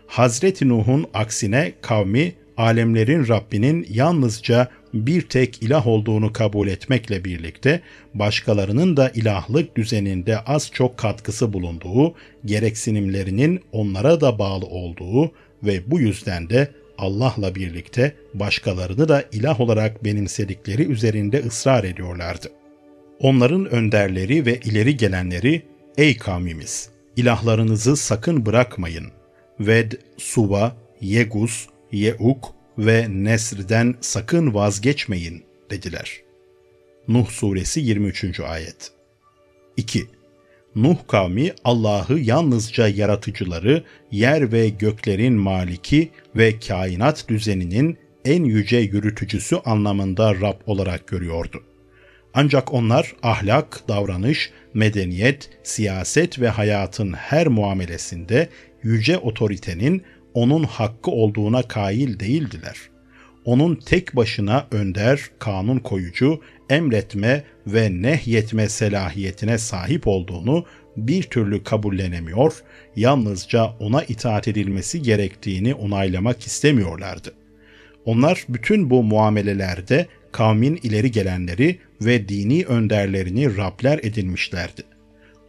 Hazreti 0.06 0.68
Nuh'un 0.68 1.06
aksine 1.14 1.72
kavmi 1.82 2.34
alemlerin 2.56 3.28
Rabbinin 3.28 3.86
yalnızca 3.90 4.68
bir 4.94 5.22
tek 5.22 5.62
ilah 5.62 5.86
olduğunu 5.86 6.32
kabul 6.32 6.68
etmekle 6.68 7.24
birlikte 7.24 7.80
başkalarının 8.14 8.96
da 8.96 9.10
ilahlık 9.10 9.76
düzeninde 9.76 10.38
az 10.38 10.70
çok 10.72 10.96
katkısı 10.96 11.52
bulunduğu, 11.52 12.14
gereksinimlerinin 12.44 13.60
onlara 13.72 14.20
da 14.20 14.38
bağlı 14.38 14.66
olduğu 14.66 15.32
ve 15.62 15.90
bu 15.90 16.00
yüzden 16.00 16.50
de 16.50 16.68
Allah'la 16.98 17.54
birlikte 17.54 18.14
başkalarını 18.34 19.08
da 19.08 19.24
ilah 19.32 19.60
olarak 19.60 20.04
benimsedikleri 20.04 20.82
üzerinde 20.82 21.42
ısrar 21.46 21.84
ediyorlardı. 21.84 22.48
Onların 23.20 23.70
önderleri 23.70 24.46
ve 24.46 24.60
ileri 24.60 24.96
gelenleri, 24.96 25.62
ey 25.96 26.16
kavmimiz, 26.16 26.90
ilahlarınızı 27.16 27.96
sakın 27.96 28.46
bırakmayın. 28.46 29.06
Ved, 29.60 29.92
Suva, 30.18 30.76
Yegus, 31.00 31.66
Yeuk 31.92 32.57
ve 32.78 33.06
Nesr'den 33.10 33.94
sakın 34.00 34.54
vazgeçmeyin 34.54 35.44
dediler. 35.70 36.20
Nuh 37.08 37.28
suresi 37.30 37.80
23. 37.80 38.40
ayet 38.40 38.92
2. 39.76 40.06
Nuh 40.76 40.96
kavmi 41.08 41.52
Allah'ı 41.64 42.18
yalnızca 42.18 42.88
yaratıcıları, 42.88 43.84
yer 44.10 44.52
ve 44.52 44.68
göklerin 44.68 45.34
maliki 45.34 46.10
ve 46.36 46.58
kainat 46.58 47.28
düzeninin 47.28 47.98
en 48.24 48.44
yüce 48.44 48.76
yürütücüsü 48.76 49.56
anlamında 49.56 50.34
Rab 50.34 50.60
olarak 50.66 51.08
görüyordu. 51.08 51.62
Ancak 52.34 52.74
onlar 52.74 53.14
ahlak, 53.22 53.88
davranış, 53.88 54.50
medeniyet, 54.74 55.50
siyaset 55.62 56.40
ve 56.40 56.48
hayatın 56.48 57.12
her 57.12 57.46
muamelesinde 57.46 58.48
yüce 58.82 59.18
otoritenin 59.18 60.02
onun 60.38 60.62
hakkı 60.62 61.10
olduğuna 61.10 61.62
kail 61.62 62.20
değildiler. 62.20 62.76
Onun 63.44 63.74
tek 63.74 64.16
başına 64.16 64.66
önder, 64.70 65.20
kanun 65.38 65.78
koyucu, 65.78 66.40
emretme 66.70 67.44
ve 67.66 68.02
nehyetme 68.02 68.68
selahiyetine 68.68 69.58
sahip 69.58 70.06
olduğunu 70.06 70.64
bir 70.96 71.22
türlü 71.22 71.62
kabullenemiyor, 71.64 72.62
yalnızca 72.96 73.64
ona 73.64 74.04
itaat 74.04 74.48
edilmesi 74.48 75.02
gerektiğini 75.02 75.74
onaylamak 75.74 76.46
istemiyorlardı. 76.46 77.34
Onlar 78.04 78.44
bütün 78.48 78.90
bu 78.90 79.02
muamelelerde 79.02 80.06
kavmin 80.32 80.80
ileri 80.82 81.10
gelenleri 81.10 81.78
ve 82.00 82.28
dini 82.28 82.64
önderlerini 82.64 83.56
Rabler 83.56 84.00
edinmişlerdi. 84.02 84.82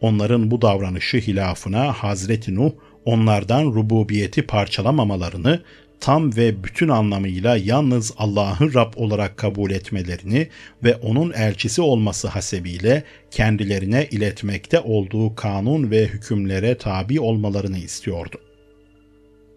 Onların 0.00 0.50
bu 0.50 0.62
davranışı 0.62 1.16
hilafına 1.16 1.92
Hazreti 1.92 2.54
Nuh 2.54 2.72
onlardan 3.04 3.64
rububiyeti 3.64 4.42
parçalamamalarını, 4.42 5.62
tam 6.00 6.36
ve 6.36 6.64
bütün 6.64 6.88
anlamıyla 6.88 7.56
yalnız 7.56 8.12
Allah'ı 8.16 8.74
Rab 8.74 8.92
olarak 8.96 9.36
kabul 9.36 9.70
etmelerini 9.70 10.48
ve 10.84 10.94
onun 10.94 11.32
elçisi 11.32 11.82
olması 11.82 12.28
hasebiyle 12.28 13.04
kendilerine 13.30 14.08
iletmekte 14.10 14.80
olduğu 14.80 15.34
kanun 15.34 15.90
ve 15.90 16.06
hükümlere 16.06 16.78
tabi 16.78 17.20
olmalarını 17.20 17.78
istiyordu. 17.78 18.36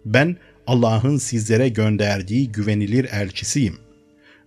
Ben 0.05 0.37
Allah'ın 0.67 1.17
sizlere 1.17 1.69
gönderdiği 1.69 2.51
güvenilir 2.51 3.05
elçisiyim. 3.11 3.77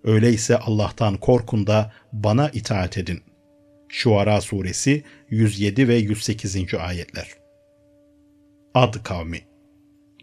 Öyleyse 0.03 0.57
Allah'tan 0.57 1.17
korkun 1.17 1.67
da 1.67 1.93
bana 2.13 2.49
itaat 2.49 2.97
edin. 2.97 3.21
Şuara 3.89 4.41
suresi 4.41 5.03
107 5.29 5.87
ve 5.87 5.95
108. 5.95 6.73
ayetler. 6.73 7.36
Ad 8.77 9.03
kavmi 9.03 9.39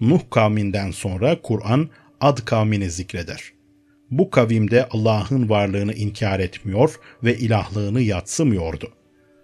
Nuh 0.00 0.20
kavminden 0.30 0.90
sonra 0.90 1.42
Kur'an 1.42 1.88
Ad 2.20 2.38
kavmini 2.44 2.90
zikreder. 2.90 3.52
Bu 4.10 4.30
kavimde 4.30 4.88
Allah'ın 4.90 5.48
varlığını 5.48 5.94
inkar 5.94 6.40
etmiyor 6.40 6.94
ve 7.24 7.36
ilahlığını 7.36 8.00
yatsımıyordu. 8.00 8.92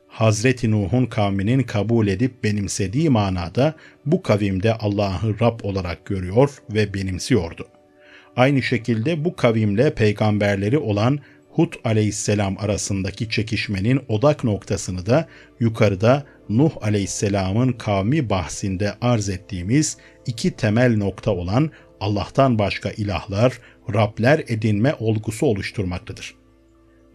Hazreti 0.09 0.71
Nuh'un 0.71 1.07
kavminin 1.07 1.63
kabul 1.63 2.07
edip 2.09 2.45
benimsediği 2.45 3.11
manada 3.11 3.75
bu 4.07 4.23
kavimde 4.23 4.75
Allah'ı 4.75 5.41
Rab 5.41 5.61
olarak 5.63 6.07
görüyor 6.07 6.51
ve 6.71 6.95
benimsiyordu. 6.95 7.69
Aynı 8.37 8.63
şekilde 8.63 9.25
bu 9.25 9.37
kavimle 9.37 9.95
peygamberleri 9.95 10.79
olan 10.79 11.19
Hud 11.61 11.73
aleyhisselam 11.85 12.57
arasındaki 12.59 13.31
çekişmenin 13.31 14.01
odak 14.09 14.45
noktasını 14.45 15.07
da 15.07 15.29
yukarıda 15.61 16.27
Nuh 16.49 16.71
aleyhisselamın 16.81 17.73
kavmi 17.73 18.31
bahsinde 18.31 18.95
arz 19.01 19.29
ettiğimiz 19.29 19.97
iki 20.27 20.51
temel 20.51 20.97
nokta 20.97 21.31
olan 21.31 21.71
Allah'tan 22.01 22.59
başka 22.59 22.91
ilahlar, 22.91 23.59
Rabler 23.95 24.45
edinme 24.49 24.95
olgusu 25.01 25.47
oluşturmaktadır. 25.47 26.35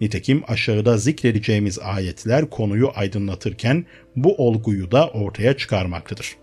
Nitekim 0.01 0.43
aşağıda 0.47 0.97
zikredeceğimiz 0.97 1.79
ayetler 1.79 2.49
konuyu 2.49 2.91
aydınlatırken 2.95 3.85
bu 4.15 4.35
olguyu 4.35 4.91
da 4.91 5.09
ortaya 5.09 5.57
çıkarmaktadır. 5.57 6.35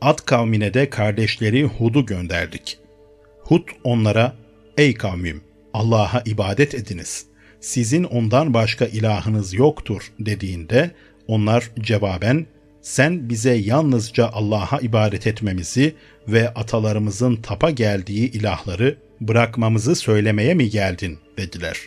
Ad 0.00 0.18
kavmine 0.24 0.74
de 0.74 0.90
kardeşleri 0.90 1.64
Hud'u 1.64 2.06
gönderdik. 2.06 2.78
Hud 3.42 3.68
onlara, 3.84 4.36
ey 4.78 4.94
kavmim 4.94 5.40
Allah'a 5.72 6.22
ibadet 6.26 6.74
ediniz. 6.74 7.27
Sizin 7.60 8.04
ondan 8.04 8.54
başka 8.54 8.84
ilahınız 8.84 9.54
yoktur 9.54 10.12
dediğinde 10.18 10.90
onlar 11.26 11.70
cevaben 11.80 12.46
sen 12.82 13.28
bize 13.28 13.54
yalnızca 13.54 14.28
Allah'a 14.28 14.78
ibadet 14.80 15.26
etmemizi 15.26 15.94
ve 16.28 16.48
atalarımızın 16.48 17.36
tapa 17.36 17.70
geldiği 17.70 18.30
ilahları 18.30 18.98
bırakmamızı 19.20 19.94
söylemeye 19.94 20.54
mi 20.54 20.70
geldin 20.70 21.18
dediler. 21.38 21.78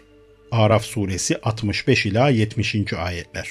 Araf 0.52 0.84
suresi 0.84 1.42
65 1.42 2.06
ila 2.06 2.30
70. 2.30 2.94
ayetler. 2.94 3.48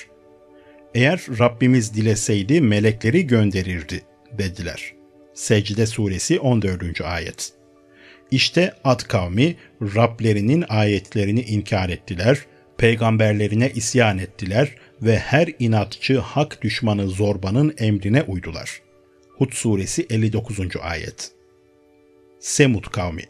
Eğer 0.94 1.26
Rabbimiz 1.38 1.94
dileseydi 1.94 2.60
melekleri 2.60 3.26
gönderirdi 3.26 4.02
dediler. 4.38 4.92
Secde 5.34 5.86
suresi 5.86 6.40
14. 6.40 7.00
ayet. 7.00 7.59
İşte 8.30 8.74
Ad 8.84 9.00
kavmi 9.00 9.56
Rablerinin 9.82 10.64
ayetlerini 10.68 11.40
inkar 11.40 11.88
ettiler, 11.88 12.38
peygamberlerine 12.78 13.70
isyan 13.74 14.18
ettiler 14.18 14.74
ve 15.02 15.18
her 15.18 15.48
inatçı 15.58 16.18
hak 16.18 16.62
düşmanı 16.62 17.08
zorbanın 17.08 17.74
emrine 17.78 18.22
uydular. 18.22 18.80
Hud 19.38 19.52
suresi 19.52 20.06
59. 20.10 20.58
ayet. 20.82 21.30
Semud 22.40 22.84
kavmi 22.84 23.22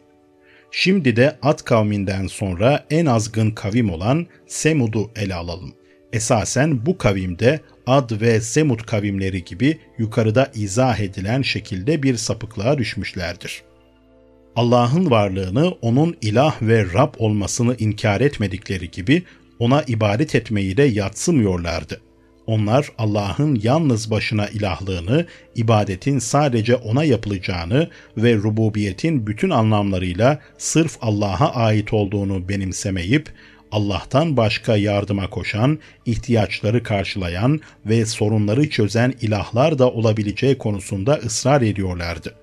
Şimdi 0.71 1.15
de 1.15 1.37
Ad 1.41 1.59
kavminden 1.59 2.27
sonra 2.27 2.85
en 2.89 3.05
azgın 3.05 3.51
kavim 3.51 3.89
olan 3.89 4.27
Semud'u 4.47 5.11
ele 5.15 5.35
alalım. 5.35 5.73
Esasen 6.13 6.85
bu 6.85 6.97
kavimde 6.97 7.59
Ad 7.87 8.21
ve 8.21 8.41
Semud 8.41 8.79
kavimleri 8.79 9.43
gibi 9.43 9.77
yukarıda 9.97 10.51
izah 10.55 10.99
edilen 10.99 11.41
şekilde 11.41 12.03
bir 12.03 12.17
sapıklığa 12.17 12.77
düşmüşlerdir. 12.77 13.63
Allah'ın 14.55 15.11
varlığını, 15.11 15.69
onun 15.81 16.15
ilah 16.21 16.61
ve 16.61 16.93
Rab 16.93 17.13
olmasını 17.17 17.75
inkar 17.79 18.21
etmedikleri 18.21 18.91
gibi 18.91 19.23
ona 19.59 19.83
ibadet 19.87 20.35
etmeyi 20.35 20.77
de 20.77 20.83
yatsımıyorlardı. 20.83 22.01
Onlar 22.47 22.91
Allah'ın 22.97 23.59
yalnız 23.63 24.11
başına 24.11 24.47
ilahlığını, 24.47 25.25
ibadetin 25.55 26.19
sadece 26.19 26.75
ona 26.75 27.03
yapılacağını 27.03 27.89
ve 28.17 28.35
rububiyetin 28.35 29.27
bütün 29.27 29.49
anlamlarıyla 29.49 30.39
sırf 30.57 30.97
Allah'a 31.01 31.53
ait 31.53 31.93
olduğunu 31.93 32.49
benimsemeyip 32.49 33.29
Allah'tan 33.71 34.37
başka 34.37 34.77
yardıma 34.77 35.29
koşan, 35.29 35.79
ihtiyaçları 36.05 36.83
karşılayan 36.83 37.59
ve 37.85 38.05
sorunları 38.05 38.69
çözen 38.69 39.13
ilahlar 39.21 39.79
da 39.79 39.91
olabileceği 39.91 40.57
konusunda 40.57 41.13
ısrar 41.13 41.61
ediyorlardı. 41.61 42.40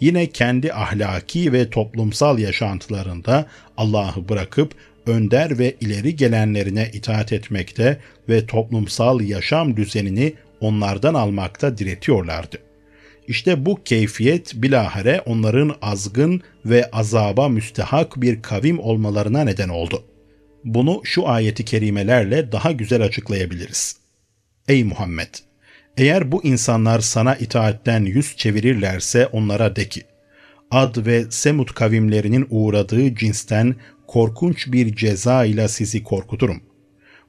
Yine 0.00 0.26
kendi 0.26 0.72
ahlaki 0.72 1.52
ve 1.52 1.70
toplumsal 1.70 2.38
yaşantılarında 2.38 3.46
Allah'ı 3.76 4.28
bırakıp 4.28 4.74
önder 5.06 5.58
ve 5.58 5.76
ileri 5.80 6.16
gelenlerine 6.16 6.90
itaat 6.92 7.32
etmekte 7.32 8.00
ve 8.28 8.46
toplumsal 8.46 9.20
yaşam 9.20 9.76
düzenini 9.76 10.34
onlardan 10.60 11.14
almakta 11.14 11.78
diretiyorlardı. 11.78 12.58
İşte 13.28 13.66
bu 13.66 13.82
keyfiyet 13.84 14.54
bilahare 14.54 15.22
onların 15.26 15.74
azgın 15.82 16.42
ve 16.66 16.90
azaba 16.90 17.48
müstehak 17.48 18.20
bir 18.20 18.42
kavim 18.42 18.78
olmalarına 18.78 19.44
neden 19.44 19.68
oldu. 19.68 20.04
Bunu 20.64 21.00
şu 21.04 21.28
ayeti 21.28 21.64
kerimelerle 21.64 22.52
daha 22.52 22.72
güzel 22.72 23.02
açıklayabiliriz. 23.02 23.96
Ey 24.68 24.84
Muhammed! 24.84 25.34
Eğer 25.96 26.32
bu 26.32 26.44
insanlar 26.44 27.00
sana 27.00 27.36
itaatten 27.36 28.04
yüz 28.04 28.36
çevirirlerse 28.36 29.26
onlara 29.26 29.76
de 29.76 29.88
ki, 29.88 30.02
Ad 30.70 31.06
ve 31.06 31.24
Semud 31.30 31.68
kavimlerinin 31.68 32.46
uğradığı 32.50 33.14
cinsten 33.14 33.74
korkunç 34.06 34.72
bir 34.72 34.96
ceza 34.96 35.44
ile 35.44 35.68
sizi 35.68 36.02
korkuturum. 36.02 36.60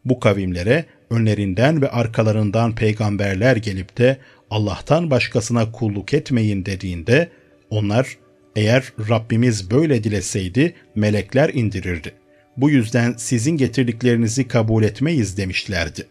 Bu 0.05 0.19
kavimlere 0.19 0.85
önlerinden 1.09 1.81
ve 1.81 1.89
arkalarından 1.89 2.75
peygamberler 2.75 3.55
gelip 3.55 3.97
de 3.97 4.17
Allah'tan 4.49 5.11
başkasına 5.11 5.71
kulluk 5.71 6.13
etmeyin 6.13 6.65
dediğinde 6.65 7.29
onlar 7.69 8.17
eğer 8.55 8.93
Rabbimiz 9.09 9.71
böyle 9.71 10.03
dileseydi 10.03 10.75
melekler 10.95 11.49
indirirdi. 11.53 12.13
Bu 12.57 12.69
yüzden 12.69 13.13
sizin 13.17 13.57
getirdiklerinizi 13.57 14.47
kabul 14.47 14.83
etmeyiz 14.83 15.37
demişlerdi. 15.37 16.07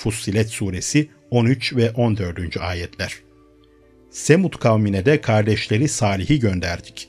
Fussilet 0.00 0.50
suresi 0.50 1.08
13 1.30 1.76
ve 1.76 1.90
14. 1.90 2.56
ayetler. 2.56 3.14
Semud 4.10 4.52
kavmine 4.52 5.04
de 5.04 5.20
kardeşleri 5.20 5.88
Salih'i 5.88 6.40
gönderdik. 6.40 7.08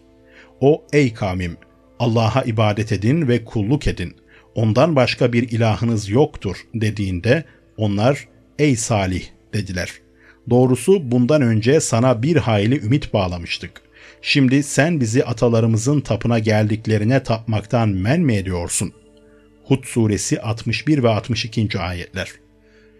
O 0.59 0.85
ey 0.93 1.13
kavmim 1.13 1.57
Allah'a 1.99 2.43
ibadet 2.43 2.91
edin 2.91 3.27
ve 3.27 3.45
kulluk 3.45 3.87
edin. 3.87 4.15
Ondan 4.55 4.95
başka 4.95 5.33
bir 5.33 5.49
ilahınız 5.49 6.09
yoktur 6.09 6.57
dediğinde 6.75 7.43
onlar 7.77 8.27
ey 8.59 8.75
Salih 8.75 9.23
dediler. 9.53 9.93
Doğrusu 10.49 11.11
bundan 11.11 11.41
önce 11.41 11.79
sana 11.79 12.23
bir 12.23 12.35
hayli 12.35 12.81
ümit 12.81 13.13
bağlamıştık. 13.13 13.81
Şimdi 14.21 14.63
sen 14.63 14.99
bizi 14.99 15.25
atalarımızın 15.25 16.01
tapına 16.01 16.39
geldiklerine 16.39 17.23
tapmaktan 17.23 17.89
men 17.89 18.21
mi 18.21 18.35
ediyorsun? 18.35 18.93
Hud 19.63 19.83
suresi 19.83 20.41
61 20.41 21.03
ve 21.03 21.09
62. 21.09 21.79
ayetler. 21.79 22.31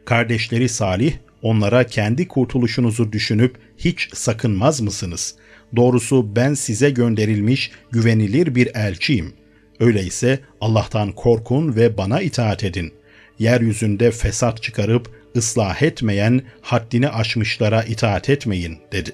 Kardeşleri 0.05 0.69
Salih 0.69 1.13
onlara 1.41 1.83
kendi 1.83 2.27
kurtuluşunuzu 2.27 3.11
düşünüp 3.11 3.55
hiç 3.77 4.09
sakınmaz 4.13 4.81
mısınız? 4.81 5.35
Doğrusu 5.75 6.35
ben 6.35 6.53
size 6.53 6.89
gönderilmiş 6.89 7.71
güvenilir 7.91 8.55
bir 8.55 8.75
elçiyim. 8.75 9.33
Öyleyse 9.79 10.39
Allah'tan 10.61 11.11
korkun 11.11 11.75
ve 11.75 11.97
bana 11.97 12.21
itaat 12.21 12.63
edin. 12.63 12.93
Yeryüzünde 13.39 14.11
fesat 14.11 14.63
çıkarıp 14.63 15.09
ıslah 15.35 15.81
etmeyen, 15.81 16.41
haddini 16.61 17.09
aşmışlara 17.09 17.83
itaat 17.83 18.29
etmeyin 18.29 18.77
dedi. 18.91 19.11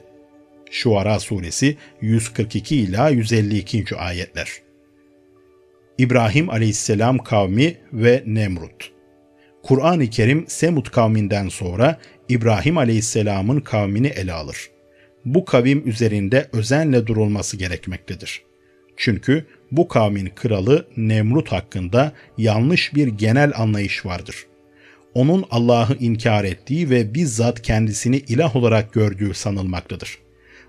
Şuara 0.71 1.19
suresi 1.19 1.77
142 2.01 2.75
ila 2.75 3.09
152. 3.09 3.95
ayetler. 3.95 4.49
İbrahim 5.97 6.49
aleyhisselam 6.49 7.17
kavmi 7.17 7.77
ve 7.93 8.23
Nemrut. 8.25 8.96
Kur'an-ı 9.63 10.09
Kerim 10.09 10.45
Semud 10.47 10.85
kavminden 10.85 11.49
sonra 11.49 11.99
İbrahim 12.29 12.77
aleyhisselamın 12.77 13.59
kavmini 13.59 14.07
ele 14.07 14.33
alır. 14.33 14.69
Bu 15.25 15.45
kavim 15.45 15.89
üzerinde 15.89 16.49
özenle 16.53 17.07
durulması 17.07 17.57
gerekmektedir. 17.57 18.41
Çünkü 18.97 19.45
bu 19.71 19.87
kavmin 19.87 20.31
kralı 20.35 20.87
Nemrut 20.97 21.51
hakkında 21.51 22.13
yanlış 22.37 22.95
bir 22.95 23.07
genel 23.07 23.51
anlayış 23.55 24.05
vardır. 24.05 24.45
Onun 25.13 25.45
Allah'ı 25.51 25.97
inkar 25.99 26.43
ettiği 26.43 26.89
ve 26.89 27.13
bizzat 27.13 27.61
kendisini 27.61 28.17
ilah 28.17 28.55
olarak 28.55 28.93
gördüğü 28.93 29.33
sanılmaktadır. 29.33 30.17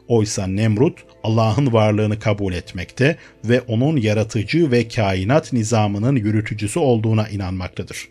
Oysa 0.08 0.46
Nemrut 0.46 1.04
Allah'ın 1.22 1.72
varlığını 1.72 2.18
kabul 2.18 2.52
etmekte 2.52 3.16
ve 3.44 3.60
onun 3.60 3.96
yaratıcı 3.96 4.70
ve 4.70 4.88
kainat 4.88 5.52
nizamının 5.52 6.16
yürütücüsü 6.16 6.78
olduğuna 6.78 7.28
inanmaktadır. 7.28 8.08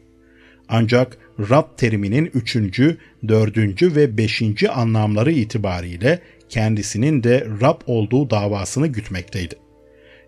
Ancak 0.70 1.18
Rab 1.40 1.78
teriminin 1.78 2.32
üçüncü, 2.34 2.98
dördüncü 3.28 3.96
ve 3.96 4.18
beşinci 4.18 4.70
anlamları 4.70 5.32
itibariyle 5.32 6.20
kendisinin 6.50 7.24
de 7.24 7.48
Rab 7.62 7.82
olduğu 7.86 8.30
davasını 8.30 8.88
gütmekteydi. 8.88 9.56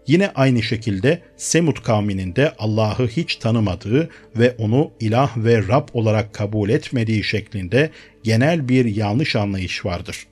Yine 0.08 0.32
aynı 0.36 0.64
şekilde 0.64 1.22
Semud 1.38 1.78
kavminin 1.84 2.36
de 2.36 2.54
Allah'ı 2.58 3.08
hiç 3.08 3.36
tanımadığı 3.36 4.10
ve 4.36 4.56
onu 4.58 4.92
ilah 5.00 5.38
ve 5.38 5.68
Rab 5.68 5.88
olarak 5.94 6.34
kabul 6.34 6.70
etmediği 6.70 7.24
şeklinde 7.24 7.90
genel 8.24 8.70
bir 8.70 8.86
yanlış 8.86 9.36
anlayış 9.36 9.86
vardır. 9.86 10.28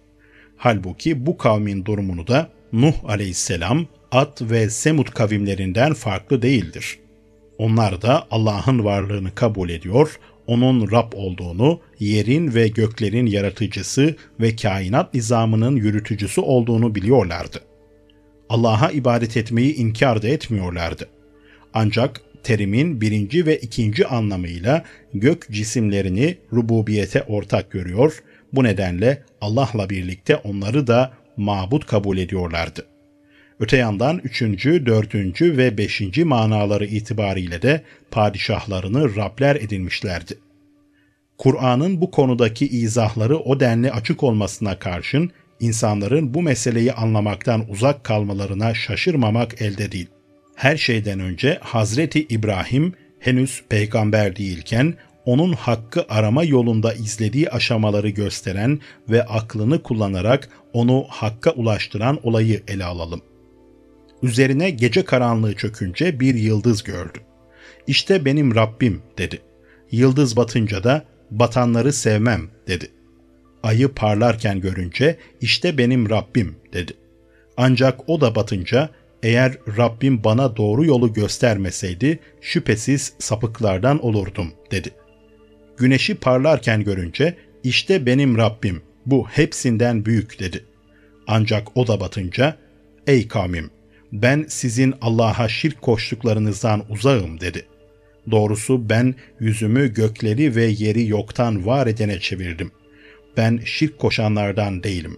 Halbuki 0.57 1.25
bu 1.25 1.37
kavmin 1.37 1.85
durumunu 1.85 2.27
da 2.27 2.49
Nuh 2.73 2.93
aleyhisselam, 3.07 3.87
Ad 4.11 4.37
ve 4.41 4.69
Semud 4.69 5.07
kavimlerinden 5.07 5.93
farklı 5.93 6.41
değildir. 6.41 6.99
Onlar 7.57 8.01
da 8.01 8.27
Allah'ın 8.31 8.83
varlığını 8.83 9.35
kabul 9.35 9.69
ediyor, 9.69 10.19
onun 10.47 10.91
Rab 10.91 11.13
olduğunu, 11.15 11.79
yerin 11.99 12.55
ve 12.55 12.67
göklerin 12.67 13.25
yaratıcısı 13.25 14.15
ve 14.39 14.55
kainat 14.55 15.13
nizamının 15.13 15.75
yürütücüsü 15.75 16.41
olduğunu 16.41 16.95
biliyorlardı. 16.95 17.61
Allah'a 18.49 18.91
ibadet 18.91 19.37
etmeyi 19.37 19.75
inkar 19.75 20.21
da 20.21 20.27
etmiyorlardı. 20.27 21.09
Ancak 21.73 22.21
terimin 22.43 23.01
birinci 23.01 23.45
ve 23.45 23.57
ikinci 23.57 24.07
anlamıyla 24.07 24.83
gök 25.13 25.51
cisimlerini 25.51 26.37
rububiyete 26.53 27.23
ortak 27.23 27.71
görüyor, 27.71 28.23
bu 28.53 28.63
nedenle 28.63 29.23
Allah'la 29.41 29.89
birlikte 29.89 30.35
onları 30.35 30.87
da 30.87 31.13
mabut 31.37 31.85
kabul 31.85 32.17
ediyorlardı. 32.17 32.85
Öte 33.59 33.77
yandan 33.77 34.21
üçüncü, 34.23 34.85
dördüncü 34.85 35.57
ve 35.57 35.77
beşinci 35.77 36.23
manaları 36.23 36.85
itibariyle 36.85 37.61
de 37.61 37.83
padişahlarını 38.11 39.15
Rabler 39.15 39.55
edinmişlerdi. 39.55 40.37
Kur'an'ın 41.37 42.01
bu 42.01 42.11
konudaki 42.11 42.67
izahları 42.67 43.37
o 43.37 43.59
denli 43.59 43.91
açık 43.91 44.23
olmasına 44.23 44.79
karşın 44.79 45.31
insanların 45.59 46.33
bu 46.33 46.41
meseleyi 46.41 46.93
anlamaktan 46.93 47.69
uzak 47.69 48.03
kalmalarına 48.03 48.73
şaşırmamak 48.73 49.61
elde 49.61 49.91
değil. 49.91 50.07
Her 50.55 50.77
şeyden 50.77 51.19
önce 51.19 51.57
Hazreti 51.61 52.25
İbrahim 52.29 52.93
henüz 53.19 53.63
peygamber 53.69 54.35
değilken 54.35 54.93
onun 55.25 55.53
hakkı 55.53 56.05
arama 56.09 56.43
yolunda 56.43 56.93
izlediği 56.93 57.49
aşamaları 57.49 58.09
gösteren 58.09 58.79
ve 59.09 59.25
aklını 59.25 59.83
kullanarak 59.83 60.49
onu 60.73 61.05
hakka 61.09 61.51
ulaştıran 61.51 62.19
olayı 62.23 62.63
ele 62.67 62.85
alalım. 62.85 63.21
Üzerine 64.23 64.69
gece 64.69 65.05
karanlığı 65.05 65.55
çökünce 65.55 66.19
bir 66.19 66.35
yıldız 66.35 66.83
gördü. 66.83 67.19
İşte 67.87 68.25
benim 68.25 68.55
Rabbim 68.55 69.01
dedi. 69.17 69.41
Yıldız 69.91 70.37
batınca 70.37 70.83
da 70.83 71.05
batanları 71.31 71.93
sevmem 71.93 72.49
dedi. 72.67 72.91
Ayı 73.63 73.87
parlarken 73.87 74.61
görünce 74.61 75.17
işte 75.41 75.77
benim 75.77 76.09
Rabbim 76.09 76.55
dedi. 76.73 76.93
Ancak 77.57 78.09
o 78.09 78.21
da 78.21 78.35
batınca 78.35 78.89
eğer 79.23 79.57
Rabbim 79.77 80.23
bana 80.23 80.57
doğru 80.57 80.85
yolu 80.85 81.13
göstermeseydi 81.13 82.19
şüphesiz 82.41 83.13
sapıklardan 83.19 84.05
olurdum 84.05 84.53
dedi. 84.71 84.89
Güneşi 85.77 86.15
parlarken 86.15 86.83
görünce 86.83 87.37
işte 87.63 88.05
benim 88.05 88.37
Rabbim 88.37 88.81
bu 89.05 89.27
hepsinden 89.27 90.05
büyük 90.05 90.39
dedi. 90.39 90.65
Ancak 91.27 91.77
o 91.77 91.87
da 91.87 91.99
batınca 91.99 92.57
ey 93.07 93.27
kavmim 93.27 93.69
ben 94.11 94.45
sizin 94.47 94.93
Allah'a 95.01 95.47
şirk 95.49 95.81
koştuklarınızdan 95.81 96.83
uzağım 96.89 97.39
dedi. 97.39 97.65
Doğrusu 98.31 98.89
ben 98.89 99.15
yüzümü 99.39 99.93
gökleri 99.93 100.55
ve 100.55 100.65
yeri 100.65 101.07
yoktan 101.07 101.65
var 101.65 101.87
edene 101.87 102.19
çevirdim. 102.19 102.71
Ben 103.37 103.59
şirk 103.65 103.99
koşanlardan 103.99 104.83
değilim. 104.83 105.17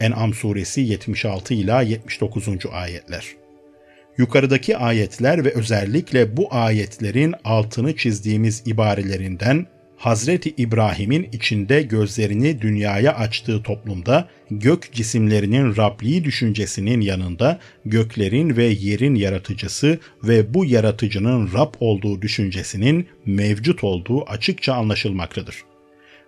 En'am 0.00 0.34
suresi 0.34 0.80
76 0.80 1.54
ila 1.54 1.82
79. 1.82 2.48
ayetler. 2.72 3.26
Yukarıdaki 4.18 4.76
ayetler 4.76 5.44
ve 5.44 5.50
özellikle 5.50 6.36
bu 6.36 6.54
ayetlerin 6.54 7.34
altını 7.44 7.96
çizdiğimiz 7.96 8.62
ibarelerinden 8.66 9.66
Hazreti 10.00 10.50
İbrahim'in 10.56 11.28
içinde 11.32 11.82
gözlerini 11.82 12.60
dünyaya 12.60 13.14
açtığı 13.14 13.62
toplumda 13.62 14.28
gök 14.50 14.92
cisimlerinin 14.92 15.76
Rabliği 15.76 16.24
düşüncesinin 16.24 17.00
yanında 17.00 17.58
göklerin 17.84 18.56
ve 18.56 18.64
yerin 18.64 19.14
yaratıcısı 19.14 19.98
ve 20.24 20.54
bu 20.54 20.64
yaratıcının 20.64 21.52
Rab 21.52 21.74
olduğu 21.80 22.22
düşüncesinin 22.22 23.06
mevcut 23.26 23.84
olduğu 23.84 24.24
açıkça 24.24 24.74
anlaşılmaktadır. 24.74 25.56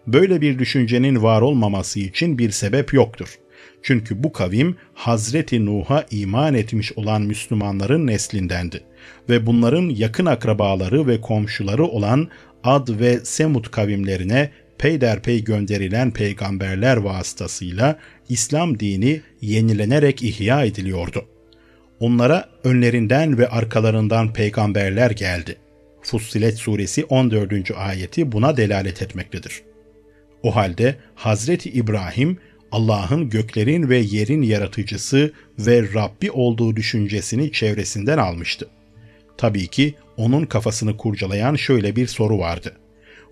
Böyle 0.06 0.40
bir 0.40 0.58
düşüncenin 0.58 1.22
var 1.22 1.42
olmaması 1.42 2.00
için 2.00 2.38
bir 2.38 2.50
sebep 2.50 2.92
yoktur. 2.92 3.38
Çünkü 3.82 4.22
bu 4.22 4.32
kavim 4.32 4.76
Hazreti 4.94 5.66
Nuh'a 5.66 6.06
iman 6.10 6.54
etmiş 6.54 6.92
olan 6.92 7.22
Müslümanların 7.22 8.06
neslindendi 8.06 8.80
ve 9.28 9.46
bunların 9.46 9.88
yakın 9.88 10.26
akrabaları 10.26 11.06
ve 11.06 11.20
komşuları 11.20 11.84
olan 11.84 12.28
Ad 12.64 12.88
ve 13.00 13.20
Semud 13.24 13.64
kavimlerine 13.64 14.50
peyderpey 14.78 15.44
gönderilen 15.44 16.10
peygamberler 16.10 16.96
vasıtasıyla 16.96 17.98
İslam 18.28 18.80
dini 18.80 19.20
yenilenerek 19.40 20.22
ihya 20.22 20.64
ediliyordu. 20.64 21.24
Onlara 22.00 22.48
önlerinden 22.64 23.38
ve 23.38 23.48
arkalarından 23.48 24.32
peygamberler 24.32 25.10
geldi. 25.10 25.56
Fussilet 26.02 26.58
suresi 26.58 27.04
14. 27.04 27.70
ayeti 27.76 28.32
buna 28.32 28.56
delalet 28.56 29.02
etmektedir. 29.02 29.62
O 30.42 30.56
halde 30.56 30.96
Hazreti 31.14 31.70
İbrahim 31.70 32.38
Allah'ın 32.72 33.30
göklerin 33.30 33.88
ve 33.88 33.98
yerin 33.98 34.42
yaratıcısı 34.42 35.32
ve 35.58 35.82
Rabbi 35.94 36.30
olduğu 36.30 36.76
düşüncesini 36.76 37.52
çevresinden 37.52 38.18
almıştı. 38.18 38.68
Tabii 39.38 39.66
ki 39.66 39.94
onun 40.22 40.44
kafasını 40.44 40.96
kurcalayan 40.96 41.54
şöyle 41.54 41.96
bir 41.96 42.06
soru 42.06 42.38
vardı. 42.38 42.72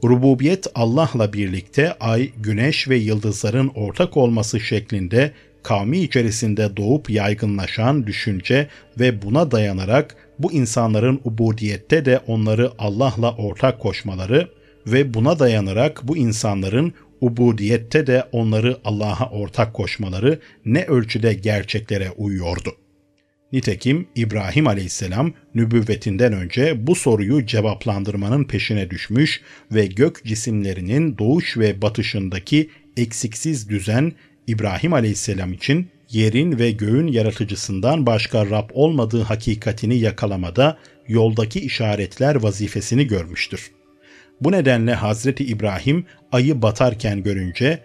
Rububiyet 0.04 0.66
Allah'la 0.74 1.32
birlikte 1.32 1.92
ay, 1.92 2.30
güneş 2.36 2.88
ve 2.88 2.96
yıldızların 2.96 3.70
ortak 3.74 4.16
olması 4.16 4.60
şeklinde 4.60 5.32
kavmi 5.62 5.98
içerisinde 5.98 6.76
doğup 6.76 7.10
yaygınlaşan 7.10 8.06
düşünce 8.06 8.68
ve 9.00 9.22
buna 9.22 9.50
dayanarak 9.50 10.16
bu 10.38 10.52
insanların 10.52 11.20
ubudiyette 11.24 12.04
de 12.04 12.20
onları 12.26 12.70
Allah'la 12.78 13.36
ortak 13.36 13.80
koşmaları 13.80 14.48
ve 14.86 15.14
buna 15.14 15.38
dayanarak 15.38 16.00
bu 16.08 16.16
insanların 16.16 16.92
ubudiyette 17.20 18.06
de 18.06 18.24
onları 18.32 18.76
Allah'a 18.84 19.30
ortak 19.30 19.74
koşmaları 19.74 20.40
ne 20.64 20.84
ölçüde 20.84 21.34
gerçeklere 21.34 22.10
uyuyordu. 22.10 22.76
Nitekim 23.52 24.06
İbrahim 24.14 24.66
aleyhisselam 24.66 25.32
nübüvvetinden 25.54 26.32
önce 26.32 26.86
bu 26.86 26.94
soruyu 26.94 27.46
cevaplandırmanın 27.46 28.44
peşine 28.44 28.90
düşmüş 28.90 29.40
ve 29.72 29.86
gök 29.86 30.24
cisimlerinin 30.24 31.18
doğuş 31.18 31.56
ve 31.56 31.82
batışındaki 31.82 32.70
eksiksiz 32.96 33.68
düzen 33.68 34.12
İbrahim 34.46 34.92
aleyhisselam 34.92 35.52
için 35.52 35.88
yerin 36.10 36.58
ve 36.58 36.70
göğün 36.70 37.06
yaratıcısından 37.06 38.06
başka 38.06 38.46
Rab 38.46 38.70
olmadığı 38.72 39.22
hakikatini 39.22 39.98
yakalamada 39.98 40.78
yoldaki 41.08 41.60
işaretler 41.60 42.34
vazifesini 42.34 43.06
görmüştür. 43.06 43.70
Bu 44.40 44.52
nedenle 44.52 44.94
Hazreti 44.94 45.44
İbrahim 45.44 46.04
ayı 46.32 46.62
batarken 46.62 47.22
görünce 47.22 47.78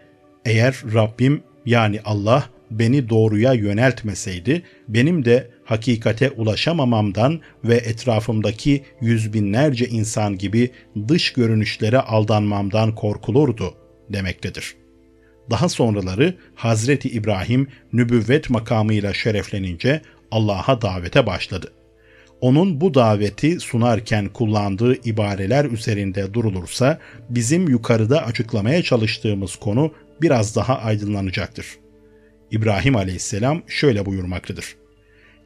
eğer 0.45 0.76
Rabbim 0.93 1.43
yani 1.66 1.99
Allah 2.05 2.49
beni 2.72 3.09
doğruya 3.09 3.53
yöneltmeseydi 3.53 4.63
benim 4.88 5.26
de 5.26 5.55
hakikate 5.66 6.30
ulaşamamamdan 6.30 7.39
ve 7.63 7.76
etrafımdaki 7.76 8.84
yüz 9.01 9.34
binlerce 9.34 9.88
insan 9.88 10.38
gibi 10.38 10.72
dış 11.07 11.34
görünüşlere 11.34 11.99
aldanmamdan 11.99 12.95
korkulurdu 12.95 13.74
demektedir. 14.09 14.76
Daha 15.49 15.70
sonraları 15.70 16.38
Hazreti 16.55 17.09
İbrahim 17.09 17.68
nübüvvet 17.93 18.49
makamıyla 18.49 19.13
şereflenince 19.13 20.01
Allah'a 20.32 20.82
davete 20.82 21.26
başladı. 21.26 21.72
onun 22.41 22.82
bu 22.82 22.93
daveti 22.93 23.59
sunarken 23.59 24.28
kullandığı 24.28 25.09
ibareler 25.09 25.66
üzerinde 25.66 26.34
durulursa 26.34 26.99
bizim 27.30 27.70
yukarıda 27.70 28.26
açıklamaya 28.26 28.84
çalıştığımız 28.84 29.55
konu 29.55 29.93
biraz 30.22 30.55
daha 30.55 30.78
aydınlanacaktır. 30.78 31.66
İbrahim 32.51 32.95
aleyhisselam 32.95 33.61
şöyle 33.68 34.05
buyurmaktadır. 34.05 34.76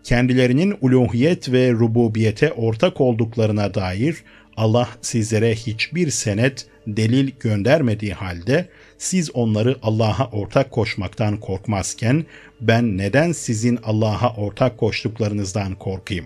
Kendilerinin 0.09 0.77
uluhiyet 0.81 1.51
ve 1.51 1.71
rububiyete 1.71 2.51
ortak 2.51 3.01
olduklarına 3.01 3.73
dair 3.73 4.23
Allah 4.57 4.89
sizlere 5.01 5.55
hiçbir 5.55 6.09
senet, 6.09 6.67
delil 6.87 7.31
göndermediği 7.39 8.13
halde 8.13 8.69
siz 8.97 9.35
onları 9.35 9.75
Allah'a 9.81 10.29
ortak 10.31 10.71
koşmaktan 10.71 11.37
korkmazken 11.37 12.25
ben 12.61 12.97
neden 12.97 13.31
sizin 13.31 13.79
Allah'a 13.83 14.35
ortak 14.35 14.77
koştuklarınızdan 14.77 15.75
korkayım? 15.75 16.25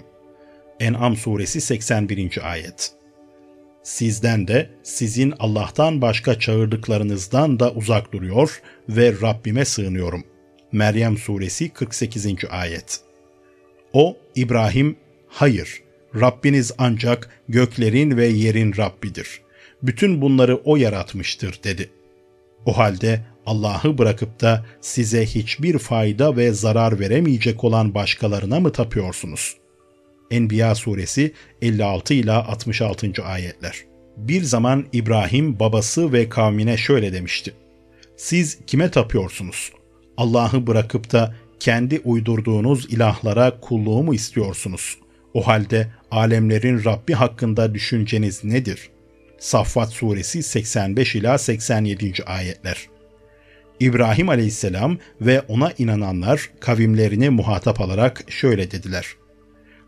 En'am 0.79 1.15
suresi 1.15 1.61
81. 1.61 2.51
ayet. 2.51 2.91
Sizden 3.83 4.47
de 4.47 4.69
sizin 4.83 5.33
Allah'tan 5.39 6.01
başka 6.01 6.39
çağırdıklarınızdan 6.39 7.59
da 7.59 7.71
uzak 7.71 8.13
duruyor 8.13 8.61
ve 8.89 9.13
Rabbime 9.21 9.65
sığınıyorum. 9.65 10.23
Meryem 10.71 11.17
suresi 11.17 11.69
48. 11.69 12.27
ayet. 12.49 13.12
O 13.93 14.17
İbrahim, 14.35 14.95
hayır, 15.27 15.83
Rabbiniz 16.15 16.71
ancak 16.77 17.29
göklerin 17.49 18.17
ve 18.17 18.25
yerin 18.25 18.77
Rabbidir. 18.77 19.41
Bütün 19.83 20.21
bunları 20.21 20.55
O 20.55 20.75
yaratmıştır 20.75 21.59
dedi. 21.63 21.89
O 22.65 22.77
halde 22.77 23.21
Allah'ı 23.45 23.97
bırakıp 23.97 24.41
da 24.41 24.65
size 24.81 25.25
hiçbir 25.25 25.77
fayda 25.77 26.37
ve 26.37 26.51
zarar 26.51 26.99
veremeyecek 26.99 27.63
olan 27.63 27.93
başkalarına 27.93 28.59
mı 28.59 28.71
tapıyorsunuz? 28.71 29.57
Enbiya 30.31 30.75
suresi 30.75 31.33
56 31.61 32.13
ila 32.13 32.47
66. 32.47 33.23
ayetler. 33.23 33.83
Bir 34.17 34.41
zaman 34.41 34.85
İbrahim 34.93 35.59
babası 35.59 36.13
ve 36.13 36.29
kavmine 36.29 36.77
şöyle 36.77 37.13
demişti. 37.13 37.53
Siz 38.17 38.59
kime 38.67 38.91
tapıyorsunuz? 38.91 39.71
Allah'ı 40.17 40.67
bırakıp 40.67 41.11
da 41.11 41.35
kendi 41.63 41.99
uydurduğunuz 41.99 42.93
ilahlara 42.93 43.59
kulluğu 43.59 44.03
mu 44.03 44.13
istiyorsunuz? 44.13 44.97
O 45.33 45.47
halde 45.47 45.87
alemlerin 46.11 46.83
Rabbi 46.85 47.13
hakkında 47.13 47.73
düşünceniz 47.73 48.43
nedir? 48.43 48.89
Saffat 49.39 49.89
suresi 49.91 50.43
85 50.43 51.15
ila 51.15 51.37
87. 51.37 52.13
ayetler. 52.25 52.87
İbrahim 53.79 54.29
aleyhisselam 54.29 54.97
ve 55.21 55.41
ona 55.41 55.73
inananlar 55.77 56.49
kavimlerini 56.59 57.29
muhatap 57.29 57.81
alarak 57.81 58.23
şöyle 58.27 58.71
dediler. 58.71 59.05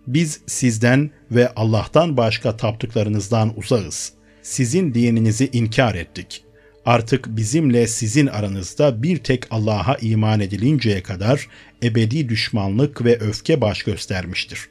Biz 0.07 0.41
sizden 0.47 1.11
ve 1.31 1.49
Allah'tan 1.55 2.17
başka 2.17 2.57
taptıklarınızdan 2.57 3.53
uzağız. 3.57 4.13
Sizin 4.41 4.93
dininizi 4.93 5.49
inkar 5.53 5.95
ettik. 5.95 6.44
Artık 6.85 7.37
bizimle 7.37 7.87
sizin 7.87 8.27
aranızda 8.27 9.03
bir 9.03 9.17
tek 9.17 9.43
Allah'a 9.49 9.97
iman 10.01 10.39
edilinceye 10.39 11.03
kadar 11.03 11.47
ebedi 11.83 12.29
düşmanlık 12.29 13.05
ve 13.05 13.19
öfke 13.19 13.61
baş 13.61 13.83
göstermiştir. 13.83 14.69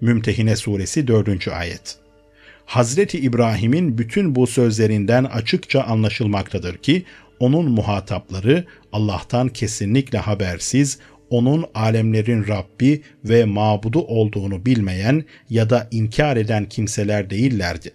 Mümtehine 0.00 0.56
Suresi 0.56 1.08
4. 1.08 1.48
Ayet 1.48 1.96
Hazreti 2.66 3.18
İbrahim'in 3.18 3.98
bütün 3.98 4.34
bu 4.34 4.46
sözlerinden 4.46 5.24
açıkça 5.24 5.82
anlaşılmaktadır 5.82 6.76
ki 6.76 7.04
onun 7.40 7.70
muhatapları 7.70 8.64
Allah'tan 8.92 9.48
kesinlikle 9.48 10.18
habersiz, 10.18 10.98
onun 11.30 11.64
alemlerin 11.74 12.48
Rabbi 12.48 13.02
ve 13.24 13.44
mabudu 13.44 14.00
olduğunu 14.00 14.66
bilmeyen 14.66 15.24
ya 15.50 15.70
da 15.70 15.88
inkar 15.90 16.36
eden 16.36 16.68
kimseler 16.68 17.30
değillerdi. 17.30 17.92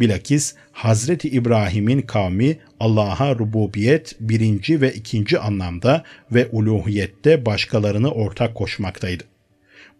Bilakis 0.00 0.54
Hazreti 0.72 1.28
İbrahim'in 1.28 2.02
kavmi 2.02 2.56
Allah'a 2.80 3.38
rububiyet 3.38 4.16
birinci 4.20 4.80
ve 4.80 4.92
ikinci 4.92 5.38
anlamda 5.38 6.04
ve 6.32 6.48
uluhiyette 6.52 7.46
başkalarını 7.46 8.10
ortak 8.10 8.54
koşmaktaydı. 8.54 9.24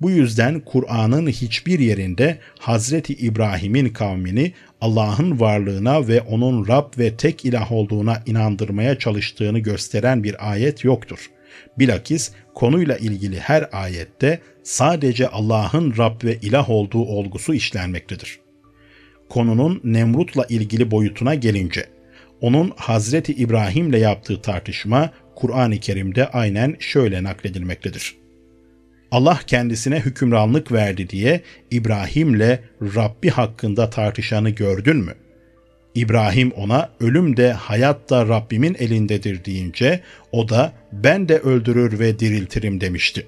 Bu 0.00 0.10
yüzden 0.10 0.60
Kur'an'ın 0.60 1.26
hiçbir 1.26 1.78
yerinde 1.78 2.38
Hazreti 2.58 3.14
İbrahim'in 3.14 3.88
kavmini 3.88 4.52
Allah'ın 4.80 5.40
varlığına 5.40 6.08
ve 6.08 6.20
onun 6.20 6.68
Rab 6.68 6.98
ve 6.98 7.16
tek 7.16 7.44
ilah 7.44 7.72
olduğuna 7.72 8.22
inandırmaya 8.26 8.98
çalıştığını 8.98 9.58
gösteren 9.58 10.24
bir 10.24 10.50
ayet 10.50 10.84
yoktur. 10.84 11.30
Bilakis 11.78 12.32
konuyla 12.54 12.96
ilgili 12.96 13.40
her 13.40 13.68
ayette 13.72 14.40
sadece 14.62 15.28
Allah'ın 15.28 15.94
Rab 15.98 16.24
ve 16.24 16.36
ilah 16.42 16.70
olduğu 16.70 17.04
olgusu 17.04 17.54
işlenmektedir. 17.54 18.40
Konunun 19.30 19.80
Nemrut'la 19.84 20.46
ilgili 20.48 20.90
boyutuna 20.90 21.34
gelince, 21.34 21.86
onun 22.40 22.72
Hazreti 22.76 23.32
İbrahim'le 23.32 23.96
yaptığı 23.96 24.42
tartışma 24.42 25.10
Kur'an-ı 25.34 25.78
Kerim'de 25.78 26.28
aynen 26.28 26.76
şöyle 26.78 27.22
nakledilmektedir. 27.22 28.16
Allah 29.10 29.40
kendisine 29.46 30.00
hükümranlık 30.00 30.72
verdi 30.72 31.08
diye 31.08 31.40
İbrahim'le 31.70 32.58
Rabbi 32.82 33.28
hakkında 33.28 33.90
tartışanı 33.90 34.50
gördün 34.50 34.96
mü? 34.96 35.14
İbrahim 35.94 36.50
ona 36.50 36.90
ölüm 37.00 37.36
de 37.36 37.52
hayat 37.52 38.10
da 38.10 38.28
Rabbimin 38.28 38.76
elindedir 38.78 39.44
deyince 39.44 40.00
o 40.32 40.48
da 40.48 40.72
ben 40.92 41.28
de 41.28 41.38
öldürür 41.38 41.98
ve 41.98 42.18
diriltirim 42.18 42.80
demişti. 42.80 43.26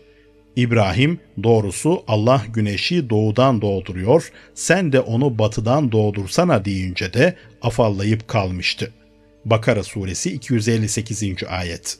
İbrahim 0.57 1.18
doğrusu 1.42 2.03
Allah 2.09 2.42
güneşi 2.55 3.11
doğudan 3.11 3.62
doğduruyor, 3.62 4.32
sen 4.55 4.92
de 4.92 5.00
onu 5.00 5.38
batıdan 5.38 5.92
doğdursana 5.92 6.64
deyince 6.64 7.12
de 7.12 7.36
afallayıp 7.62 8.28
kalmıştı. 8.28 8.92
Bakara 9.44 9.82
suresi 9.82 10.32
258. 10.32 11.24
ayet. 11.48 11.98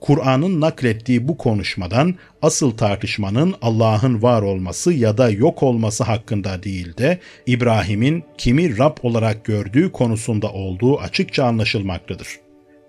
Kur'an'ın 0.00 0.60
naklettiği 0.60 1.28
bu 1.28 1.36
konuşmadan 1.36 2.14
asıl 2.42 2.70
tartışmanın 2.70 3.54
Allah'ın 3.62 4.22
var 4.22 4.42
olması 4.42 4.92
ya 4.92 5.18
da 5.18 5.30
yok 5.30 5.62
olması 5.62 6.04
hakkında 6.04 6.62
değil 6.62 6.96
de 6.96 7.18
İbrahim'in 7.46 8.24
kimi 8.38 8.78
Rab 8.78 8.96
olarak 9.02 9.44
gördüğü 9.44 9.92
konusunda 9.92 10.52
olduğu 10.52 10.98
açıkça 10.98 11.44
anlaşılmaktadır. 11.44 12.28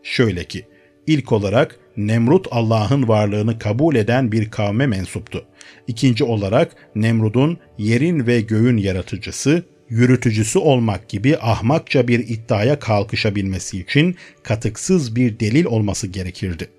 Şöyle 0.04 0.44
ki, 0.44 0.66
ilk 1.08 1.32
olarak 1.32 1.80
Nemrut 1.98 2.48
Allah'ın 2.52 3.08
varlığını 3.08 3.60
kabul 3.60 3.96
eden 3.96 4.32
bir 4.32 4.52
kavme 4.52 4.88
mensuptu. 4.88 5.46
İkinci 5.88 6.24
olarak 6.24 6.76
Nemrud'un 6.96 7.58
yerin 7.78 8.28
ve 8.28 8.42
göğün 8.42 8.78
yaratıcısı, 8.78 9.64
yürütücüsü 9.90 10.60
olmak 10.60 11.10
gibi 11.10 11.38
ahmakça 11.38 12.08
bir 12.08 12.20
iddiaya 12.20 12.80
kalkışabilmesi 12.80 13.80
için 13.80 14.16
katıksız 14.44 15.16
bir 15.16 15.40
delil 15.40 15.66
olması 15.66 16.08
gerekirdi. 16.08 16.70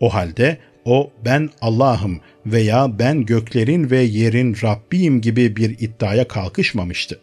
O 0.00 0.14
halde 0.14 0.58
o 0.84 1.10
ben 1.24 1.50
Allah'ım 1.60 2.20
veya 2.46 2.98
ben 2.98 3.26
göklerin 3.26 3.90
ve 3.90 3.98
yerin 3.98 4.56
Rabbiyim 4.62 5.20
gibi 5.20 5.56
bir 5.56 5.70
iddiaya 5.70 6.28
kalkışmamıştı. 6.28 7.20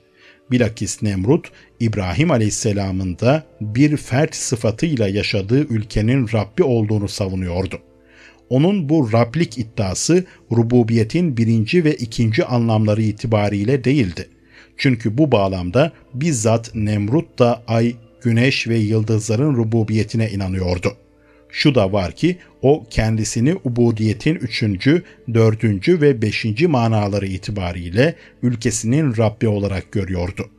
Bilakis 0.51 1.01
Nemrut, 1.01 1.51
İbrahim 1.79 2.31
Aleyhisselam'ın 2.31 3.19
da 3.19 3.43
bir 3.61 3.97
fert 3.97 4.35
sıfatıyla 4.35 5.07
yaşadığı 5.07 5.59
ülkenin 5.59 6.27
Rabbi 6.33 6.63
olduğunu 6.63 7.07
savunuyordu. 7.07 7.79
Onun 8.49 8.89
bu 8.89 9.13
Rablik 9.13 9.57
iddiası 9.57 10.25
rububiyetin 10.51 11.37
birinci 11.37 11.83
ve 11.83 11.95
ikinci 11.95 12.45
anlamları 12.45 13.01
itibariyle 13.01 13.83
değildi. 13.83 14.29
Çünkü 14.77 15.17
bu 15.17 15.31
bağlamda 15.31 15.91
bizzat 16.13 16.75
Nemrut 16.75 17.39
da 17.39 17.63
ay, 17.67 17.95
güneş 18.21 18.67
ve 18.67 18.77
yıldızların 18.77 19.55
rububiyetine 19.55 20.29
inanıyordu. 20.29 20.97
Şu 21.57 21.75
da 21.75 21.93
var 21.93 22.11
ki 22.11 22.37
o 22.61 22.85
kendisini 22.89 23.55
ubudiyetin 23.63 24.35
üçüncü, 24.35 25.03
dördüncü 25.33 26.01
ve 26.01 26.21
beşinci 26.21 26.67
manaları 26.67 27.27
itibariyle 27.27 28.15
ülkesinin 28.43 29.17
Rabbi 29.17 29.47
olarak 29.47 29.91
görüyordu. 29.91 30.49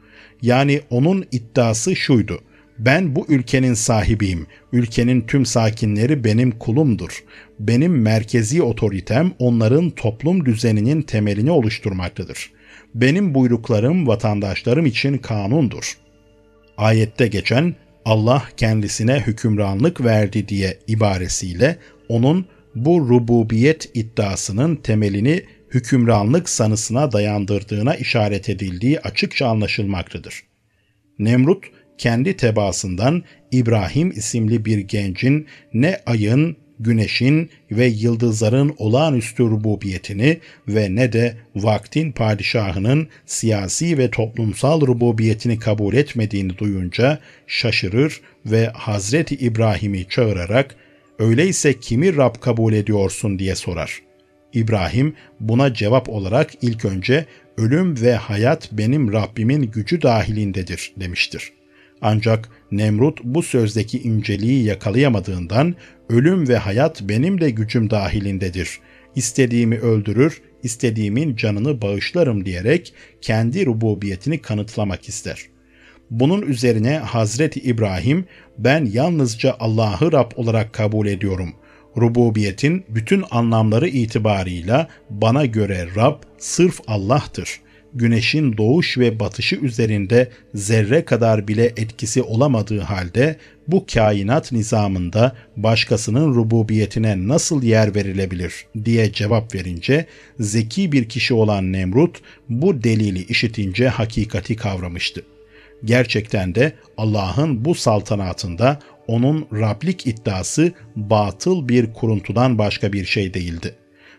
Yani 0.42 0.80
onun 0.90 1.24
iddiası 1.32 1.97
şuydu. 1.97 2.40
Ben 2.78 3.16
bu 3.16 3.26
ülkenin 3.28 3.74
sahibiyim. 3.74 4.47
Ülkenin 4.72 5.20
tüm 5.20 5.47
sakinleri 5.47 6.24
benim 6.24 6.51
kulumdur. 6.51 7.24
Benim 7.59 8.03
merkezi 8.03 8.62
otoritem 8.62 9.32
onların 9.38 9.90
toplum 9.90 10.44
düzeninin 10.44 11.03
temelini 11.03 11.51
oluşturmaktadır. 11.51 12.53
Benim 12.94 13.34
buyruklarım 13.34 14.07
vatandaşlarım 14.07 14.86
için 14.86 15.18
kanundur. 15.18 15.99
Ayette 16.78 17.26
geçen 17.26 17.74
Allah 18.07 18.42
kendisine 18.57 19.20
hükümranlık 19.26 20.04
verdi 20.04 20.48
diye 20.48 20.78
ibaresiyle 20.86 21.76
onun 22.09 22.46
bu 22.74 23.09
rububiyet 23.09 23.90
iddiasının 23.94 24.76
temelini 24.76 25.42
hükümranlık 25.70 26.48
sanısına 26.48 27.12
dayandırdığına 27.12 27.94
işaret 27.94 28.48
edildiği 28.48 29.00
açıkça 29.00 29.48
anlaşılmaktadır. 29.48 30.42
Nemrut 31.18 31.64
kendi 31.98 32.36
tebaasından 32.36 33.22
İbrahim 33.50 34.11
isimli 34.11 34.64
bir 34.64 34.78
gencin 34.78 35.46
ne 35.74 36.00
ayın, 36.07 36.57
güneşin 36.80 37.50
ve 37.70 37.86
yıldızların 37.86 38.74
olağanüstü 38.78 39.42
rububiyetini 39.42 40.38
ve 40.68 40.94
ne 40.94 41.12
de 41.12 41.36
vaktin 41.56 42.12
padişahının 42.12 43.08
siyasi 43.26 43.98
ve 43.98 44.10
toplumsal 44.10 44.80
rububiyetini 44.80 45.58
kabul 45.58 45.94
etmediğini 45.94 46.58
duyunca 46.58 47.18
şaşırır 47.46 48.20
ve 48.46 48.66
Hazreti 48.66 49.34
İbrahim'i 49.34 50.08
çağırarak 50.08 50.76
öyleyse 51.18 51.80
kimi 51.80 52.16
Rab 52.16 52.34
kabul 52.40 52.72
ediyorsun 52.72 53.38
diye 53.38 53.54
sorar. 53.54 54.02
İbrahim 54.52 55.14
buna 55.40 55.74
cevap 55.74 56.08
olarak 56.08 56.50
ilk 56.62 56.84
önce 56.84 57.26
ölüm 57.56 58.00
ve 58.00 58.14
hayat 58.14 58.72
benim 58.72 59.12
Rabbimin 59.12 59.62
gücü 59.62 60.02
dahilindedir 60.02 60.92
demiştir. 60.96 61.52
Ancak 62.01 62.49
Nemrut 62.70 63.24
bu 63.24 63.42
sözdeki 63.42 63.99
inceliği 64.03 64.64
yakalayamadığından 64.64 65.74
ölüm 66.09 66.49
ve 66.49 66.57
hayat 66.57 67.03
benim 67.03 67.40
de 67.40 67.51
gücüm 67.51 67.90
dahilindedir. 67.90 68.78
İstediğimi 69.14 69.78
öldürür, 69.78 70.42
istediğimin 70.62 71.36
canını 71.36 71.82
bağışlarım 71.82 72.44
diyerek 72.44 72.94
kendi 73.20 73.66
rububiyetini 73.66 74.42
kanıtlamak 74.42 75.09
ister. 75.09 75.38
Bunun 76.11 76.42
üzerine 76.42 76.99
Hazreti 76.99 77.61
İbrahim 77.61 78.24
ben 78.59 78.84
yalnızca 78.84 79.57
Allah'ı 79.61 80.12
Rab 80.12 80.30
olarak 80.36 80.72
kabul 80.72 81.07
ediyorum. 81.07 81.53
Rububiyetin 81.97 82.84
bütün 82.88 83.24
anlamları 83.30 83.88
itibarıyla 83.88 84.88
bana 85.11 85.47
göre 85.47 85.88
Rab 85.97 86.22
sırf 86.38 86.80
Allah'tır 86.86 87.61
güneşin 87.99 88.57
doğuş 88.57 88.99
ve 88.99 89.20
batışı 89.20 89.57
üzerinde 89.57 90.28
zerre 90.55 91.05
kadar 91.05 91.49
bile 91.49 91.64
etkisi 91.64 92.22
olamadığı 92.22 92.80
halde 92.80 93.36
bu 93.68 93.86
kainat 93.94 94.53
nizamında 94.53 95.36
başkasının 95.57 96.34
rububiyetine 96.34 97.28
nasıl 97.28 97.62
yer 97.62 97.94
verilebilir 97.94 98.66
diye 98.84 99.12
cevap 99.12 99.55
verince 99.55 100.07
zeki 100.40 100.92
bir 100.92 101.09
kişi 101.09 101.34
olan 101.34 101.72
Nemrut 101.72 102.20
bu 102.49 102.82
delili 102.82 103.24
işitince 103.24 103.88
hakikati 103.88 104.57
kavramıştı. 104.57 105.22
Gerçekten 105.84 106.55
de 106.55 106.72
Allah'ın 106.97 107.64
bu 107.64 107.74
saltanatında 107.74 108.78
onun 109.07 109.47
Rablik 109.53 110.07
iddiası 110.07 110.72
batıl 110.97 111.68
bir 111.68 111.92
kuruntudan 111.92 112.59
başka 112.59 112.92
bir 112.92 113.05
şey 113.05 113.34
değildi. 113.34 113.74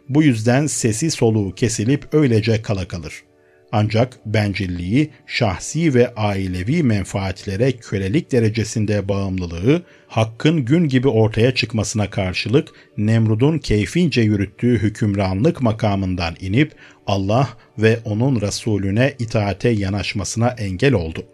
Bu 0.09 0.23
yüzden 0.23 0.67
sesi 0.67 1.11
soluğu 1.11 1.55
kesilip 1.55 2.13
öylece 2.13 2.61
kala 2.61 2.87
kalır. 2.87 3.26
Ancak 3.71 4.19
bencilliği, 4.25 5.09
şahsi 5.25 5.93
ve 5.93 6.13
ailevi 6.15 6.83
menfaatlere 6.83 7.71
kölelik 7.71 8.31
derecesinde 8.31 9.09
bağımlılığı, 9.09 9.81
hakkın 10.07 10.65
gün 10.65 10.87
gibi 10.87 11.07
ortaya 11.07 11.55
çıkmasına 11.55 12.09
karşılık 12.09 12.67
Nemrud'un 12.97 13.57
keyfince 13.57 14.21
yürüttüğü 14.21 14.79
hükümranlık 14.79 15.61
makamından 15.61 16.35
inip 16.39 16.71
Allah 17.07 17.49
ve 17.77 17.99
onun 18.05 18.41
Resulüne 18.41 19.13
itaate 19.19 19.69
yanaşmasına 19.69 20.49
engel 20.49 20.93
oldu. 20.93 21.25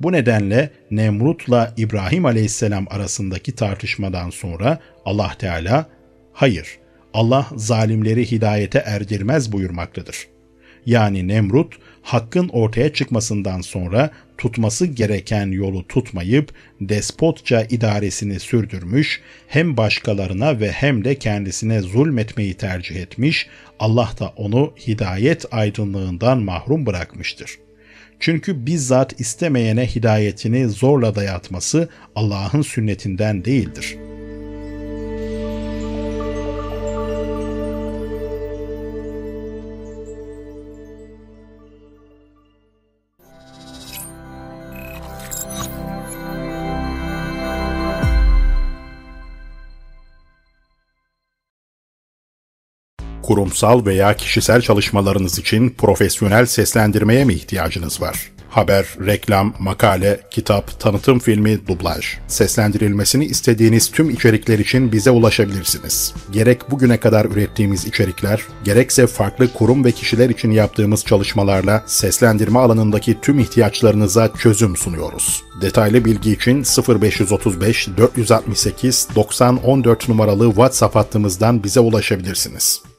Bu 0.00 0.12
nedenle 0.12 0.70
Nemrut'la 0.90 1.74
İbrahim 1.76 2.24
aleyhisselam 2.24 2.86
arasındaki 2.90 3.54
tartışmadan 3.54 4.30
sonra 4.30 4.78
Allah 5.04 5.32
Teala, 5.38 5.86
hayır, 6.32 6.78
Allah 7.14 7.46
zalimleri 7.56 8.30
hidayete 8.30 8.78
erdirmez 8.78 9.52
buyurmaktadır 9.52 10.31
yani 10.86 11.28
Nemrut 11.28 11.74
hakkın 12.02 12.48
ortaya 12.48 12.92
çıkmasından 12.92 13.60
sonra 13.60 14.10
tutması 14.38 14.86
gereken 14.86 15.46
yolu 15.46 15.88
tutmayıp 15.88 16.52
despotça 16.80 17.66
idaresini 17.70 18.40
sürdürmüş, 18.40 19.20
hem 19.48 19.76
başkalarına 19.76 20.60
ve 20.60 20.72
hem 20.72 21.04
de 21.04 21.14
kendisine 21.14 21.80
zulmetmeyi 21.80 22.54
tercih 22.54 22.96
etmiş, 22.96 23.46
Allah 23.78 24.10
da 24.20 24.28
onu 24.36 24.74
hidayet 24.86 25.44
aydınlığından 25.54 26.38
mahrum 26.38 26.86
bırakmıştır. 26.86 27.58
Çünkü 28.20 28.66
bizzat 28.66 29.20
istemeyene 29.20 29.86
hidayetini 29.86 30.68
zorla 30.68 31.14
dayatması 31.14 31.88
Allah'ın 32.14 32.62
sünnetinden 32.62 33.44
değildir.'' 33.44 34.11
Kurumsal 53.22 53.86
veya 53.86 54.16
kişisel 54.16 54.62
çalışmalarınız 54.62 55.38
için 55.38 55.70
profesyonel 55.70 56.46
seslendirmeye 56.46 57.24
mi 57.24 57.34
ihtiyacınız 57.34 58.00
var? 58.00 58.32
Haber, 58.52 58.86
reklam, 59.06 59.54
makale, 59.58 60.20
kitap, 60.30 60.80
tanıtım 60.80 61.18
filmi, 61.18 61.66
dublaj. 61.68 62.06
Seslendirilmesini 62.28 63.24
istediğiniz 63.24 63.90
tüm 63.90 64.10
içerikler 64.10 64.58
için 64.58 64.92
bize 64.92 65.10
ulaşabilirsiniz. 65.10 66.14
Gerek 66.32 66.70
bugüne 66.70 67.00
kadar 67.00 67.24
ürettiğimiz 67.24 67.84
içerikler, 67.84 68.42
gerekse 68.64 69.06
farklı 69.06 69.52
kurum 69.52 69.84
ve 69.84 69.92
kişiler 69.92 70.30
için 70.30 70.50
yaptığımız 70.50 71.04
çalışmalarla 71.04 71.82
seslendirme 71.86 72.58
alanındaki 72.58 73.20
tüm 73.20 73.38
ihtiyaçlarınıza 73.38 74.30
çözüm 74.38 74.76
sunuyoruz. 74.76 75.42
Detaylı 75.60 76.04
bilgi 76.04 76.32
için 76.32 76.64
0535 77.00 77.88
468 77.96 79.08
90 79.14 79.56
14 79.56 80.08
numaralı 80.08 80.46
WhatsApp 80.48 80.96
hattımızdan 80.96 81.64
bize 81.64 81.80
ulaşabilirsiniz. 81.80 82.91